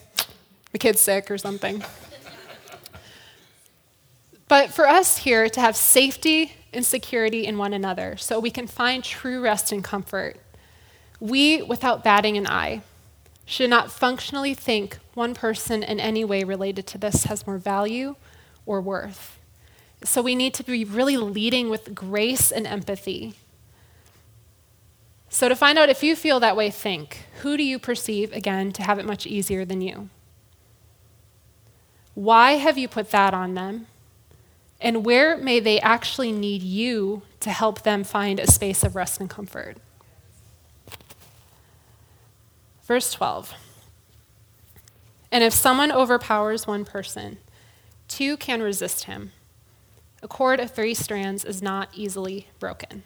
the 0.73 0.79
kid's 0.79 1.01
sick 1.01 1.31
or 1.31 1.39
something. 1.39 1.85
but 4.49 4.71
for 4.73 4.89
us 4.89 5.19
here 5.19 5.49
to 5.49 5.61
have 5.61 5.77
safety 5.77 6.55
and 6.73 6.85
security 6.85 7.47
in 7.47 7.59
one 7.59 7.73
another 7.73 8.17
so 8.17 8.41
we 8.41 8.51
can 8.51 8.67
find 8.67 9.05
true 9.05 9.41
rest 9.41 9.71
and 9.71 9.85
comfort, 9.85 10.39
we, 11.23 11.63
without 11.63 12.03
batting 12.03 12.37
an 12.37 12.49
eye, 12.49 12.83
should 13.47 13.71
not 13.71 13.93
functionally 13.93 14.55
think 14.55 14.99
one 15.15 15.35
person 15.35 15.85
in 15.85 16.01
any 16.01 16.25
way 16.25 16.43
related 16.43 16.85
to 16.89 16.99
this 16.99 17.25
has 17.25 17.47
more 17.47 17.59
value 17.59 18.17
or 18.67 18.81
worth. 18.81 19.39
So 20.03 20.21
we 20.21 20.35
need 20.35 20.53
to 20.55 20.65
be 20.65 20.85
really 20.85 21.17
leading 21.17 21.71
with 21.71 21.95
grace 21.95 22.51
and 22.51 22.67
empathy. 22.67 23.35
So, 25.29 25.49
to 25.49 25.55
find 25.55 25.79
out 25.79 25.89
if 25.89 26.03
you 26.03 26.17
feel 26.17 26.41
that 26.41 26.57
way, 26.57 26.71
think 26.71 27.27
who 27.43 27.57
do 27.57 27.63
you 27.63 27.79
perceive, 27.79 28.33
again, 28.33 28.73
to 28.73 28.83
have 28.83 28.99
it 28.99 29.07
much 29.07 29.25
easier 29.25 29.65
than 29.65 29.81
you? 29.81 30.09
Why 32.15 32.55
have 32.55 32.77
you 32.77 32.89
put 32.89 33.13
that 33.13 33.33
on 33.33 33.55
them? 33.55 33.87
And 34.81 35.05
where 35.05 35.37
may 35.37 35.61
they 35.61 35.81
actually 35.81 36.33
need 36.33 36.63
you 36.63 37.23
to 37.41 37.51
help 37.51 37.83
them 37.83 38.03
find 38.03 38.41
a 38.41 38.51
space 38.51 38.83
of 38.83 38.97
rest 38.97 39.21
and 39.21 39.31
comfort? 39.31 39.79
Verse 42.93 43.15
12. 43.15 43.55
And 45.31 45.43
if 45.43 45.55
someone 45.55 45.91
overpowers 45.91 46.67
one 46.67 46.85
person, 46.85 47.39
two 48.07 48.37
can 48.37 48.63
resist 48.63 49.05
him. 49.05 49.33
A 50.23 50.29
cord 50.29 50.61
of 50.61 50.73
three 50.73 50.93
strands 50.93 51.43
is 51.43 51.63
not 51.63 51.89
easily 51.95 52.49
broken. 52.59 53.03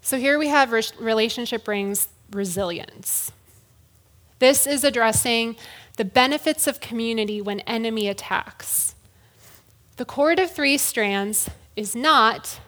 So 0.00 0.16
here 0.16 0.38
we 0.38 0.48
have 0.48 0.72
relationship 0.98 1.66
brings 1.66 2.08
resilience. 2.30 3.30
This 4.38 4.66
is 4.66 4.84
addressing 4.84 5.56
the 5.98 6.06
benefits 6.06 6.66
of 6.66 6.80
community 6.80 7.42
when 7.42 7.60
enemy 7.66 8.08
attacks. 8.08 8.94
The 9.98 10.06
cord 10.06 10.38
of 10.38 10.50
three 10.50 10.78
strands 10.78 11.50
is 11.76 11.94
not 11.94 12.58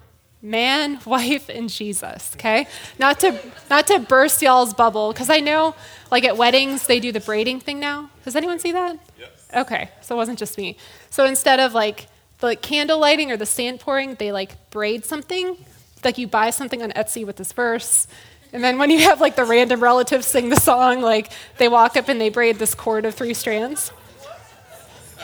man, 0.43 0.99
wife, 1.07 1.49
and 1.49 1.71
Jesus, 1.71 2.33
okay? 2.35 2.67
Not 2.99 3.21
to, 3.21 3.39
not 3.71 3.87
to 3.87 4.01
burst 4.01 4.43
y'all's 4.43 4.75
bubble, 4.75 5.13
because 5.13 5.31
I 5.31 5.39
know, 5.39 5.75
like 6.11 6.25
at 6.25 6.37
weddings, 6.37 6.87
they 6.87 7.01
do 7.01 7.13
the 7.13 7.21
braiding 7.21 7.61
thing 7.61 7.81
now. 7.81 8.11
Does 8.25 8.37
anyone 8.37 8.59
see 8.59 8.73
that? 8.73 8.99
Yes. 9.19 9.29
Okay, 9.55 9.91
so 10.01 10.15
it 10.15 10.19
wasn't 10.19 10.39
just 10.39 10.59
me. 10.59 10.77
So 11.11 11.25
instead 11.25 11.61
of 11.61 11.75
like 11.75 12.09
the 12.39 12.47
like, 12.47 12.63
candle 12.63 12.99
lighting 12.99 13.31
or 13.31 13.37
the 13.37 13.47
sand 13.47 13.81
pouring, 13.81 14.15
they 14.15 14.33
like 14.33 14.71
braid 14.71 15.05
something. 15.05 15.57
Like 16.05 16.19
you 16.19 16.27
buy 16.27 16.51
something 16.51 16.83
on 16.83 16.91
Etsy 16.93 17.25
with 17.25 17.37
this 17.37 17.53
verse. 17.53 18.07
And 18.53 18.63
then 18.63 18.79
when 18.79 18.91
you 18.91 19.01
have 19.01 19.21
like 19.21 19.37
the 19.37 19.45
random 19.45 19.83
relatives 19.83 20.27
sing 20.27 20.49
the 20.49 20.57
song, 20.57 21.01
like 21.01 21.31
they 21.59 21.69
walk 21.69 21.97
up 21.97 22.09
and 22.09 22.21
they 22.21 22.29
braid 22.29 22.59
this 22.59 22.75
cord 22.75 23.05
of 23.05 23.15
three 23.15 23.35
strands. 23.35 23.93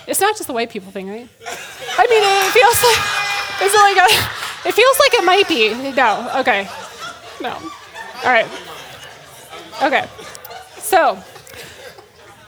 It's 0.06 0.20
not 0.20 0.36
just 0.36 0.46
the 0.46 0.54
white 0.54 0.70
people 0.70 0.90
thing, 0.90 1.08
right? 1.08 1.28
I 1.98 2.06
mean, 2.06 2.22
it 2.24 2.52
feels 2.52 2.82
like, 2.82 3.66
is 3.66 3.74
it 3.74 3.78
like 3.78 3.98
a, 3.98 4.37
it 4.64 4.72
feels 4.72 4.98
like 4.98 5.14
it 5.14 5.24
might 5.24 5.48
be. 5.48 5.92
No. 5.92 6.30
Okay. 6.40 6.68
No. 7.40 7.52
All 7.52 8.30
right. 8.30 8.46
Okay. 9.82 10.06
So, 10.78 11.22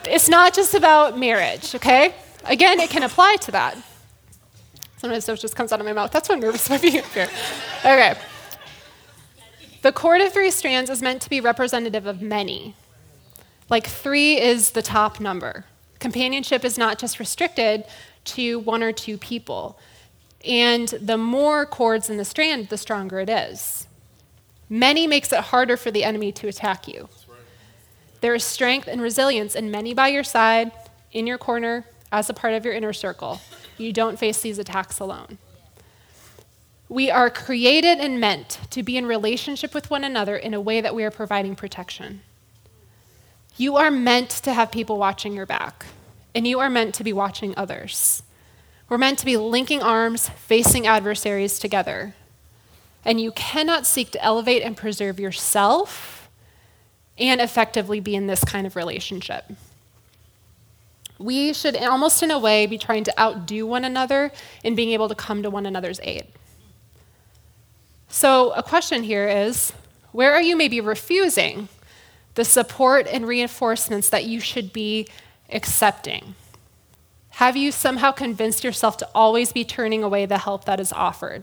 it's 0.05 0.29
not 0.29 0.55
just 0.55 0.75
about 0.75 1.19
marriage, 1.19 1.75
okay? 1.75 2.15
Again, 2.45 2.81
it 2.81 2.91
can 2.91 3.03
apply 3.03 3.37
to 3.43 3.53
that. 3.53 3.77
Sometimes 4.97 5.25
stuff 5.25 5.39
just 5.39 5.57
comes 5.57 5.73
out 5.73 5.81
of 5.81 5.87
my 5.87 5.93
mouth. 5.93 6.11
That's 6.11 6.29
what 6.29 6.39
nervous 6.41 6.67
about 6.67 6.83
being 6.83 7.03
here. 7.03 7.29
Okay. 7.81 8.15
The 9.83 9.93
cord 9.93 10.21
of 10.21 10.33
three 10.33 10.51
strands 10.51 10.91
is 10.91 11.01
meant 11.01 11.23
to 11.23 11.31
be 11.31 11.41
representative 11.41 12.07
of 12.07 12.21
many. 12.21 12.75
Like 13.71 13.87
three 13.87 14.39
is 14.39 14.73
the 14.73 14.83
top 14.83 15.21
number. 15.21 15.65
Companionship 16.01 16.65
is 16.65 16.77
not 16.77 16.99
just 16.99 17.19
restricted 17.19 17.85
to 18.25 18.59
one 18.59 18.83
or 18.83 18.93
two 18.93 19.17
people. 19.17 19.79
And 20.45 20.89
the 20.89 21.19
more 21.19 21.67
cords 21.67 22.09
in 22.09 22.17
the 22.17 22.25
strand, 22.25 22.69
the 22.69 22.79
stronger 22.79 23.21
it 23.21 23.29
is. 23.29 23.87
Many 24.69 25.07
makes 25.07 25.33
it 25.33 25.41
harder 25.41 25.77
for 25.77 25.91
the 25.91 26.05
enemy 26.05 26.33
to 26.33 26.49
attack 26.49 26.87
you. 26.89 27.09
There 28.21 28.35
is 28.35 28.45
strength 28.45 28.87
and 28.87 29.01
resilience 29.01 29.55
in 29.55 29.71
many 29.71 29.95
by 29.95 30.09
your 30.09 30.25
side, 30.25 30.73
in 31.13 31.27
your 31.27 31.39
corner, 31.39 31.87
as 32.13 32.31
a 32.31 32.35
part 32.35 32.55
of 32.55 32.65
your 32.65 32.75
inner 32.75 32.93
circle. 32.93 33.41
You 33.79 33.93
don't 33.93 34.19
face 34.19 34.41
these 34.41 34.59
attacks 34.59 35.01
alone. 35.01 35.39
We 36.89 37.11
are 37.11 37.31
created 37.31 37.99
and 37.99 38.21
meant 38.21 38.59
to 38.71 38.83
be 38.83 38.97
in 38.97 39.07
relationship 39.07 39.75
with 39.75 39.91
one 39.91 40.05
another 40.05 40.37
in 40.37 40.55
a 40.55 40.61
way 40.61 40.81
that 40.81 40.95
we 40.95 41.05
are 41.05 41.11
providing 41.11 41.55
protection. 41.55 42.23
You 43.57 43.77
are 43.77 43.91
meant 43.91 44.31
to 44.31 44.53
have 44.53 44.73
people 44.73 44.99
watching 44.99 45.33
your 45.35 45.47
back, 45.47 45.87
and 46.35 46.47
you 46.47 46.61
are 46.61 46.71
meant 46.71 46.95
to 46.97 47.05
be 47.05 47.13
watching 47.13 47.55
others. 47.57 48.23
We're 48.91 48.99
meant 48.99 49.21
to 49.21 49.25
be 49.25 49.37
linking 49.37 49.83
arms, 49.83 50.29
facing 50.31 50.85
adversaries 50.89 51.61
together. 51.61 52.13
And 53.05 53.21
you 53.21 53.31
cannot 53.31 53.87
seek 53.87 54.11
to 54.11 54.23
elevate 54.23 54.63
and 54.63 54.77
preserve 54.77 55.21
yourself 55.21 56.29
and 57.17 57.41
effectively 57.41 58.01
be 58.01 58.17
in 58.17 58.27
this 58.27 58.43
kind 58.45 58.67
of 58.67 58.75
relationship. 58.75 59.45
We 61.21 61.53
should, 61.53 61.77
almost 61.77 62.23
in 62.25 62.33
a 62.33 62.39
way, 62.39 62.67
be 62.67 62.79
trying 62.79 63.05
to 63.05 63.21
outdo 63.21 63.65
one 63.65 63.85
another 63.85 64.33
in 64.65 64.75
being 64.75 64.91
able 64.91 65.09
to 65.09 65.15
come 65.15 65.45
to 65.45 65.51
one 65.51 65.67
another's 65.67 66.01
aid. 66.03 66.27
So, 68.09 68.51
a 68.53 68.63
question 68.63 69.05
here 69.05 69.29
is 69.29 69.73
where 70.11 70.33
are 70.35 70.43
you 70.43 70.57
maybe 70.57 70.81
refusing 70.81 71.69
the 72.35 72.45
support 72.45 73.07
and 73.07 73.29
reinforcements 73.29 74.09
that 74.09 74.25
you 74.25 74.41
should 74.41 74.73
be 74.73 75.07
accepting? 75.51 76.35
Have 77.41 77.57
you 77.57 77.73
somehow 77.73 78.13
convinced 78.13 78.65
yourself 78.65 78.99
to 78.99 79.09
always 79.15 79.51
be 79.51 79.65
turning 79.65 80.05
away 80.05 80.27
the 80.27 80.37
help 80.37 80.67
that 80.67 80.79
is 80.79 80.93
offered? 80.93 81.43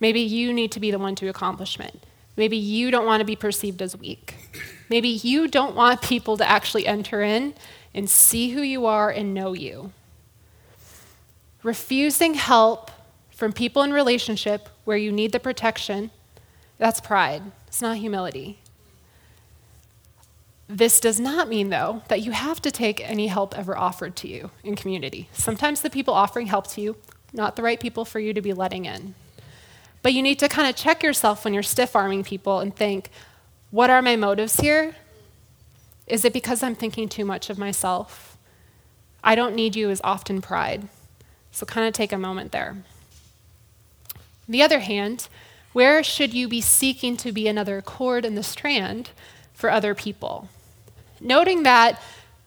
Maybe 0.00 0.18
you 0.18 0.52
need 0.52 0.72
to 0.72 0.80
be 0.80 0.90
the 0.90 0.98
one 0.98 1.14
to 1.14 1.28
accomplishment. 1.28 2.02
Maybe 2.36 2.56
you 2.56 2.90
don't 2.90 3.06
want 3.06 3.20
to 3.20 3.24
be 3.24 3.36
perceived 3.36 3.80
as 3.80 3.96
weak. 3.96 4.34
Maybe 4.90 5.06
you 5.06 5.46
don't 5.46 5.76
want 5.76 6.02
people 6.02 6.36
to 6.36 6.50
actually 6.50 6.84
enter 6.84 7.22
in 7.22 7.54
and 7.94 8.10
see 8.10 8.50
who 8.50 8.60
you 8.60 8.84
are 8.86 9.08
and 9.08 9.32
know 9.32 9.52
you. 9.52 9.92
Refusing 11.62 12.34
help 12.34 12.90
from 13.30 13.52
people 13.52 13.82
in 13.82 13.92
relationship 13.92 14.68
where 14.82 14.96
you 14.96 15.12
need 15.12 15.30
the 15.30 15.38
protection, 15.38 16.10
that's 16.78 17.00
pride. 17.00 17.42
It's 17.68 17.80
not 17.80 17.98
humility. 17.98 18.58
This 20.74 21.00
does 21.00 21.20
not 21.20 21.50
mean, 21.50 21.68
though, 21.68 22.00
that 22.08 22.22
you 22.22 22.30
have 22.30 22.62
to 22.62 22.70
take 22.70 23.06
any 23.06 23.26
help 23.26 23.56
ever 23.58 23.76
offered 23.76 24.16
to 24.16 24.28
you 24.28 24.50
in 24.64 24.74
community. 24.74 25.28
Sometimes 25.34 25.82
the 25.82 25.90
people 25.90 26.14
offering 26.14 26.46
help 26.46 26.66
to 26.68 26.80
you, 26.80 26.96
not 27.30 27.56
the 27.56 27.62
right 27.62 27.78
people 27.78 28.06
for 28.06 28.18
you 28.18 28.32
to 28.32 28.40
be 28.40 28.54
letting 28.54 28.86
in. 28.86 29.14
But 30.00 30.14
you 30.14 30.22
need 30.22 30.38
to 30.38 30.48
kind 30.48 30.66
of 30.66 30.74
check 30.74 31.02
yourself 31.02 31.44
when 31.44 31.52
you're 31.52 31.62
stiff 31.62 31.94
arming 31.94 32.24
people 32.24 32.60
and 32.60 32.74
think, 32.74 33.10
what 33.70 33.90
are 33.90 34.00
my 34.00 34.16
motives 34.16 34.60
here? 34.60 34.96
Is 36.06 36.24
it 36.24 36.32
because 36.32 36.62
I'm 36.62 36.74
thinking 36.74 37.06
too 37.06 37.26
much 37.26 37.50
of 37.50 37.58
myself? 37.58 38.38
I 39.22 39.34
don't 39.34 39.54
need 39.54 39.76
you 39.76 39.90
is 39.90 40.00
often 40.02 40.40
pride. 40.40 40.88
So 41.50 41.66
kind 41.66 41.86
of 41.86 41.92
take 41.92 42.14
a 42.14 42.18
moment 42.18 42.50
there. 42.50 42.76
On 44.14 44.48
the 44.48 44.62
other 44.62 44.78
hand, 44.78 45.28
where 45.74 46.02
should 46.02 46.32
you 46.32 46.48
be 46.48 46.62
seeking 46.62 47.18
to 47.18 47.30
be 47.30 47.46
another 47.46 47.82
cord 47.82 48.24
in 48.24 48.36
the 48.36 48.42
strand 48.42 49.10
for 49.52 49.70
other 49.70 49.94
people? 49.94 50.48
Noting 51.22 51.62
that 51.62 52.00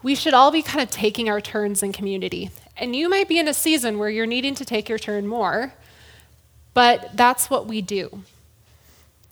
we 0.04 0.16
should 0.16 0.34
all 0.34 0.52
be 0.52 0.62
kind 0.62 0.82
of 0.82 0.92
taking 0.92 1.30
our 1.30 1.42
turns 1.42 1.82
in 1.82 1.92
community. 1.92 2.52
And 2.78 2.96
you 2.96 3.10
might 3.10 3.28
be 3.28 3.40
in 3.40 3.48
a 3.48 3.54
season 3.54 3.98
where 3.98 4.10
you're 4.10 4.26
needing 4.26 4.54
to 4.56 4.66
take 4.66 4.90
your 4.90 5.00
turn 5.00 5.28
more, 5.28 5.74
but 6.74 7.12
that's 7.16 7.50
what 7.50 7.66
we 7.66 7.82
do. 7.82 8.24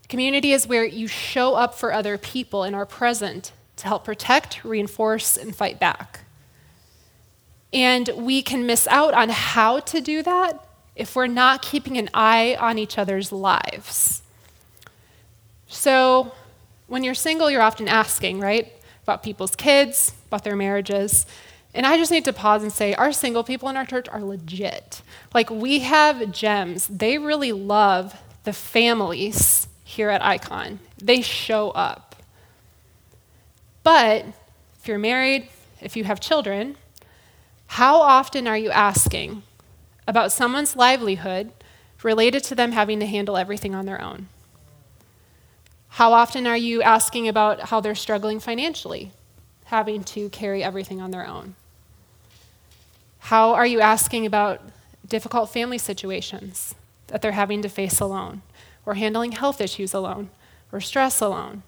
Community 0.10 0.52
is 0.52 0.68
where 0.68 0.86
you 0.86 1.08
show 1.08 1.56
up 1.56 1.76
for 1.76 1.94
other 1.94 2.18
people 2.18 2.64
and 2.64 2.76
are 2.76 2.86
present 2.86 3.52
to 3.78 3.88
help 3.88 4.06
protect, 4.06 4.64
reinforce, 4.64 5.38
and 5.38 5.56
fight 5.56 5.80
back. 5.80 6.22
And 7.74 8.10
we 8.16 8.42
can 8.42 8.66
miss 8.66 8.88
out 8.88 9.14
on 9.14 9.30
how 9.30 9.80
to 9.80 10.00
do 10.00 10.22
that 10.24 10.66
if 10.96 11.16
we're 11.16 11.28
not 11.28 11.62
keeping 11.62 11.98
an 11.98 12.10
eye 12.14 12.56
on 12.60 12.78
each 12.78 12.98
other's 12.98 13.32
lives. 13.32 14.22
So, 15.68 16.32
when 16.88 17.04
you're 17.04 17.16
single, 17.16 17.50
you're 17.50 17.64
often 17.64 17.88
asking, 17.88 18.40
right? 18.40 18.72
About 19.04 19.24
people's 19.24 19.56
kids, 19.56 20.14
about 20.28 20.44
their 20.44 20.56
marriages. 20.56 21.26
And 21.74 21.86
I 21.86 21.98
just 21.98 22.12
need 22.12 22.26
to 22.26 22.34
pause 22.34 22.64
and 22.64 22.72
say, 22.72 22.94
our 22.94 23.12
single 23.12 23.44
people 23.44 23.70
in 23.70 23.78
our 23.78 23.86
church 23.86 24.08
are 24.10 24.22
legit. 24.22 25.02
Like, 25.34 25.50
we 25.50 25.80
have 25.80 26.32
gems. 26.32 26.88
They 26.88 27.18
really 27.18 27.52
love 27.52 28.16
the 28.44 28.54
families 28.54 29.68
here 29.84 30.10
at 30.10 30.24
Icon, 30.24 30.80
they 30.98 31.22
show 31.22 31.70
up. 31.72 32.16
But 33.84 34.26
if 34.80 34.88
you're 34.88 34.98
married, 34.98 35.50
if 35.82 35.96
you 35.96 36.06
have 36.06 36.20
children, 36.20 36.78
how 37.68 38.02
often 38.02 38.48
are 38.48 38.58
you 38.58 38.72
asking 38.72 39.44
about 40.08 40.32
someone's 40.32 40.76
livelihood 40.76 41.52
related 42.02 42.44
to 42.46 42.56
them 42.56 42.72
having 42.72 43.00
to 43.02 43.06
handle 43.06 43.38
everything 43.38 43.76
on 43.76 43.86
their 43.86 44.02
own? 44.02 44.30
How 45.98 46.14
often 46.14 46.48
are 46.48 46.58
you 46.58 46.82
asking 46.82 47.28
about 47.28 47.70
how 47.70 47.80
they're 47.80 47.94
struggling 47.94 48.40
financially, 48.40 49.12
having 49.66 50.04
to 50.06 50.28
carry 50.30 50.64
everything 50.64 51.00
on 51.00 51.12
their 51.12 51.24
own? 51.24 51.54
How 53.20 53.54
are 53.54 53.68
you 53.68 53.80
asking 53.80 54.26
about 54.26 54.60
difficult 55.08 55.52
family 55.52 55.78
situations 55.78 56.74
that 57.08 57.22
they're 57.22 57.34
having 57.34 57.62
to 57.62 57.70
face 57.70 58.00
alone, 58.00 58.42
or 58.88 58.96
handling 58.96 59.34
health 59.34 59.62
issues 59.62 59.94
alone, 59.94 60.32
or 60.72 60.82
stress 60.82 61.22
alone? 61.22 61.62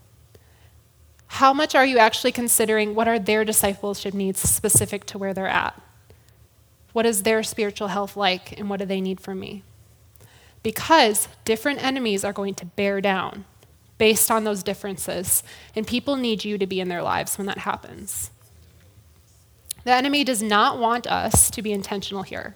How 1.28 1.54
much 1.54 1.76
are 1.76 1.86
you 1.86 2.00
actually 2.00 2.32
considering 2.32 2.96
what 2.96 3.08
are 3.08 3.20
their 3.20 3.46
discipleship 3.46 4.16
needs 4.16 4.40
specific 4.40 5.06
to 5.06 5.20
where 5.20 5.36
they're 5.36 5.48
at? 5.48 5.80
What 6.94 7.06
is 7.06 7.22
their 7.22 7.44
spiritual 7.44 7.90
health 7.90 8.18
like, 8.18 8.58
and 8.60 8.72
what 8.72 8.80
do 8.80 8.88
they 8.88 9.02
need 9.02 9.22
from 9.22 9.40
me? 9.40 9.62
Because 10.64 11.28
different 11.44 11.84
enemies 11.84 12.26
are 12.26 12.34
going 12.34 12.56
to 12.56 12.66
bear 12.66 13.02
down 13.02 13.46
based 13.98 14.30
on 14.30 14.44
those 14.44 14.64
differences. 14.64 15.44
And 15.76 15.88
people 15.88 16.16
need 16.16 16.44
you 16.44 16.58
to 16.58 16.68
be 16.68 16.80
in 16.80 16.90
their 16.90 17.02
lives 17.02 17.38
when 17.38 17.48
that 17.48 17.60
happens. 17.60 18.32
The 19.84 19.94
enemy 19.94 20.24
does 20.24 20.42
not 20.42 20.80
want 20.80 21.08
us 21.08 21.50
to 21.52 21.62
be 21.62 21.72
intentional 21.72 22.24
here. 22.24 22.56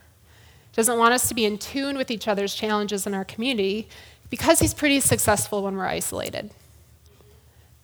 Doesn't 0.74 0.98
want 0.98 1.14
us 1.14 1.28
to 1.28 1.36
be 1.36 1.46
in 1.46 1.58
tune 1.58 1.98
with 1.98 2.12
each 2.12 2.28
other's 2.28 2.56
challenges 2.56 3.06
in 3.06 3.14
our 3.14 3.26
community 3.26 3.88
because 4.30 4.60
he's 4.60 4.74
pretty 4.74 5.00
successful 5.00 5.64
when 5.64 5.76
we're 5.76 5.86
isolated. 5.86 6.52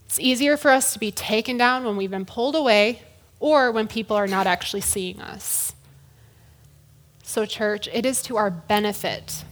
It's 0.06 0.20
easier 0.20 0.58
for 0.58 0.72
us 0.72 0.93
to 0.93 0.99
be 0.99 1.12
taken 1.12 1.58
down 1.58 1.84
when 1.84 1.97
we've 1.97 2.12
been 2.12 2.26
pulled 2.26 2.56
away 2.56 3.01
or 3.39 3.72
when 3.72 3.88
people 3.88 4.16
are 4.16 4.28
not 4.28 4.47
actually 4.47 4.82
seeing 4.82 5.20
us. 5.22 5.74
So, 7.24 7.45
church, 7.45 7.89
it 7.91 8.06
is 8.06 8.22
to 8.24 8.38
our 8.38 8.49
benefit 8.49 9.43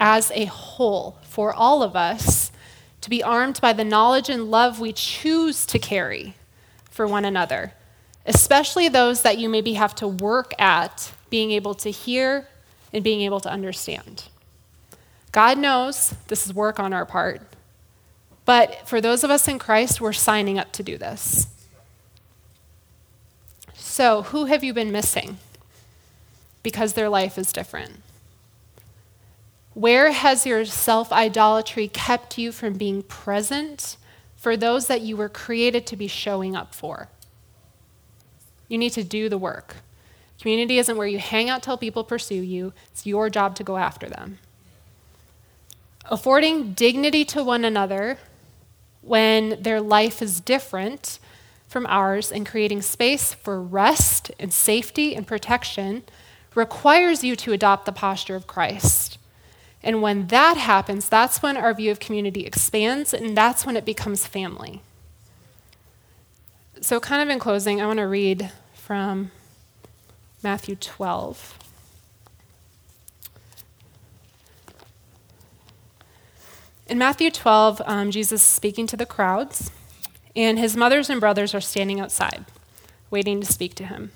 as 0.00 0.30
a 0.34 0.46
whole 0.46 1.18
for 1.22 1.52
all 1.52 1.82
of 1.82 1.96
us 1.96 2.52
to 3.00 3.10
be 3.10 3.22
armed 3.22 3.60
by 3.60 3.72
the 3.72 3.84
knowledge 3.84 4.28
and 4.28 4.50
love 4.50 4.80
we 4.80 4.92
choose 4.92 5.66
to 5.66 5.78
carry 5.78 6.34
for 6.90 7.06
one 7.06 7.24
another, 7.24 7.72
especially 8.24 8.88
those 8.88 9.22
that 9.22 9.38
you 9.38 9.48
maybe 9.48 9.74
have 9.74 9.94
to 9.96 10.08
work 10.08 10.52
at 10.60 11.12
being 11.30 11.50
able 11.50 11.74
to 11.74 11.90
hear 11.90 12.48
and 12.92 13.04
being 13.04 13.20
able 13.20 13.40
to 13.40 13.50
understand. 13.50 14.24
God 15.32 15.58
knows 15.58 16.14
this 16.28 16.46
is 16.46 16.54
work 16.54 16.80
on 16.80 16.92
our 16.92 17.04
part, 17.04 17.42
but 18.44 18.88
for 18.88 19.00
those 19.00 19.22
of 19.22 19.30
us 19.30 19.48
in 19.48 19.58
Christ, 19.58 20.00
we're 20.00 20.12
signing 20.12 20.58
up 20.58 20.72
to 20.72 20.82
do 20.82 20.96
this. 20.96 21.48
So, 23.74 24.22
who 24.22 24.46
have 24.46 24.64
you 24.64 24.72
been 24.72 24.92
missing? 24.92 25.38
Because 26.62 26.94
their 26.94 27.08
life 27.08 27.38
is 27.38 27.52
different. 27.52 28.02
Where 29.76 30.10
has 30.12 30.46
your 30.46 30.64
self 30.64 31.12
idolatry 31.12 31.86
kept 31.86 32.38
you 32.38 32.50
from 32.50 32.78
being 32.78 33.02
present 33.02 33.98
for 34.34 34.56
those 34.56 34.86
that 34.86 35.02
you 35.02 35.18
were 35.18 35.28
created 35.28 35.86
to 35.88 35.96
be 35.96 36.08
showing 36.08 36.56
up 36.56 36.74
for? 36.74 37.10
You 38.68 38.78
need 38.78 38.94
to 38.94 39.04
do 39.04 39.28
the 39.28 39.36
work. 39.36 39.76
Community 40.40 40.78
isn't 40.78 40.96
where 40.96 41.06
you 41.06 41.18
hang 41.18 41.50
out 41.50 41.62
till 41.62 41.76
people 41.76 42.04
pursue 42.04 42.36
you, 42.36 42.72
it's 42.90 43.04
your 43.04 43.28
job 43.28 43.54
to 43.56 43.64
go 43.64 43.76
after 43.76 44.08
them. 44.08 44.38
Affording 46.06 46.72
dignity 46.72 47.26
to 47.26 47.44
one 47.44 47.62
another 47.62 48.16
when 49.02 49.62
their 49.62 49.82
life 49.82 50.22
is 50.22 50.40
different 50.40 51.18
from 51.68 51.84
ours 51.84 52.32
and 52.32 52.46
creating 52.46 52.80
space 52.80 53.34
for 53.34 53.60
rest 53.60 54.30
and 54.38 54.54
safety 54.54 55.14
and 55.14 55.26
protection 55.26 56.02
requires 56.54 57.22
you 57.22 57.36
to 57.36 57.52
adopt 57.52 57.84
the 57.84 57.92
posture 57.92 58.36
of 58.36 58.46
Christ 58.46 59.18
and 59.82 60.02
when 60.02 60.28
that 60.28 60.56
happens, 60.56 61.08
that's 61.08 61.42
when 61.42 61.56
our 61.56 61.72
view 61.72 61.90
of 61.90 62.00
community 62.00 62.44
expands, 62.44 63.14
and 63.14 63.36
that's 63.36 63.64
when 63.64 63.76
it 63.76 63.84
becomes 63.84 64.26
family. 64.26 64.82
So, 66.80 67.00
kind 67.00 67.22
of 67.22 67.28
in 67.28 67.38
closing, 67.38 67.80
I 67.80 67.86
want 67.86 67.98
to 67.98 68.06
read 68.06 68.50
from 68.74 69.30
Matthew 70.42 70.76
12. 70.76 71.58
In 76.88 76.98
Matthew 76.98 77.30
12, 77.30 77.82
um, 77.84 78.10
Jesus 78.10 78.42
is 78.42 78.46
speaking 78.46 78.86
to 78.86 78.96
the 78.96 79.06
crowds, 79.06 79.72
and 80.36 80.58
his 80.58 80.76
mothers 80.76 81.10
and 81.10 81.18
brothers 81.20 81.54
are 81.54 81.60
standing 81.60 81.98
outside, 81.98 82.44
waiting 83.10 83.40
to 83.40 83.46
speak 83.46 83.74
to 83.76 83.86
him. 83.86 84.12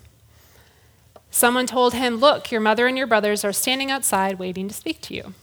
Someone 1.30 1.66
told 1.66 1.94
him, 1.94 2.16
Look, 2.16 2.52
your 2.52 2.60
mother 2.60 2.86
and 2.86 2.98
your 2.98 3.06
brothers 3.06 3.44
are 3.44 3.52
standing 3.52 3.90
outside, 3.90 4.38
waiting 4.38 4.68
to 4.68 4.74
speak 4.74 5.00
to 5.02 5.14
you. 5.14 5.34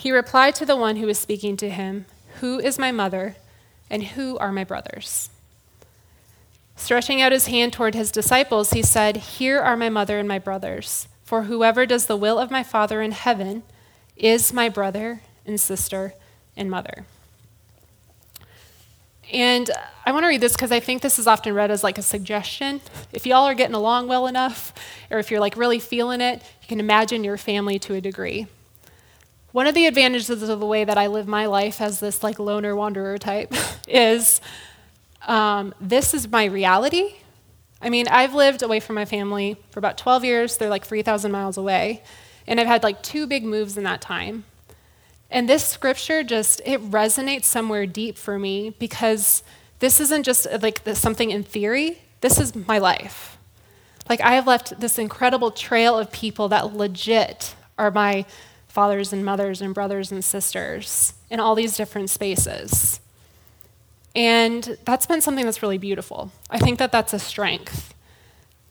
He 0.00 0.12
replied 0.12 0.54
to 0.54 0.64
the 0.64 0.76
one 0.76 0.96
who 0.96 1.06
was 1.06 1.18
speaking 1.18 1.58
to 1.58 1.68
him, 1.68 2.06
Who 2.40 2.58
is 2.58 2.78
my 2.78 2.90
mother, 2.90 3.36
and 3.90 4.02
who 4.02 4.38
are 4.38 4.50
my 4.50 4.64
brothers? 4.64 5.28
Stretching 6.74 7.20
out 7.20 7.32
his 7.32 7.48
hand 7.48 7.74
toward 7.74 7.94
his 7.94 8.10
disciples, 8.10 8.70
he 8.70 8.80
said, 8.82 9.18
Here 9.18 9.60
are 9.60 9.76
my 9.76 9.90
mother 9.90 10.18
and 10.18 10.26
my 10.26 10.38
brothers. 10.38 11.06
For 11.22 11.42
whoever 11.42 11.84
does 11.84 12.06
the 12.06 12.16
will 12.16 12.38
of 12.38 12.50
my 12.50 12.62
Father 12.62 13.02
in 13.02 13.12
heaven 13.12 13.62
is 14.16 14.54
my 14.54 14.70
brother 14.70 15.20
and 15.44 15.60
sister 15.60 16.14
and 16.56 16.70
mother. 16.70 17.04
And 19.30 19.70
I 20.06 20.12
want 20.12 20.22
to 20.22 20.28
read 20.28 20.40
this 20.40 20.54
because 20.54 20.72
I 20.72 20.80
think 20.80 21.02
this 21.02 21.18
is 21.18 21.26
often 21.26 21.52
read 21.52 21.70
as 21.70 21.84
like 21.84 21.98
a 21.98 22.02
suggestion. 22.02 22.80
If 23.12 23.26
y'all 23.26 23.44
are 23.44 23.54
getting 23.54 23.76
along 23.76 24.08
well 24.08 24.26
enough, 24.26 24.72
or 25.10 25.18
if 25.18 25.30
you're 25.30 25.40
like 25.40 25.58
really 25.58 25.78
feeling 25.78 26.22
it, 26.22 26.42
you 26.62 26.68
can 26.68 26.80
imagine 26.80 27.22
your 27.22 27.36
family 27.36 27.78
to 27.80 27.92
a 27.92 28.00
degree. 28.00 28.46
One 29.52 29.66
of 29.66 29.74
the 29.74 29.86
advantages 29.86 30.48
of 30.48 30.60
the 30.60 30.66
way 30.66 30.84
that 30.84 30.96
I 30.96 31.08
live 31.08 31.26
my 31.26 31.46
life 31.46 31.80
as 31.80 31.98
this 31.98 32.22
like 32.22 32.38
loner 32.38 32.76
wanderer 32.76 33.18
type 33.18 33.52
is 33.88 34.40
um, 35.26 35.74
this 35.80 36.14
is 36.14 36.28
my 36.28 36.44
reality. 36.44 37.14
I 37.82 37.90
mean, 37.90 38.06
I've 38.08 38.34
lived 38.34 38.62
away 38.62 38.78
from 38.78 38.94
my 38.94 39.04
family 39.04 39.56
for 39.70 39.78
about 39.78 39.98
12 39.98 40.24
years. 40.24 40.56
They're 40.56 40.68
like 40.68 40.84
3,000 40.84 41.32
miles 41.32 41.56
away. 41.56 42.02
And 42.46 42.60
I've 42.60 42.66
had 42.66 42.82
like 42.82 43.02
two 43.02 43.26
big 43.26 43.44
moves 43.44 43.76
in 43.76 43.84
that 43.84 44.00
time. 44.00 44.44
And 45.30 45.48
this 45.48 45.66
scripture 45.66 46.22
just, 46.22 46.60
it 46.64 46.80
resonates 46.90 47.44
somewhere 47.44 47.86
deep 47.86 48.18
for 48.18 48.38
me 48.38 48.70
because 48.78 49.42
this 49.80 50.00
isn't 50.00 50.24
just 50.24 50.46
like 50.60 50.82
something 50.94 51.30
in 51.30 51.42
theory, 51.42 52.02
this 52.20 52.38
is 52.38 52.54
my 52.54 52.78
life. 52.78 53.38
Like, 54.08 54.20
I 54.20 54.34
have 54.34 54.46
left 54.46 54.80
this 54.80 54.98
incredible 54.98 55.52
trail 55.52 55.96
of 55.98 56.10
people 56.10 56.48
that 56.48 56.74
legit 56.74 57.54
are 57.78 57.90
my 57.90 58.26
fathers 58.70 59.12
and 59.12 59.24
mothers 59.24 59.60
and 59.60 59.74
brothers 59.74 60.12
and 60.12 60.24
sisters 60.24 61.14
in 61.28 61.40
all 61.40 61.54
these 61.54 61.76
different 61.76 62.08
spaces. 62.08 63.00
And 64.14 64.78
that's 64.84 65.06
been 65.06 65.20
something 65.20 65.44
that's 65.44 65.62
really 65.62 65.78
beautiful. 65.78 66.30
I 66.48 66.58
think 66.58 66.78
that 66.78 66.92
that's 66.92 67.12
a 67.12 67.18
strength. 67.18 67.94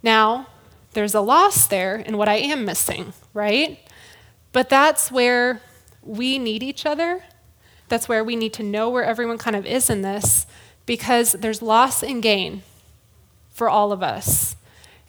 Now, 0.02 0.48
there's 0.94 1.14
a 1.14 1.22
loss 1.22 1.68
there 1.68 1.98
in 1.98 2.18
what 2.18 2.30
I 2.30 2.36
am 2.36 2.66
missing, 2.66 3.14
right? 3.34 3.80
But 4.54 4.70
that's 4.70 5.12
where 5.12 5.62
we 6.02 6.40
need 6.40 6.64
each 6.64 6.86
other. 6.86 7.24
That's 7.90 8.08
where 8.08 8.24
we 8.24 8.36
need 8.36 8.54
to 8.54 8.64
know 8.64 8.90
where 8.90 9.04
everyone 9.04 9.38
kind 9.38 9.56
of 9.56 9.66
is 9.66 9.90
in 9.90 10.02
this 10.02 10.46
because 10.86 11.34
there's 11.34 11.62
loss 11.62 12.02
and 12.04 12.24
gain 12.24 12.64
for 13.50 13.70
all 13.70 13.92
of 13.92 14.02
us. 14.02 14.56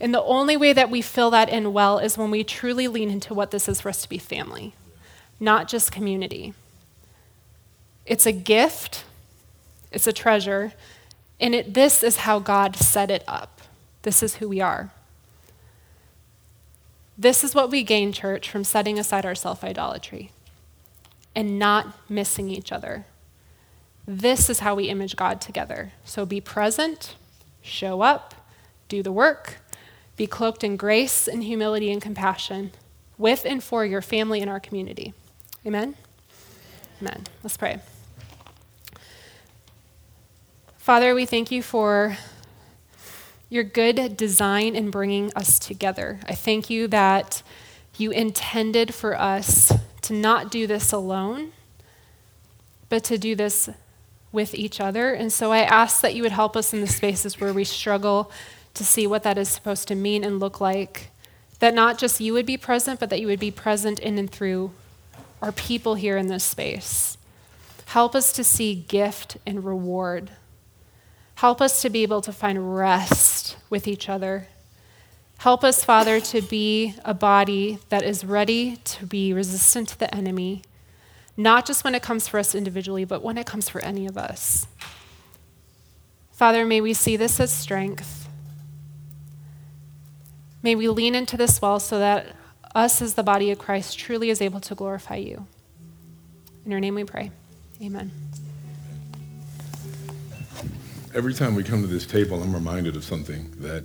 And 0.01 0.15
the 0.15 0.23
only 0.23 0.57
way 0.57 0.73
that 0.73 0.91
we 0.91 1.03
fill 1.03 1.31
that 1.31 1.49
in 1.49 1.73
well 1.73 1.99
is 1.99 2.19
when 2.19 2.31
we 2.31 2.43
truly 2.43 2.89
lean 2.89 3.11
into 3.11 3.35
what 3.35 3.51
this 3.51 3.69
is 3.69 3.83
for 3.83 3.91
us 3.91 4.03
to 4.03 4.09
be 4.09 4.19
family, 4.19 4.75
not 5.41 5.67
just 5.67 5.91
community. 5.91 6.55
It's 8.07 8.27
a 8.27 8.33
gift, 8.33 9.05
it's 9.91 10.07
a 10.07 10.13
treasure, 10.13 10.73
and 11.41 11.55
it, 11.55 11.75
this 11.75 12.03
is 12.03 12.19
how 12.19 12.39
God 12.39 12.77
set 12.77 13.11
it 13.11 13.25
up. 13.27 13.63
This 14.03 14.23
is 14.23 14.37
who 14.37 14.49
we 14.49 14.61
are. 14.61 14.91
This 17.17 17.43
is 17.43 17.55
what 17.55 17.71
we 17.71 17.83
gain, 17.83 18.13
church, 18.13 18.49
from 18.49 18.65
setting 18.65 18.99
aside 18.99 19.27
our 19.27 19.35
self 19.35 19.65
idolatry 19.65 20.31
and 21.35 21.59
not 21.59 22.11
missing 22.11 22.49
each 22.51 22.73
other. 22.73 23.07
This 24.07 24.51
is 24.51 24.61
how 24.61 24.75
we 24.75 24.89
image 24.89 25.17
God 25.17 25.41
together. 25.41 25.93
So 26.05 26.27
be 26.27 26.41
present, 26.41 27.15
show 27.63 28.01
up, 28.01 28.35
do 28.89 29.03
the 29.03 29.13
work, 29.13 29.59
be 30.17 30.27
cloaked 30.27 30.65
in 30.65 30.77
grace 30.77 31.29
and 31.29 31.45
humility 31.45 31.93
and 31.93 32.03
compassion 32.03 32.73
with 33.17 33.45
and 33.45 33.63
for 33.63 33.85
your 33.85 34.03
family 34.03 34.41
and 34.41 34.51
our 34.51 34.61
community. 34.61 35.15
Amen? 35.67 35.95
Amen. 37.03 37.25
Let's 37.43 37.59
pray. 37.59 37.81
Father, 40.79 41.15
we 41.15 41.27
thank 41.27 41.51
you 41.51 41.63
for 41.63 42.17
your 43.51 43.65
good 43.65 44.17
design 44.17 44.75
in 44.75 44.91
bringing 44.91 45.33
us 45.35 45.59
together. 45.59 46.21
I 46.27 46.35
thank 46.35 46.71
you 46.71 46.89
that 46.89 47.43
you 47.99 48.11
intended 48.11 48.95
for 48.95 49.21
us 49.21 49.71
to 50.03 50.15
not 50.15 50.51
do 50.51 50.67
this 50.67 50.93
alone, 50.93 51.53
but 52.89 53.05
to 53.05 53.19
do 53.19 53.35
this 53.35 53.69
with 54.33 54.55
each 54.55 54.81
other. 54.81 55.13
And 55.13 55.31
so 55.31 55.53
I 55.53 55.59
ask 55.59 56.01
that 56.01 56.15
you 56.15 56.23
would 56.23 56.33
help 56.33 56.57
us 56.57 56.73
in 56.73 56.81
the 56.81 56.87
spaces 56.87 57.39
where 57.39 57.53
we 57.53 57.65
struggle 57.65 58.31
to 58.75 58.85
see 58.85 59.07
what 59.07 59.25
that 59.25 59.37
is 59.37 59.49
supposed 59.51 59.89
to 59.89 59.95
mean 59.95 60.25
and 60.25 60.41
look 60.41 60.61
like. 60.61 61.11
That 61.59 61.75
not 61.75 61.99
just 61.99 62.21
you 62.21 62.33
would 62.33 62.47
be 62.47 62.57
present, 62.57 62.99
but 62.99 63.11
that 63.11 63.21
you 63.21 63.27
would 63.27 63.41
be 63.41 63.51
present 63.51 63.99
in 63.99 64.17
and 64.17 64.31
through 64.31 64.71
our 65.41 65.53
people 65.53 65.95
here 65.95 66.17
in 66.17 66.29
this 66.29 66.45
space. 66.45 67.17
Help 67.87 68.15
us 68.15 68.33
to 68.33 68.45
see 68.45 68.75
gift 68.75 69.37
and 69.47 69.65
reward. 69.65 70.31
Help 71.37 71.61
us 71.61 71.83
to 71.83 71.91
be 71.91 72.03
able 72.03 72.21
to 72.21 72.33
find 72.33 72.77
rest 72.77 73.57
with 73.69 73.89
each 73.89 74.09
other. 74.09 74.47
Help 75.39 75.65
us, 75.65 75.83
Father, 75.83 76.21
to 76.21 76.43
be 76.43 76.95
a 77.05 77.15
body 77.15 77.79
that 77.89 78.03
is 78.03 78.25
ready 78.25 78.77
to 78.85 79.07
be 79.07 79.33
resistant 79.33 79.89
to 79.89 79.99
the 79.99 80.15
enemy, 80.15 80.63
not 81.37 81.65
just 81.65 81.83
when 81.83 81.95
it 81.95 82.03
comes 82.03 82.29
for 82.29 82.39
us 82.39 82.55
individually, 82.55 83.07
but 83.07 83.23
when 83.23 83.39
it 83.39 83.47
comes 83.47 83.69
for 83.69 83.81
any 83.81 84.07
of 84.07 84.19
us. 84.19 84.67
Father, 86.31 86.67
may 86.67 86.81
we 86.81 86.93
see 86.93 87.17
this 87.17 87.41
as 87.41 87.51
strength. 87.51 88.29
May 90.63 90.75
we 90.75 90.89
lean 90.89 91.15
into 91.15 91.39
this 91.39 91.63
well 91.63 91.81
so 91.81 91.99
that 91.99 92.37
us 92.75 93.03
as 93.03 93.15
the 93.15 93.23
body 93.23 93.51
of 93.51 93.59
Christ 93.59 93.99
truly 93.99 94.31
is 94.31 94.41
able 94.41 94.61
to 94.61 94.75
glorify 94.75 95.17
you. 95.17 95.47
In 96.65 96.71
your 96.71 96.81
name 96.81 96.95
we 96.95 97.05
pray. 97.05 97.31
Amen. 97.83 98.11
Every 101.15 101.35
time 101.35 101.55
we 101.55 101.65
come 101.65 101.81
to 101.83 101.89
this 101.89 102.07
table, 102.07 102.43
I'm 102.43 102.55
reminded 102.55 102.95
of 102.95 103.03
something 103.03 103.51
that 103.59 103.85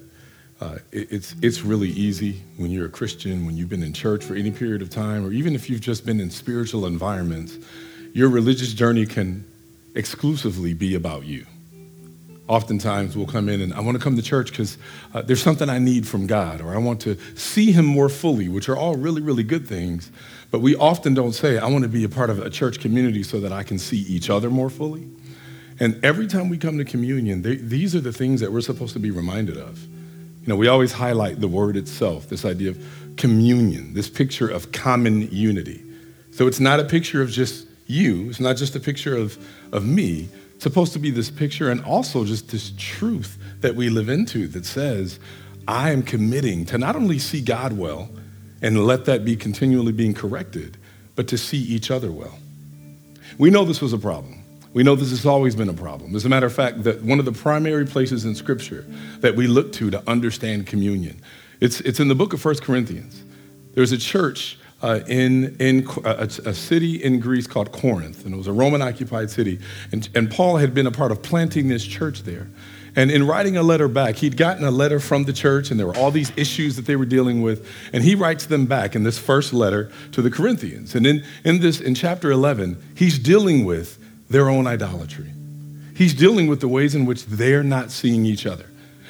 uh, 0.62 0.78
it, 0.92 1.12
it's, 1.12 1.36
it's 1.42 1.62
really 1.64 1.90
easy 1.90 2.42
when 2.58 2.70
you're 2.70 2.86
a 2.86 2.90
Christian, 2.90 3.46
when 3.46 3.58
you've 3.58 3.70
been 3.70 3.84
in 3.84 3.94
church 3.94 4.24
for 4.24 4.36
any 4.36 4.52
period 4.52 4.82
of 4.82 4.90
time, 4.90 5.26
or 5.26 5.32
even 5.32 5.56
if 5.56 5.70
you've 5.70 5.82
just 5.82 6.06
been 6.06 6.20
in 6.20 6.30
spiritual 6.30 6.86
environments, 6.86 7.58
your 8.14 8.30
religious 8.30 8.74
journey 8.74 9.06
can 9.06 9.44
exclusively 9.96 10.74
be 10.74 10.96
about 10.96 11.26
you 11.26 11.46
oftentimes 12.48 13.18
we'll 13.18 13.26
come 13.26 13.50
in 13.50 13.62
and 13.62 13.74
I 13.74 13.80
want 13.80 13.98
to 13.98 14.04
come 14.04 14.16
to 14.16 14.22
church 14.22 14.52
because 14.52 14.78
uh, 15.14 15.22
there's 15.22 15.42
something 15.42 15.70
I 15.70 15.80
need 15.80 16.08
from 16.08 16.28
God, 16.28 16.62
or 16.62 16.74
I 16.74 16.78
want 16.78 17.02
to 17.02 17.18
see 17.36 17.72
Him 17.72 17.86
more 17.86 18.10
fully, 18.10 18.50
which 18.50 18.70
are 18.70 18.78
all 18.78 18.96
really, 18.96 19.22
really 19.22 19.44
good 19.44 19.68
things. 19.68 20.12
But 20.52 20.60
we 20.60 20.76
often 20.76 21.14
don't 21.14 21.34
say, 21.34 21.58
I 21.58 21.68
want 21.68 21.84
to 21.84 21.90
be 21.90 22.04
a 22.04 22.10
part 22.10 22.30
of 22.30 22.40
a 22.40 22.50
church 22.50 22.80
community 22.80 23.24
so 23.24 23.40
that 23.40 23.52
I 23.52 23.64
can 23.64 23.80
see 23.80 24.00
each 24.00 24.30
other 24.30 24.50
more 24.50 24.70
fully. 24.70 25.08
And 25.80 26.04
every 26.06 26.28
time 26.28 26.50
we 26.50 26.58
come 26.58 26.78
to 26.78 26.86
communion, 26.86 27.42
they, 27.42 27.56
these 27.58 27.96
are 27.96 28.00
the 28.00 28.14
things 28.14 28.40
that 28.42 28.52
we're 28.52 28.62
supposed 28.62 28.94
to 28.94 29.00
be 29.00 29.12
reminded 29.12 29.58
of. 29.58 29.84
You 29.84 30.48
know, 30.48 30.56
we 30.56 30.68
always 30.68 30.94
highlight 30.94 31.42
the 31.42 31.48
word 31.48 31.76
itself, 31.76 32.30
this 32.30 32.46
idea 32.46 32.70
of 32.70 33.14
communion, 33.18 33.94
this 33.94 34.10
picture 34.10 34.48
of 34.48 34.72
common 34.72 35.30
unity. 35.32 35.84
So 36.32 36.48
it's 36.48 36.60
not 36.60 36.80
a 36.80 36.84
picture 36.84 37.22
of 37.22 37.32
just 37.32 37.68
you, 37.88 38.30
it's 38.30 38.40
not 38.40 38.56
just 38.56 38.76
a 38.76 38.80
picture 38.80 39.16
of, 39.16 39.38
of 39.72 39.86
me, 39.86 40.30
supposed 40.66 40.94
to 40.94 41.00
be 41.00 41.12
this 41.12 41.30
picture 41.30 41.70
and 41.70 41.80
also 41.86 42.26
just 42.26 42.50
this 42.50 42.74
truth 42.76 43.38
that 43.62 43.76
we 43.76 43.88
live 43.88 44.10
into 44.10 44.48
that 44.48 44.66
says, 44.66 45.20
I 45.68 45.92
am 45.92 46.02
committing 46.02 46.66
to 46.66 46.80
not 46.80 46.96
only 46.96 47.20
see 47.20 47.40
God 47.40 47.74
well 47.74 48.10
and 48.64 48.84
let 48.84 49.06
that 49.06 49.24
be 49.24 49.36
continually 49.36 49.92
being 49.92 50.16
corrected, 50.16 50.78
but 51.16 51.28
to 51.28 51.38
see 51.38 51.60
each 51.60 51.92
other 51.92 52.12
well. 52.12 52.40
We 53.38 53.52
know 53.52 53.64
this 53.64 53.80
was 53.80 53.94
a 53.94 54.00
problem. 54.00 54.44
We 54.74 54.82
know 54.82 54.96
this 54.96 55.12
has 55.12 55.24
always 55.24 55.56
been 55.56 55.70
a 55.70 55.74
problem. 55.74 56.16
As 56.16 56.26
a 56.26 56.30
matter 56.30 56.48
of 56.48 56.54
fact, 56.56 56.84
that 56.86 57.04
one 57.04 57.20
of 57.20 57.26
the 57.26 57.32
primary 57.32 57.86
places 57.86 58.26
in 58.26 58.34
Scripture 58.34 58.88
that 59.20 59.36
we 59.36 59.46
look 59.46 59.72
to 59.74 59.92
to 59.92 60.02
understand 60.10 60.66
communion, 60.66 61.22
it's, 61.62 61.80
it's 61.82 62.00
in 62.00 62.08
the 62.08 62.16
book 62.16 62.34
of 62.34 62.42
First 62.42 62.64
Corinthians. 62.64 63.24
There's 63.76 63.92
a 63.92 64.00
church 64.00 64.58
uh, 64.82 65.00
in, 65.08 65.56
in 65.60 65.88
a, 66.04 66.30
a, 66.46 66.54
city 66.54 67.04
in 67.04 67.20
Greece 67.20 67.48
called 67.48 67.72
Corinth, 67.72 68.26
and 68.26 68.34
it 68.34 68.38
was 68.38 68.48
a 68.48 68.54
Roman 68.54 68.82
occupied 68.82 69.30
city. 69.32 69.60
And, 69.92 70.08
and 70.14 70.30
Paul 70.30 70.58
had 70.58 70.74
been 70.74 70.86
a 70.86 70.92
part 70.92 71.12
of 71.12 71.24
planting 71.24 71.70
this 71.70 71.84
church 71.84 72.24
there. 72.24 72.48
And 72.96 73.12
in 73.12 73.28
writing 73.28 73.58
a 73.58 73.64
letter 73.64 73.88
back, 73.88 74.16
he'd 74.16 74.38
gotten 74.38 74.64
a 74.64 74.72
letter 74.72 75.00
from 75.00 75.26
the 75.26 75.34
church, 75.34 75.70
and 75.70 75.80
there 75.80 75.88
were 75.88 75.98
all 75.98 76.12
these 76.12 76.32
issues 76.38 76.78
that 76.78 76.86
they 76.86 76.96
were 76.96 77.06
dealing 77.06 77.42
with. 77.42 77.68
And 77.92 78.04
he 78.04 78.16
writes 78.16 78.46
them 78.46 78.66
back 78.68 78.96
in 78.96 79.04
this 79.04 79.18
first 79.18 79.54
letter 79.54 79.92
to 80.14 80.22
the 80.22 80.32
Corinthians. 80.32 80.96
And 80.96 81.06
in, 81.06 81.24
in 81.44 81.60
this, 81.60 81.82
in 81.82 81.96
chapter 81.96 82.32
11, 82.32 82.82
he's 82.96 83.20
dealing 83.20 83.66
with 83.66 84.00
their 84.30 84.50
own 84.50 84.66
idolatry. 84.66 85.32
He's 85.96 86.14
dealing 86.14 86.48
with 86.48 86.62
the 86.62 86.68
ways 86.68 86.96
in 86.96 87.06
which 87.06 87.26
they're 87.26 87.64
not 87.64 87.92
seeing 87.92 88.26
each 88.26 88.46
other. 88.46 88.66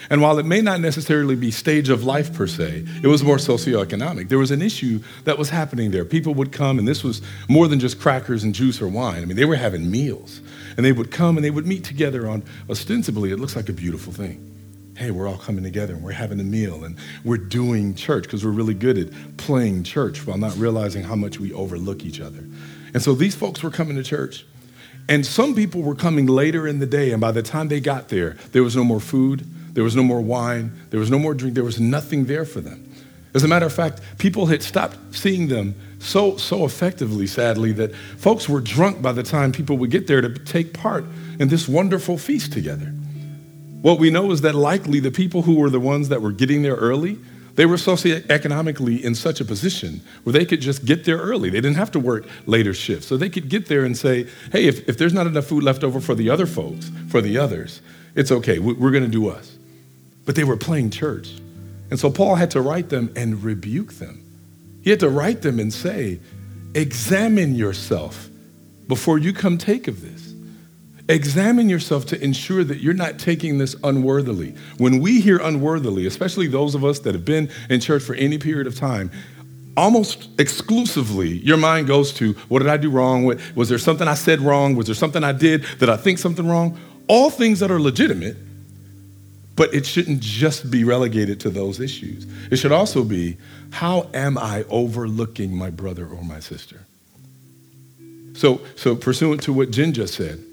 And 0.10 0.22
while 0.22 0.39
it 0.39 0.45
may 0.45 0.62
not 0.62 0.80
necessarily 0.80 1.36
be 1.36 1.51
stage 1.51 1.89
of 1.89 2.03
life 2.03 2.34
per 2.34 2.47
se, 2.47 2.86
it 3.01 3.08
was 3.08 3.24
more 3.24 3.38
socioeconomic. 3.38 4.30
There 4.30 4.38
was 4.38 4.51
an 4.51 4.62
issue 4.62 5.01
that 5.24 5.38
was 5.38 5.49
happening 5.49 5.91
there. 5.91 6.06
People 6.06 6.34
would 6.36 6.51
come, 6.51 6.80
and 6.80 6.88
this 6.88 7.03
was 7.03 7.22
more 7.49 7.68
than 7.68 7.80
just 7.80 7.99
crackers 7.99 8.43
and 8.43 8.53
juice 8.53 8.82
or 8.82 8.88
wine. 8.88 9.22
I 9.22 9.26
mean, 9.26 9.38
they 9.38 9.45
were 9.45 9.56
having 9.56 9.89
meals. 9.89 10.41
And 10.78 10.86
they 10.86 10.91
would 10.91 11.12
come 11.12 11.38
and 11.38 11.43
they 11.45 11.51
would 11.51 11.66
meet 11.66 11.84
together 11.84 12.28
on, 12.28 12.43
ostensibly, 12.70 13.32
it 13.32 13.39
looks 13.39 13.56
like 13.56 13.70
a 13.70 13.74
beautiful 13.74 14.14
thing. 14.14 14.51
Hey, 14.97 15.12
we're 15.12 15.28
all 15.28 15.38
coming 15.38 15.64
together 15.64 15.93
and 15.93 16.01
we're 16.03 16.14
having 16.14 16.39
a 16.39 16.43
meal 16.43 16.86
and 16.86 16.97
we're 17.26 17.38
doing 17.38 17.95
church 17.95 18.24
because 18.24 18.45
we're 18.45 18.51
really 18.51 18.74
good 18.74 18.97
at 18.97 19.38
playing 19.38 19.84
church 19.84 20.26
while 20.26 20.38
not 20.38 20.56
realizing 20.56 21.03
how 21.03 21.16
much 21.16 21.38
we 21.38 21.51
overlook 21.51 22.06
each 22.06 22.22
other. 22.22 22.45
And 22.93 23.03
so 23.03 23.14
these 23.14 23.36
folks 23.36 23.62
were 23.62 23.72
coming 23.72 23.97
to 23.97 24.03
church. 24.03 24.45
And 25.08 25.26
some 25.26 25.53
people 25.53 25.82
were 25.82 25.95
coming 25.95 26.26
later 26.26 26.66
in 26.66 26.80
the 26.80 26.86
day, 26.86 27.12
and 27.12 27.22
by 27.22 27.32
the 27.32 27.43
time 27.43 27.68
they 27.68 27.80
got 27.80 28.08
there, 28.10 28.38
there 28.53 28.64
was 28.64 28.76
no 28.76 28.84
more 28.84 28.99
food, 28.99 29.45
there 29.76 29.84
was 29.84 29.95
no 29.95 30.03
more 30.03 30.21
wine. 30.21 30.71
There 30.89 30.99
was 30.99 31.11
no 31.11 31.19
more 31.19 31.34
drink. 31.34 31.53
There 31.53 31.63
was 31.63 31.80
nothing 31.80 32.26
there 32.26 32.45
for 32.45 32.61
them. 32.61 32.89
As 33.36 33.43
a 33.43 33.47
matter 33.49 33.65
of 33.65 33.73
fact, 33.73 33.99
people 34.17 34.45
had 34.45 34.63
stopped 34.63 34.97
seeing 35.11 35.49
them 35.49 35.76
so, 35.99 36.38
so 36.38 36.63
effectively, 36.63 37.28
sadly, 37.28 37.73
that 37.73 37.93
folks 37.93 38.47
were 38.47 38.61
drunk 38.61 39.01
by 39.01 39.11
the 39.11 39.23
time 39.23 39.51
people 39.51 39.78
would 39.78 39.91
get 39.91 40.07
there 40.07 40.21
to 40.21 40.30
take 40.30 40.73
part 40.73 41.03
in 41.39 41.49
this 41.49 41.67
wonderful 41.67 42.17
feast 42.17 42.53
together. 42.53 42.86
What 43.82 43.99
we 43.99 44.09
know 44.09 44.32
is 44.32 44.41
that 44.41 44.55
likely 44.55 45.01
the 45.01 45.11
people 45.11 45.41
who 45.41 45.55
were 45.55 45.69
the 45.69 45.82
ones 45.82 46.07
that 46.07 46.21
were 46.21 46.32
getting 46.32 46.61
there 46.61 46.76
early, 46.76 47.19
they 47.55 47.65
were 47.65 47.76
socioeconomically 47.76 49.01
in 49.01 49.13
such 49.13 49.41
a 49.41 49.45
position 49.45 49.99
where 50.23 50.32
they 50.32 50.45
could 50.45 50.61
just 50.61 50.86
get 50.86 51.03
there 51.03 51.17
early. 51.17 51.49
They 51.49 51.59
didn't 51.59 51.78
have 51.78 51.91
to 51.91 51.99
work 51.99 52.26
later 52.45 52.73
shifts. 52.73 53.07
So 53.07 53.17
they 53.17 53.30
could 53.30 53.49
get 53.49 53.67
there 53.67 53.84
and 53.84 53.97
say, 53.97 54.28
hey, 54.53 54.67
if, 54.67 54.88
if 54.88 54.97
there's 54.97 55.13
not 55.13 55.28
enough 55.28 55.47
food 55.47 55.63
left 55.63 55.84
over 55.84 55.99
for 55.99 56.15
the 56.15 56.30
other 56.30 56.45
folks, 56.45 56.89
for 57.09 57.21
the 57.21 57.38
others, 57.38 57.82
it's 58.15 58.32
okay. 58.32 58.59
We're 58.59 58.91
going 58.91 59.03
to 59.03 59.09
do 59.09 59.28
us 59.30 59.55
but 60.26 60.36
they 60.36 60.43
were 60.43 60.57
playing 60.57 60.89
church. 60.89 61.30
And 61.89 61.99
so 61.99 62.09
Paul 62.09 62.36
had 62.36 62.51
to 62.51 62.61
write 62.61 62.89
them 62.89 63.11
and 63.15 63.43
rebuke 63.43 63.93
them. 63.93 64.23
He 64.82 64.89
had 64.89 64.99
to 64.99 65.09
write 65.09 65.41
them 65.41 65.59
and 65.59 65.73
say, 65.73 66.19
Examine 66.73 67.55
yourself 67.55 68.30
before 68.88 69.17
you 69.17 69.34
come 69.34 69.57
take 69.57 69.88
of 69.88 70.01
this. 70.01 70.34
Examine 71.07 71.69
yourself 71.69 72.07
to 72.07 72.21
ensure 72.23 72.63
that 72.63 72.80
you're 72.80 72.93
not 72.93 73.19
taking 73.19 73.59
this 73.59 73.76
unworthily. 73.84 74.55
When 74.78 74.99
we 74.99 75.21
hear 75.21 75.38
unworthily, 75.38 76.07
especially 76.07 76.47
those 76.47 76.73
of 76.73 76.84
us 76.84 76.99
that 76.99 77.13
have 77.13 77.23
been 77.23 77.49
in 77.69 77.80
church 77.80 78.03
for 78.03 78.15
any 78.15 78.39
period 78.39 78.65
of 78.65 78.76
time, 78.76 79.11
almost 79.78 80.30
exclusively 80.39 81.30
your 81.30 81.57
mind 81.57 81.86
goes 81.86 82.13
to 82.13 82.34
what 82.49 82.59
did 82.59 82.69
I 82.69 82.78
do 82.78 82.89
wrong? 82.89 83.26
Was 83.55 83.69
there 83.69 83.78
something 83.78 84.07
I 84.07 84.15
said 84.15 84.41
wrong? 84.41 84.76
Was 84.76 84.88
there 84.88 84.95
something 84.95 85.23
I 85.23 85.32
did 85.32 85.63
that 85.80 85.89
I 85.89 85.97
think 85.97 86.17
something 86.17 86.47
wrong? 86.47 86.78
All 87.07 87.30
things 87.30 87.59
that 87.59 87.69
are 87.69 87.80
legitimate, 87.80 88.38
but 89.56 89.74
it 89.74 89.86
shouldn't 89.86 90.20
just 90.20 90.70
be 90.70 90.84
relegated 90.84 91.39
to 91.41 91.49
those 91.49 91.80
issues. 91.80 92.26
It 92.51 92.58
should 92.58 92.72
also 92.72 93.03
be 93.03 93.38
how 93.72 94.10
am 94.14 94.38
I 94.38 94.66
overlooking 94.70 95.56
my 95.56 95.70
brother 95.70 96.06
or 96.06 96.24
my 96.24 96.39
sister? 96.39 96.82
So, 98.34 98.62
so 98.76 98.95
pursuant 98.95 99.43
to 99.43 99.53
what 99.53 99.72
Jen 99.72 99.93
just 99.93 100.16
said, 100.16 100.43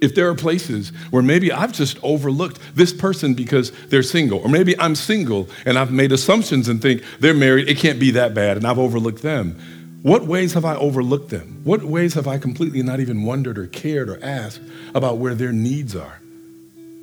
if 0.00 0.14
there 0.14 0.28
are 0.28 0.34
places 0.34 0.88
where 1.10 1.22
maybe 1.22 1.52
I've 1.52 1.72
just 1.72 2.02
overlooked 2.02 2.58
this 2.74 2.92
person 2.92 3.34
because 3.34 3.70
they're 3.88 4.02
single, 4.02 4.40
or 4.40 4.48
maybe 4.48 4.78
I'm 4.80 4.96
single 4.96 5.48
and 5.64 5.78
I've 5.78 5.92
made 5.92 6.10
assumptions 6.10 6.68
and 6.68 6.82
think 6.82 7.04
they're 7.20 7.34
married, 7.34 7.68
it 7.68 7.76
can't 7.76 8.00
be 8.00 8.10
that 8.12 8.34
bad, 8.34 8.56
and 8.56 8.66
I've 8.66 8.78
overlooked 8.78 9.22
them. 9.22 9.58
What 10.02 10.26
ways 10.26 10.54
have 10.54 10.64
I 10.64 10.74
overlooked 10.74 11.28
them? 11.28 11.60
What 11.62 11.84
ways 11.84 12.14
have 12.14 12.26
I 12.26 12.38
completely 12.38 12.82
not 12.82 12.98
even 12.98 13.22
wondered 13.22 13.56
or 13.58 13.68
cared 13.68 14.08
or 14.08 14.18
asked 14.24 14.60
about 14.94 15.18
where 15.18 15.36
their 15.36 15.52
needs 15.52 15.94
are? 15.94 16.21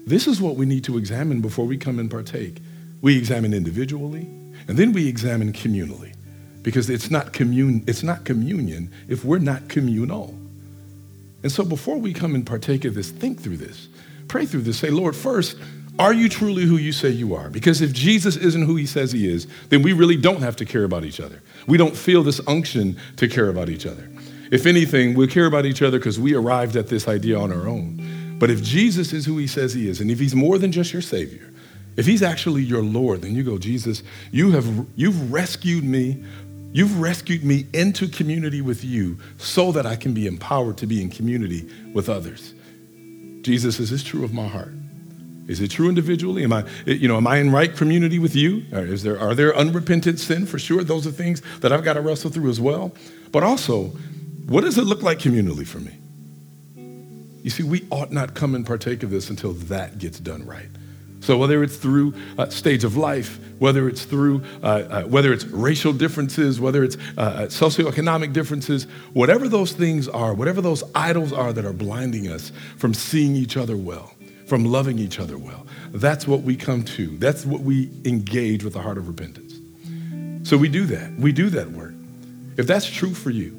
This 0.06 0.28
is 0.28 0.42
what 0.42 0.56
we 0.56 0.66
need 0.66 0.84
to 0.86 0.98
examine 0.98 1.42
before 1.42 1.66
we 1.66 1.78
come 1.78 2.00
and 2.00 2.10
partake. 2.10 2.58
We 3.02 3.18
examine 3.18 3.54
individually, 3.54 4.28
and 4.68 4.78
then 4.78 4.92
we 4.92 5.08
examine 5.08 5.54
communally, 5.54 6.14
because 6.64 6.90
it's 6.90 7.10
not, 7.10 7.32
commun- 7.34 7.84
it's 7.88 8.04
not 8.04 8.26
communion 8.26 8.92
if 9.08 9.24
we're 9.24 9.40
not 9.40 9.70
communal. 9.70 10.38
And 11.44 11.52
so 11.52 11.64
before 11.64 11.98
we 11.98 12.14
come 12.14 12.36
and 12.36 12.46
partake 12.46 12.86
of 12.86 12.96
this, 12.96 13.12
think 13.12 13.40
through 13.40 13.58
this. 13.58 13.88
Pray 14.28 14.46
through 14.46 14.62
this. 14.62 14.78
Say, 14.78 14.90
Lord, 14.90 15.16
first, 15.16 15.58
are 15.98 16.14
you 16.14 16.30
truly 16.30 16.64
who 16.64 16.78
you 16.78 16.92
say 16.92 17.10
you 17.10 17.36
are? 17.36 17.50
Because 17.50 17.82
if 17.82 17.92
Jesus 17.92 18.38
isn't 18.38 18.64
who 18.64 18.76
he 18.76 18.86
says 18.86 19.12
he 19.12 19.30
is, 19.30 19.48
then 19.70 19.82
we 19.82 19.92
really 19.94 20.16
don't 20.16 20.42
have 20.42 20.56
to 20.58 20.66
care 20.66 20.86
about 20.86 21.04
each 21.04 21.20
other. 21.20 21.42
We 21.68 21.78
don't 21.78 21.96
feel 21.96 22.24
this 22.24 22.40
unction 22.48 22.98
to 23.18 23.28
care 23.28 23.50
about 23.50 23.70
each 23.70 23.86
other. 23.86 24.10
If 24.52 24.66
anything, 24.66 25.14
we'll 25.14 25.28
care 25.28 25.46
about 25.46 25.66
each 25.66 25.82
other 25.82 26.00
because 26.00 26.20
we 26.20 26.34
arrived 26.34 26.76
at 26.76 26.88
this 26.88 27.08
idea 27.08 27.38
on 27.38 27.52
our 27.52 27.68
own. 27.68 27.99
But 28.40 28.50
if 28.50 28.64
Jesus 28.64 29.14
is 29.14 29.26
who 29.26 29.38
he 29.38 29.48
says 29.48 29.74
he 29.74 29.88
is, 29.88 30.02
and 30.02 30.10
if 30.10 30.20
he's 30.20 30.34
more 30.34 30.58
than 30.58 30.72
just 30.72 30.94
your 30.94 31.02
Savior, 31.02 31.54
if 31.98 32.06
he's 32.06 32.24
actually 32.24 32.64
your 32.64 32.82
Lord, 32.82 33.22
then 33.22 33.36
you 33.36 33.44
go, 33.44 33.58
Jesus, 33.58 34.02
you 34.32 34.52
have, 34.52 34.88
you've 34.96 35.32
rescued 35.32 35.84
me 35.84 36.24
You've 36.72 37.00
rescued 37.00 37.44
me 37.44 37.66
into 37.74 38.08
community 38.08 38.62
with 38.62 38.84
you 38.84 39.18
so 39.38 39.72
that 39.72 39.86
I 39.86 39.96
can 39.96 40.14
be 40.14 40.28
empowered 40.28 40.78
to 40.78 40.88
be 40.88 41.02
in 41.02 41.10
community 41.10 41.68
with 41.94 42.10
others. 42.10 42.54
Jesus, 43.42 43.80
is 43.80 43.90
this 43.90 44.04
true 44.04 44.24
of 44.24 44.34
my 44.34 44.48
heart? 44.48 44.74
Is 45.48 45.62
it 45.62 45.72
true 45.72 45.90
individually? 45.90 46.44
Am 46.44 46.54
I, 46.54 46.66
you 46.86 47.08
know, 47.08 47.18
am 47.18 47.26
I 47.26 47.38
in 47.38 47.52
right 47.52 47.76
community 47.76 48.20
with 48.20 48.36
you? 48.36 48.66
Or 48.72 48.86
is 48.86 49.02
there, 49.02 49.20
are 49.20 49.34
there 49.34 49.56
unrepentant 49.56 50.20
sin? 50.20 50.46
For 50.46 50.60
sure, 50.60 50.84
those 50.84 51.08
are 51.08 51.12
things 51.12 51.42
that 51.62 51.74
I've 51.74 51.84
got 51.84 51.94
to 51.94 52.02
wrestle 52.02 52.30
through 52.30 52.50
as 52.50 52.62
well. 52.62 52.94
But 53.32 53.42
also, 53.42 53.86
what 54.46 54.62
does 54.62 54.78
it 54.78 54.84
look 54.84 55.02
like 55.02 55.18
communally 55.18 55.66
for 55.66 55.80
me? 55.80 55.99
You 57.44 57.50
see, 57.50 57.64
we 57.64 57.86
ought 57.90 58.12
not 58.12 58.34
come 58.34 58.56
and 58.56 58.66
partake 58.66 59.04
of 59.04 59.10
this 59.10 59.30
until 59.30 59.54
that 59.54 59.98
gets 59.98 60.20
done 60.20 60.46
right. 60.46 60.70
So 61.22 61.38
whether 61.38 61.64
it's 61.64 61.76
through 61.76 62.14
a 62.38 62.50
stage 62.50 62.84
of 62.84 62.96
life, 62.96 63.40
whether 63.60 63.90
it's 63.90 64.06
through 64.06 64.42
uh, 64.64 64.66
uh, 64.66 65.04
whether 65.04 65.34
it's 65.34 65.46
racial 65.46 65.92
differences, 65.92 66.60
whether 66.60 66.84
it's 66.84 66.96
uh, 67.18 67.22
uh, 67.22 67.42
socioeconomic 67.48 68.32
differences, 68.32 68.86
whatever 69.14 69.50
those 69.50 69.74
things 69.74 70.08
are, 70.08 70.34
whatever 70.34 70.62
those 70.62 70.84
idols 70.96 71.34
are 71.34 71.52
that 71.52 71.66
are 71.66 71.74
blinding 71.74 72.30
us 72.32 72.52
from 72.78 72.94
seeing 72.94 73.36
each 73.36 73.58
other 73.58 73.76
well, 73.76 74.14
from 74.46 74.66
loving 74.66 74.98
each 74.98 75.20
other 75.20 75.38
well, 75.38 75.68
that's 75.92 76.26
what 76.26 76.42
we 76.42 76.56
come 76.56 76.84
to. 76.84 77.18
That's 77.18 77.46
what 77.46 77.62
we 77.62 77.90
engage 78.06 78.64
with 78.64 78.74
the 78.74 78.82
heart 78.82 78.98
of 78.98 79.08
repentance. 79.08 79.56
So 80.48 80.58
we 80.58 80.70
do 80.70 80.86
that. 80.86 81.14
We 81.16 81.34
do 81.34 81.50
that 81.50 81.72
work. 81.72 81.94
If 82.58 82.66
that's 82.66 82.90
true 82.90 83.14
for 83.14 83.30
you, 83.30 83.56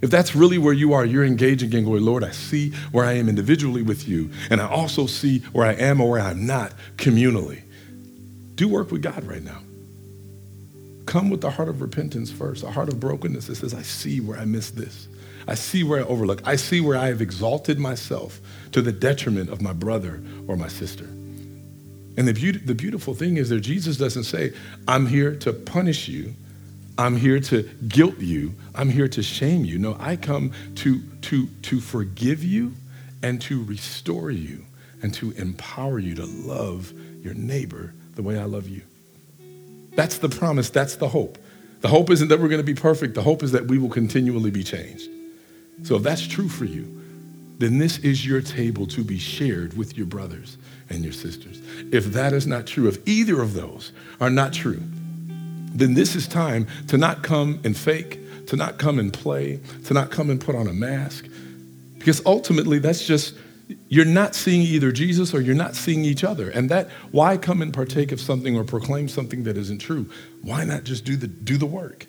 if 0.00 0.10
that's 0.10 0.34
really 0.34 0.58
where 0.58 0.72
you 0.72 0.92
are, 0.92 1.04
you're 1.04 1.24
engaging 1.24 1.74
and 1.74 1.84
going, 1.84 2.04
Lord, 2.04 2.22
I 2.22 2.30
see 2.30 2.70
where 2.92 3.04
I 3.04 3.14
am 3.14 3.28
individually 3.28 3.82
with 3.82 4.08
you, 4.08 4.30
and 4.50 4.60
I 4.60 4.68
also 4.68 5.06
see 5.06 5.40
where 5.52 5.66
I 5.66 5.72
am 5.72 6.00
or 6.00 6.10
where 6.10 6.20
I'm 6.20 6.46
not 6.46 6.72
communally. 6.96 7.62
Do 8.54 8.68
work 8.68 8.90
with 8.90 9.02
God 9.02 9.24
right 9.24 9.42
now. 9.42 9.60
Come 11.06 11.30
with 11.30 11.40
the 11.40 11.50
heart 11.50 11.68
of 11.68 11.80
repentance 11.80 12.30
first, 12.30 12.62
a 12.64 12.70
heart 12.70 12.88
of 12.88 13.00
brokenness 13.00 13.46
that 13.46 13.54
says, 13.54 13.72
I 13.72 13.82
see 13.82 14.20
where 14.20 14.38
I 14.38 14.44
missed 14.44 14.76
this. 14.76 15.08
I 15.46 15.54
see 15.54 15.82
where 15.82 16.00
I 16.00 16.02
overlook. 16.02 16.46
I 16.46 16.56
see 16.56 16.80
where 16.80 16.98
I 16.98 17.06
have 17.06 17.22
exalted 17.22 17.78
myself 17.78 18.40
to 18.72 18.82
the 18.82 18.92
detriment 18.92 19.48
of 19.48 19.62
my 19.62 19.72
brother 19.72 20.22
or 20.46 20.56
my 20.56 20.68
sister. 20.68 21.06
And 21.06 22.28
the, 22.28 22.34
be- 22.34 22.50
the 22.50 22.74
beautiful 22.74 23.14
thing 23.14 23.38
is 23.38 23.48
that 23.48 23.60
Jesus 23.60 23.96
doesn't 23.96 24.24
say, 24.24 24.52
I'm 24.86 25.06
here 25.06 25.34
to 25.36 25.52
punish 25.52 26.08
you. 26.08 26.34
I'm 26.98 27.16
here 27.16 27.38
to 27.38 27.62
guilt 27.86 28.18
you. 28.18 28.54
I'm 28.74 28.90
here 28.90 29.08
to 29.08 29.22
shame 29.22 29.64
you. 29.64 29.78
No, 29.78 29.96
I 30.00 30.16
come 30.16 30.52
to, 30.76 31.00
to, 31.22 31.46
to 31.46 31.80
forgive 31.80 32.42
you 32.42 32.74
and 33.22 33.40
to 33.42 33.62
restore 33.64 34.32
you 34.32 34.64
and 35.00 35.14
to 35.14 35.30
empower 35.32 36.00
you 36.00 36.16
to 36.16 36.26
love 36.26 36.92
your 37.22 37.34
neighbor 37.34 37.94
the 38.16 38.22
way 38.22 38.36
I 38.36 38.44
love 38.44 38.68
you. 38.68 38.82
That's 39.92 40.18
the 40.18 40.28
promise. 40.28 40.70
That's 40.70 40.96
the 40.96 41.08
hope. 41.08 41.38
The 41.80 41.88
hope 41.88 42.10
isn't 42.10 42.28
that 42.28 42.40
we're 42.40 42.48
going 42.48 42.60
to 42.60 42.64
be 42.64 42.74
perfect. 42.74 43.14
The 43.14 43.22
hope 43.22 43.44
is 43.44 43.52
that 43.52 43.66
we 43.66 43.78
will 43.78 43.88
continually 43.88 44.50
be 44.50 44.64
changed. 44.64 45.08
So 45.84 45.96
if 45.96 46.02
that's 46.02 46.26
true 46.26 46.48
for 46.48 46.64
you, 46.64 47.00
then 47.58 47.78
this 47.78 47.98
is 47.98 48.26
your 48.26 48.40
table 48.40 48.86
to 48.88 49.04
be 49.04 49.18
shared 49.18 49.76
with 49.76 49.96
your 49.96 50.06
brothers 50.06 50.56
and 50.90 51.04
your 51.04 51.12
sisters. 51.12 51.60
If 51.92 52.06
that 52.06 52.32
is 52.32 52.46
not 52.46 52.66
true, 52.66 52.88
if 52.88 53.06
either 53.06 53.40
of 53.40 53.54
those 53.54 53.92
are 54.20 54.30
not 54.30 54.52
true, 54.52 54.82
then 55.72 55.94
this 55.94 56.16
is 56.16 56.26
time 56.26 56.66
to 56.88 56.96
not 56.96 57.22
come 57.22 57.60
and 57.64 57.76
fake, 57.76 58.46
to 58.46 58.56
not 58.56 58.78
come 58.78 58.98
and 58.98 59.12
play, 59.12 59.60
to 59.84 59.94
not 59.94 60.10
come 60.10 60.30
and 60.30 60.40
put 60.40 60.54
on 60.54 60.66
a 60.66 60.72
mask. 60.72 61.26
Because 61.98 62.24
ultimately, 62.24 62.78
that's 62.78 63.06
just, 63.06 63.34
you're 63.88 64.04
not 64.04 64.34
seeing 64.34 64.62
either 64.62 64.92
Jesus 64.92 65.34
or 65.34 65.40
you're 65.40 65.54
not 65.54 65.74
seeing 65.74 66.04
each 66.04 66.24
other. 66.24 66.50
And 66.50 66.70
that, 66.70 66.88
why 67.10 67.36
come 67.36 67.60
and 67.60 67.72
partake 67.74 68.12
of 68.12 68.20
something 68.20 68.56
or 68.56 68.64
proclaim 68.64 69.08
something 69.08 69.44
that 69.44 69.56
isn't 69.56 69.78
true? 69.78 70.10
Why 70.42 70.64
not 70.64 70.84
just 70.84 71.04
do 71.04 71.16
the, 71.16 71.26
do 71.26 71.58
the 71.58 71.66
work? 71.66 72.06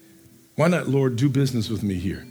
Why 0.55 0.67
not, 0.67 0.87
Lord, 0.87 1.15
do 1.15 1.29
business 1.29 1.69
with 1.69 1.83
me 1.83 1.95
here? 1.95 2.27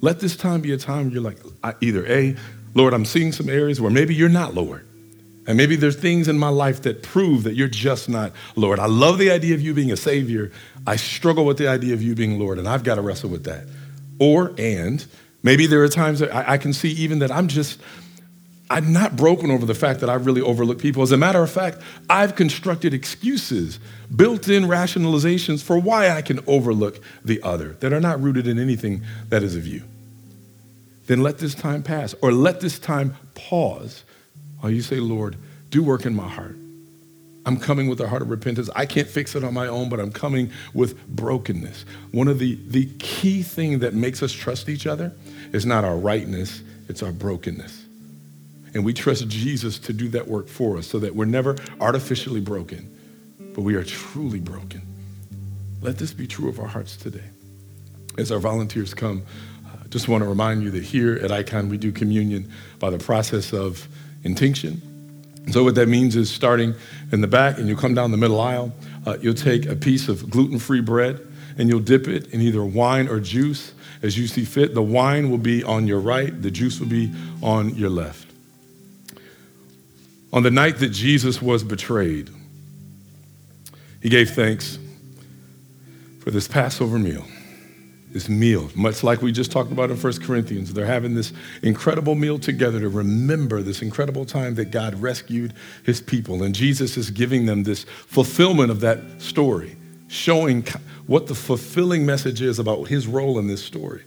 Let 0.00 0.20
this 0.20 0.36
time 0.36 0.60
be 0.60 0.72
a 0.72 0.78
time 0.78 1.04
where 1.04 1.14
you're 1.14 1.22
like, 1.22 1.38
either 1.82 2.06
A, 2.06 2.36
Lord, 2.74 2.94
I'm 2.94 3.04
seeing 3.04 3.32
some 3.32 3.48
areas 3.48 3.80
where 3.80 3.90
maybe 3.90 4.14
you're 4.14 4.28
not, 4.28 4.54
Lord. 4.54 4.87
And 5.48 5.56
maybe 5.56 5.76
there's 5.76 5.96
things 5.96 6.28
in 6.28 6.38
my 6.38 6.50
life 6.50 6.82
that 6.82 7.02
prove 7.02 7.44
that 7.44 7.54
you're 7.54 7.68
just 7.68 8.06
not 8.06 8.32
Lord. 8.54 8.78
I 8.78 8.84
love 8.84 9.16
the 9.16 9.30
idea 9.30 9.54
of 9.54 9.62
you 9.62 9.72
being 9.72 9.90
a 9.90 9.96
Savior. 9.96 10.52
I 10.86 10.96
struggle 10.96 11.46
with 11.46 11.56
the 11.56 11.68
idea 11.68 11.94
of 11.94 12.02
you 12.02 12.14
being 12.14 12.38
Lord, 12.38 12.58
and 12.58 12.68
I've 12.68 12.84
got 12.84 12.96
to 12.96 13.00
wrestle 13.00 13.30
with 13.30 13.44
that. 13.44 13.64
Or, 14.18 14.52
and 14.58 15.04
maybe 15.42 15.66
there 15.66 15.82
are 15.82 15.88
times 15.88 16.18
that 16.18 16.34
I, 16.34 16.52
I 16.52 16.58
can 16.58 16.74
see 16.74 16.90
even 16.90 17.20
that 17.20 17.30
I'm 17.30 17.48
just, 17.48 17.80
I'm 18.68 18.92
not 18.92 19.16
broken 19.16 19.50
over 19.50 19.64
the 19.64 19.74
fact 19.74 20.00
that 20.00 20.10
I 20.10 20.14
really 20.16 20.42
overlook 20.42 20.80
people. 20.80 21.02
As 21.02 21.12
a 21.12 21.16
matter 21.16 21.42
of 21.42 21.50
fact, 21.50 21.78
I've 22.10 22.34
constructed 22.34 22.92
excuses, 22.92 23.80
built 24.14 24.50
in 24.50 24.64
rationalizations 24.64 25.62
for 25.62 25.78
why 25.78 26.10
I 26.10 26.20
can 26.20 26.40
overlook 26.46 27.00
the 27.24 27.42
other 27.42 27.70
that 27.80 27.94
are 27.94 28.00
not 28.00 28.22
rooted 28.22 28.46
in 28.46 28.58
anything 28.58 29.02
that 29.30 29.42
is 29.42 29.56
of 29.56 29.66
you. 29.66 29.84
Then 31.06 31.22
let 31.22 31.38
this 31.38 31.54
time 31.54 31.82
pass, 31.82 32.14
or 32.20 32.32
let 32.32 32.60
this 32.60 32.78
time 32.78 33.16
pause 33.34 34.04
while 34.60 34.72
you 34.72 34.82
say, 34.82 34.96
Lord, 34.96 35.36
do 35.70 35.82
work 35.82 36.06
in 36.06 36.14
my 36.14 36.28
heart. 36.28 36.56
I'm 37.46 37.56
coming 37.56 37.88
with 37.88 38.00
a 38.00 38.08
heart 38.08 38.20
of 38.20 38.28
repentance. 38.28 38.68
I 38.76 38.84
can't 38.84 39.08
fix 39.08 39.34
it 39.34 39.42
on 39.42 39.54
my 39.54 39.68
own, 39.68 39.88
but 39.88 40.00
I'm 40.00 40.12
coming 40.12 40.50
with 40.74 41.06
brokenness. 41.08 41.86
One 42.12 42.28
of 42.28 42.38
the, 42.38 42.58
the 42.66 42.86
key 42.98 43.42
thing 43.42 43.78
that 43.78 43.94
makes 43.94 44.22
us 44.22 44.32
trust 44.32 44.68
each 44.68 44.86
other 44.86 45.14
is 45.52 45.64
not 45.64 45.82
our 45.82 45.96
rightness, 45.96 46.62
it's 46.88 47.02
our 47.02 47.12
brokenness. 47.12 47.86
And 48.74 48.84
we 48.84 48.92
trust 48.92 49.28
Jesus 49.28 49.78
to 49.78 49.92
do 49.92 50.08
that 50.10 50.28
work 50.28 50.46
for 50.46 50.76
us 50.76 50.86
so 50.86 50.98
that 50.98 51.14
we're 51.14 51.24
never 51.24 51.56
artificially 51.80 52.40
broken, 52.40 52.94
but 53.54 53.62
we 53.62 53.74
are 53.76 53.84
truly 53.84 54.40
broken. 54.40 54.82
Let 55.80 55.96
this 55.96 56.12
be 56.12 56.26
true 56.26 56.48
of 56.48 56.60
our 56.60 56.66
hearts 56.66 56.96
today. 56.96 57.24
As 58.18 58.30
our 58.30 58.40
volunteers 58.40 58.92
come, 58.92 59.22
I 59.64 59.84
uh, 59.84 59.88
just 59.88 60.08
want 60.08 60.22
to 60.22 60.28
remind 60.28 60.62
you 60.62 60.70
that 60.72 60.82
here 60.82 61.14
at 61.14 61.32
Icon, 61.32 61.68
we 61.68 61.78
do 61.78 61.92
communion 61.92 62.52
by 62.78 62.90
the 62.90 62.98
process 62.98 63.52
of 63.54 63.88
intinction. 64.28 64.82
So 65.50 65.64
what 65.64 65.74
that 65.76 65.88
means 65.88 66.14
is 66.14 66.30
starting 66.30 66.74
in 67.10 67.22
the 67.22 67.26
back 67.26 67.58
and 67.58 67.66
you 67.66 67.74
come 67.74 67.94
down 67.94 68.10
the 68.10 68.18
middle 68.18 68.40
aisle, 68.40 68.72
uh, 69.06 69.16
you'll 69.20 69.32
take 69.34 69.64
a 69.64 69.74
piece 69.74 70.08
of 70.08 70.28
gluten-free 70.28 70.82
bread 70.82 71.26
and 71.56 71.68
you'll 71.68 71.80
dip 71.80 72.06
it 72.06 72.28
in 72.28 72.42
either 72.42 72.62
wine 72.64 73.08
or 73.08 73.18
juice 73.18 73.72
as 74.02 74.18
you 74.18 74.26
see 74.26 74.44
fit. 74.44 74.74
The 74.74 74.82
wine 74.82 75.30
will 75.30 75.38
be 75.38 75.64
on 75.64 75.86
your 75.86 76.00
right, 76.00 76.40
the 76.40 76.50
juice 76.50 76.78
will 76.78 76.88
be 76.88 77.12
on 77.42 77.74
your 77.74 77.90
left. 77.90 78.26
On 80.32 80.42
the 80.42 80.50
night 80.50 80.76
that 80.78 80.90
Jesus 80.90 81.40
was 81.40 81.64
betrayed, 81.64 82.28
he 84.02 84.10
gave 84.10 84.30
thanks 84.30 84.78
for 86.20 86.30
this 86.30 86.46
Passover 86.46 86.98
meal. 86.98 87.24
This 88.12 88.28
meal, 88.28 88.70
much 88.74 89.02
like 89.02 89.22
we 89.22 89.32
just 89.32 89.52
talked 89.52 89.70
about 89.70 89.90
in 89.90 89.96
1 89.96 90.12
Corinthians. 90.20 90.72
They're 90.72 90.86
having 90.86 91.14
this 91.14 91.32
incredible 91.62 92.14
meal 92.14 92.38
together 92.38 92.80
to 92.80 92.88
remember 92.88 93.62
this 93.62 93.82
incredible 93.82 94.24
time 94.24 94.54
that 94.54 94.70
God 94.70 94.94
rescued 95.00 95.52
his 95.84 96.00
people. 96.00 96.42
And 96.42 96.54
Jesus 96.54 96.96
is 96.96 97.10
giving 97.10 97.46
them 97.46 97.64
this 97.64 97.84
fulfillment 97.84 98.70
of 98.70 98.80
that 98.80 98.98
story, 99.20 99.76
showing 100.08 100.66
what 101.06 101.26
the 101.26 101.34
fulfilling 101.34 102.06
message 102.06 102.40
is 102.40 102.58
about 102.58 102.88
his 102.88 103.06
role 103.06 103.38
in 103.38 103.46
this 103.46 103.64
story. 103.64 104.02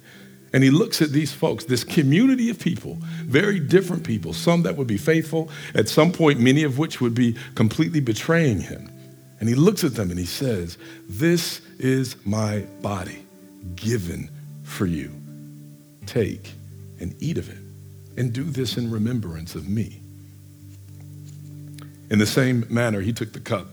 And 0.53 0.63
he 0.63 0.69
looks 0.69 1.01
at 1.01 1.11
these 1.11 1.31
folks, 1.31 1.65
this 1.65 1.83
community 1.83 2.49
of 2.49 2.59
people, 2.59 2.97
very 3.23 3.59
different 3.59 4.03
people, 4.03 4.33
some 4.33 4.63
that 4.63 4.75
would 4.75 4.87
be 4.87 4.97
faithful, 4.97 5.49
at 5.75 5.87
some 5.87 6.11
point, 6.11 6.39
many 6.39 6.63
of 6.63 6.77
which 6.77 6.99
would 6.99 7.15
be 7.15 7.37
completely 7.55 8.01
betraying 8.01 8.59
him. 8.59 8.91
And 9.39 9.47
he 9.47 9.55
looks 9.55 9.83
at 9.83 9.95
them 9.95 10.09
and 10.09 10.19
he 10.19 10.25
says, 10.25 10.77
This 11.07 11.61
is 11.79 12.15
my 12.25 12.59
body 12.81 13.25
given 13.75 14.29
for 14.63 14.85
you. 14.85 15.11
Take 16.05 16.51
and 16.99 17.15
eat 17.19 17.37
of 17.37 17.49
it, 17.49 17.57
and 18.17 18.31
do 18.31 18.43
this 18.43 18.77
in 18.77 18.91
remembrance 18.91 19.55
of 19.55 19.67
me. 19.67 20.01
In 22.09 22.19
the 22.19 22.25
same 22.25 22.65
manner, 22.69 23.01
he 23.01 23.13
took 23.13 23.33
the 23.33 23.39
cup. 23.39 23.67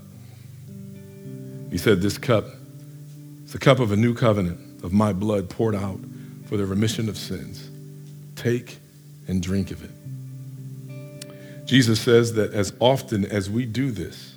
He 1.71 1.79
said, 1.79 2.01
This 2.01 2.19
cup 2.19 2.47
is 3.45 3.53
the 3.53 3.59
cup 3.59 3.81
of 3.81 3.93
a 3.93 3.97
new 3.97 4.15
covenant 4.15 4.85
of 4.85 4.93
my 4.93 5.13
blood 5.13 5.51
poured 5.51 5.75
out 5.75 5.99
for 6.47 6.57
the 6.57 6.65
remission 6.65 7.09
of 7.09 7.19
sins. 7.19 7.69
Take 8.37 8.79
and 9.27 9.43
drink 9.43 9.71
of 9.71 9.83
it. 9.83 11.67
Jesus 11.67 12.01
says 12.01 12.33
that 12.35 12.55
as 12.55 12.73
often 12.81 13.27
as 13.27 13.51
we 13.51 13.67
do 13.67 13.91
this, 13.91 14.35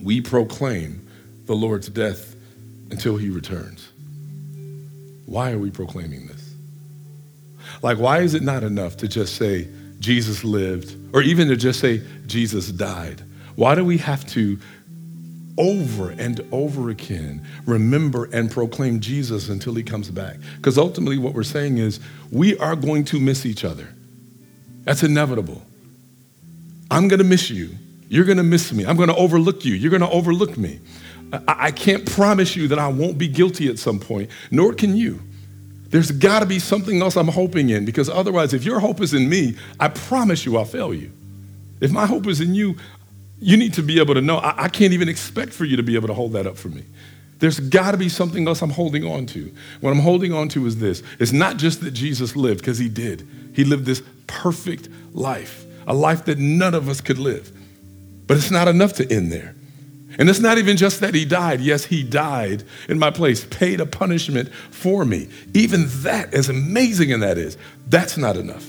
we 0.00 0.20
proclaim 0.20 1.06
the 1.44 1.54
Lord's 1.54 1.88
death 1.88 2.34
until 2.90 3.16
he 3.16 3.28
returns. 3.28 3.89
Why 5.30 5.52
are 5.52 5.58
we 5.58 5.70
proclaiming 5.70 6.26
this? 6.26 6.54
Like, 7.82 7.98
why 7.98 8.18
is 8.18 8.34
it 8.34 8.42
not 8.42 8.64
enough 8.64 8.96
to 8.96 9.06
just 9.06 9.36
say 9.36 9.68
Jesus 10.00 10.42
lived, 10.42 10.96
or 11.14 11.22
even 11.22 11.46
to 11.46 11.56
just 11.56 11.78
say 11.78 12.02
Jesus 12.26 12.72
died? 12.72 13.22
Why 13.54 13.76
do 13.76 13.84
we 13.84 13.98
have 13.98 14.26
to 14.30 14.58
over 15.56 16.10
and 16.10 16.40
over 16.50 16.90
again 16.90 17.46
remember 17.64 18.28
and 18.32 18.50
proclaim 18.50 18.98
Jesus 18.98 19.48
until 19.48 19.72
he 19.74 19.84
comes 19.84 20.10
back? 20.10 20.38
Because 20.56 20.76
ultimately, 20.76 21.16
what 21.16 21.32
we're 21.32 21.44
saying 21.44 21.78
is 21.78 22.00
we 22.32 22.58
are 22.58 22.74
going 22.74 23.04
to 23.04 23.20
miss 23.20 23.46
each 23.46 23.64
other. 23.64 23.86
That's 24.82 25.04
inevitable. 25.04 25.62
I'm 26.90 27.06
going 27.06 27.18
to 27.18 27.24
miss 27.24 27.50
you. 27.50 27.70
You're 28.08 28.24
going 28.24 28.38
to 28.38 28.42
miss 28.42 28.72
me. 28.72 28.84
I'm 28.84 28.96
going 28.96 29.10
to 29.10 29.14
overlook 29.14 29.64
you. 29.64 29.74
You're 29.74 29.90
going 29.90 30.02
to 30.02 30.10
overlook 30.10 30.58
me. 30.58 30.80
I 31.46 31.70
can't 31.70 32.10
promise 32.10 32.56
you 32.56 32.68
that 32.68 32.78
I 32.78 32.88
won't 32.88 33.18
be 33.18 33.28
guilty 33.28 33.68
at 33.68 33.78
some 33.78 34.00
point, 34.00 34.30
nor 34.50 34.74
can 34.74 34.96
you. 34.96 35.20
There's 35.90 36.10
got 36.10 36.40
to 36.40 36.46
be 36.46 36.58
something 36.58 37.02
else 37.02 37.16
I'm 37.16 37.28
hoping 37.28 37.70
in 37.70 37.84
because 37.84 38.08
otherwise, 38.08 38.54
if 38.54 38.64
your 38.64 38.80
hope 38.80 39.00
is 39.00 39.12
in 39.12 39.28
me, 39.28 39.56
I 39.78 39.88
promise 39.88 40.46
you 40.46 40.56
I'll 40.56 40.64
fail 40.64 40.94
you. 40.94 41.12
If 41.80 41.90
my 41.90 42.06
hope 42.06 42.26
is 42.26 42.40
in 42.40 42.54
you, 42.54 42.76
you 43.40 43.56
need 43.56 43.74
to 43.74 43.82
be 43.82 43.98
able 43.98 44.14
to 44.14 44.20
know 44.20 44.36
I, 44.36 44.64
I 44.64 44.68
can't 44.68 44.92
even 44.92 45.08
expect 45.08 45.52
for 45.52 45.64
you 45.64 45.76
to 45.76 45.82
be 45.82 45.96
able 45.96 46.08
to 46.08 46.14
hold 46.14 46.32
that 46.34 46.46
up 46.46 46.56
for 46.56 46.68
me. 46.68 46.84
There's 47.38 47.58
got 47.58 47.92
to 47.92 47.96
be 47.96 48.08
something 48.08 48.46
else 48.46 48.60
I'm 48.62 48.70
holding 48.70 49.04
on 49.04 49.26
to. 49.26 49.52
What 49.80 49.90
I'm 49.90 50.00
holding 50.00 50.32
on 50.32 50.48
to 50.50 50.66
is 50.66 50.78
this 50.78 51.02
it's 51.18 51.32
not 51.32 51.56
just 51.56 51.80
that 51.80 51.92
Jesus 51.92 52.36
lived, 52.36 52.60
because 52.60 52.78
he 52.78 52.88
did. 52.88 53.26
He 53.54 53.64
lived 53.64 53.86
this 53.86 54.02
perfect 54.26 54.88
life, 55.12 55.64
a 55.86 55.94
life 55.94 56.26
that 56.26 56.38
none 56.38 56.74
of 56.74 56.88
us 56.88 57.00
could 57.00 57.18
live. 57.18 57.50
But 58.26 58.36
it's 58.36 58.50
not 58.50 58.68
enough 58.68 58.92
to 58.94 59.12
end 59.12 59.32
there. 59.32 59.56
And 60.20 60.28
it's 60.28 60.38
not 60.38 60.58
even 60.58 60.76
just 60.76 61.00
that 61.00 61.14
he 61.14 61.24
died. 61.24 61.62
Yes, 61.62 61.86
he 61.86 62.02
died 62.02 62.62
in 62.90 62.98
my 62.98 63.10
place, 63.10 63.46
paid 63.46 63.80
a 63.80 63.86
punishment 63.86 64.52
for 64.70 65.06
me. 65.06 65.30
Even 65.54 65.86
that, 66.02 66.34
as 66.34 66.50
amazing 66.50 67.10
as 67.10 67.20
that 67.20 67.38
is, 67.38 67.56
that's 67.88 68.18
not 68.18 68.36
enough. 68.36 68.66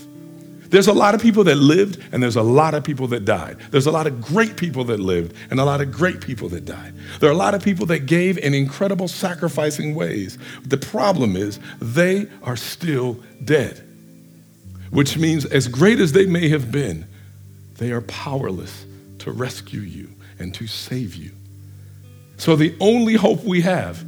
There's 0.70 0.86
a 0.86 0.94
lot 0.94 1.14
of 1.14 1.20
people 1.20 1.44
that 1.44 1.56
lived, 1.56 2.02
and 2.10 2.22
there's 2.22 2.36
a 2.36 2.42
lot 2.42 2.72
of 2.72 2.82
people 2.82 3.06
that 3.08 3.26
died. 3.26 3.58
There's 3.70 3.84
a 3.84 3.90
lot 3.90 4.06
of 4.06 4.22
great 4.22 4.56
people 4.56 4.84
that 4.84 4.98
lived, 4.98 5.36
and 5.50 5.60
a 5.60 5.64
lot 5.66 5.82
of 5.82 5.92
great 5.92 6.22
people 6.22 6.48
that 6.48 6.64
died. 6.64 6.94
There 7.20 7.28
are 7.28 7.34
a 7.34 7.36
lot 7.36 7.54
of 7.54 7.62
people 7.62 7.84
that 7.84 8.06
gave 8.06 8.38
in 8.38 8.54
incredible 8.54 9.06
sacrificing 9.06 9.94
ways. 9.94 10.38
The 10.64 10.78
problem 10.78 11.36
is, 11.36 11.60
they 11.82 12.28
are 12.44 12.56
still 12.56 13.20
dead, 13.44 13.86
which 14.88 15.18
means, 15.18 15.44
as 15.44 15.68
great 15.68 16.00
as 16.00 16.12
they 16.12 16.24
may 16.24 16.48
have 16.48 16.72
been, 16.72 17.06
they 17.76 17.90
are 17.90 18.00
powerless 18.00 18.86
to 19.18 19.32
rescue 19.32 19.80
you 19.80 20.14
and 20.38 20.54
to 20.54 20.66
save 20.66 21.14
you. 21.14 21.32
So 22.42 22.56
the 22.56 22.74
only 22.80 23.14
hope 23.14 23.44
we 23.44 23.60
have, 23.60 24.04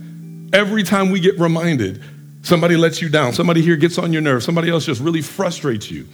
every 0.53 0.83
time 0.83 1.11
we 1.11 1.21
get 1.21 1.39
reminded, 1.39 2.03
somebody 2.43 2.77
lets 2.77 3.01
you 3.01 3.09
down, 3.09 3.33
somebody 3.33 3.63
here 3.63 3.77
gets 3.77 3.97
on 3.97 4.13
your 4.13 4.23
nerves, 4.23 4.45
somebody 4.45 4.71
else 4.71 4.87
just 4.87 5.01
really 5.01 5.23
frustrates 5.23 5.89
you. 5.89 6.09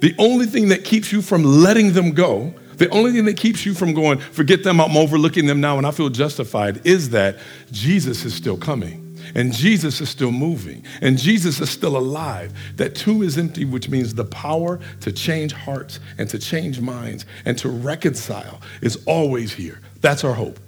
The 0.00 0.16
only 0.18 0.46
thing 0.46 0.70
that 0.70 0.84
keeps 0.84 1.12
you 1.12 1.22
from 1.22 1.44
letting 1.44 1.92
them 1.92 2.10
go, 2.10 2.52
the 2.78 2.88
only 2.88 3.12
thing 3.12 3.24
that 3.26 3.36
keeps 3.36 3.64
you 3.64 3.72
from 3.72 3.94
going, 3.94 4.18
forget 4.18 4.64
them, 4.64 4.80
I'm 4.80 4.96
overlooking 4.96 5.46
them 5.46 5.60
now 5.60 5.78
and 5.78 5.86
I 5.86 5.92
feel 5.92 6.08
justified, 6.08 6.84
is 6.84 7.10
that 7.10 7.36
Jesus 7.70 8.24
is 8.24 8.34
still 8.34 8.56
coming. 8.56 9.16
And 9.36 9.52
Jesus 9.52 10.00
is 10.00 10.10
still 10.10 10.32
moving. 10.32 10.84
And 11.02 11.16
Jesus 11.16 11.60
is 11.60 11.70
still 11.70 11.96
alive. 11.96 12.52
That 12.78 12.96
tomb 12.96 13.22
is 13.22 13.38
empty, 13.38 13.64
which 13.64 13.88
means 13.88 14.12
the 14.12 14.24
power 14.24 14.80
to 15.02 15.12
change 15.12 15.52
hearts 15.52 16.00
and 16.18 16.28
to 16.30 16.38
change 16.40 16.80
minds 16.80 17.26
and 17.44 17.56
to 17.58 17.68
reconcile 17.68 18.60
is 18.82 19.04
always 19.06 19.52
here. 19.52 19.80
That's 20.00 20.24
our 20.24 20.34
hope. 20.34 20.58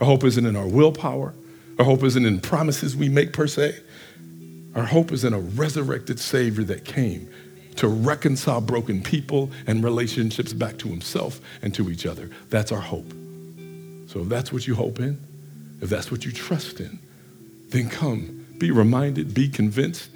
Our 0.00 0.06
hope 0.06 0.24
isn't 0.24 0.44
in 0.44 0.56
our 0.56 0.66
willpower. 0.66 1.34
Our 1.78 1.84
hope 1.84 2.02
isn't 2.02 2.24
in 2.24 2.40
promises 2.40 2.96
we 2.96 3.08
make 3.08 3.32
per 3.32 3.46
se. 3.46 3.78
Our 4.74 4.84
hope 4.84 5.12
is 5.12 5.24
in 5.24 5.32
a 5.32 5.38
resurrected 5.38 6.18
Savior 6.18 6.64
that 6.64 6.84
came 6.84 7.28
to 7.76 7.88
reconcile 7.88 8.60
broken 8.60 9.02
people 9.02 9.50
and 9.66 9.82
relationships 9.82 10.52
back 10.52 10.78
to 10.78 10.88
himself 10.88 11.40
and 11.62 11.74
to 11.74 11.90
each 11.90 12.06
other. 12.06 12.30
That's 12.50 12.72
our 12.72 12.80
hope. 12.80 13.10
So 14.06 14.20
if 14.20 14.28
that's 14.28 14.52
what 14.52 14.66
you 14.66 14.74
hope 14.74 15.00
in, 15.00 15.18
if 15.80 15.88
that's 15.88 16.10
what 16.10 16.24
you 16.24 16.32
trust 16.32 16.80
in, 16.80 16.98
then 17.68 17.88
come, 17.88 18.46
be 18.58 18.70
reminded, 18.70 19.34
be 19.34 19.48
convinced, 19.48 20.08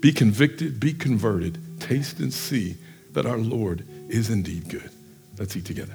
be 0.00 0.12
convicted, 0.12 0.78
be 0.78 0.92
converted. 0.92 1.58
Taste 1.80 2.20
and 2.20 2.32
see 2.32 2.76
that 3.12 3.26
our 3.26 3.38
Lord 3.38 3.84
is 4.08 4.30
indeed 4.30 4.68
good. 4.68 4.90
Let's 5.38 5.56
eat 5.56 5.64
together. 5.64 5.94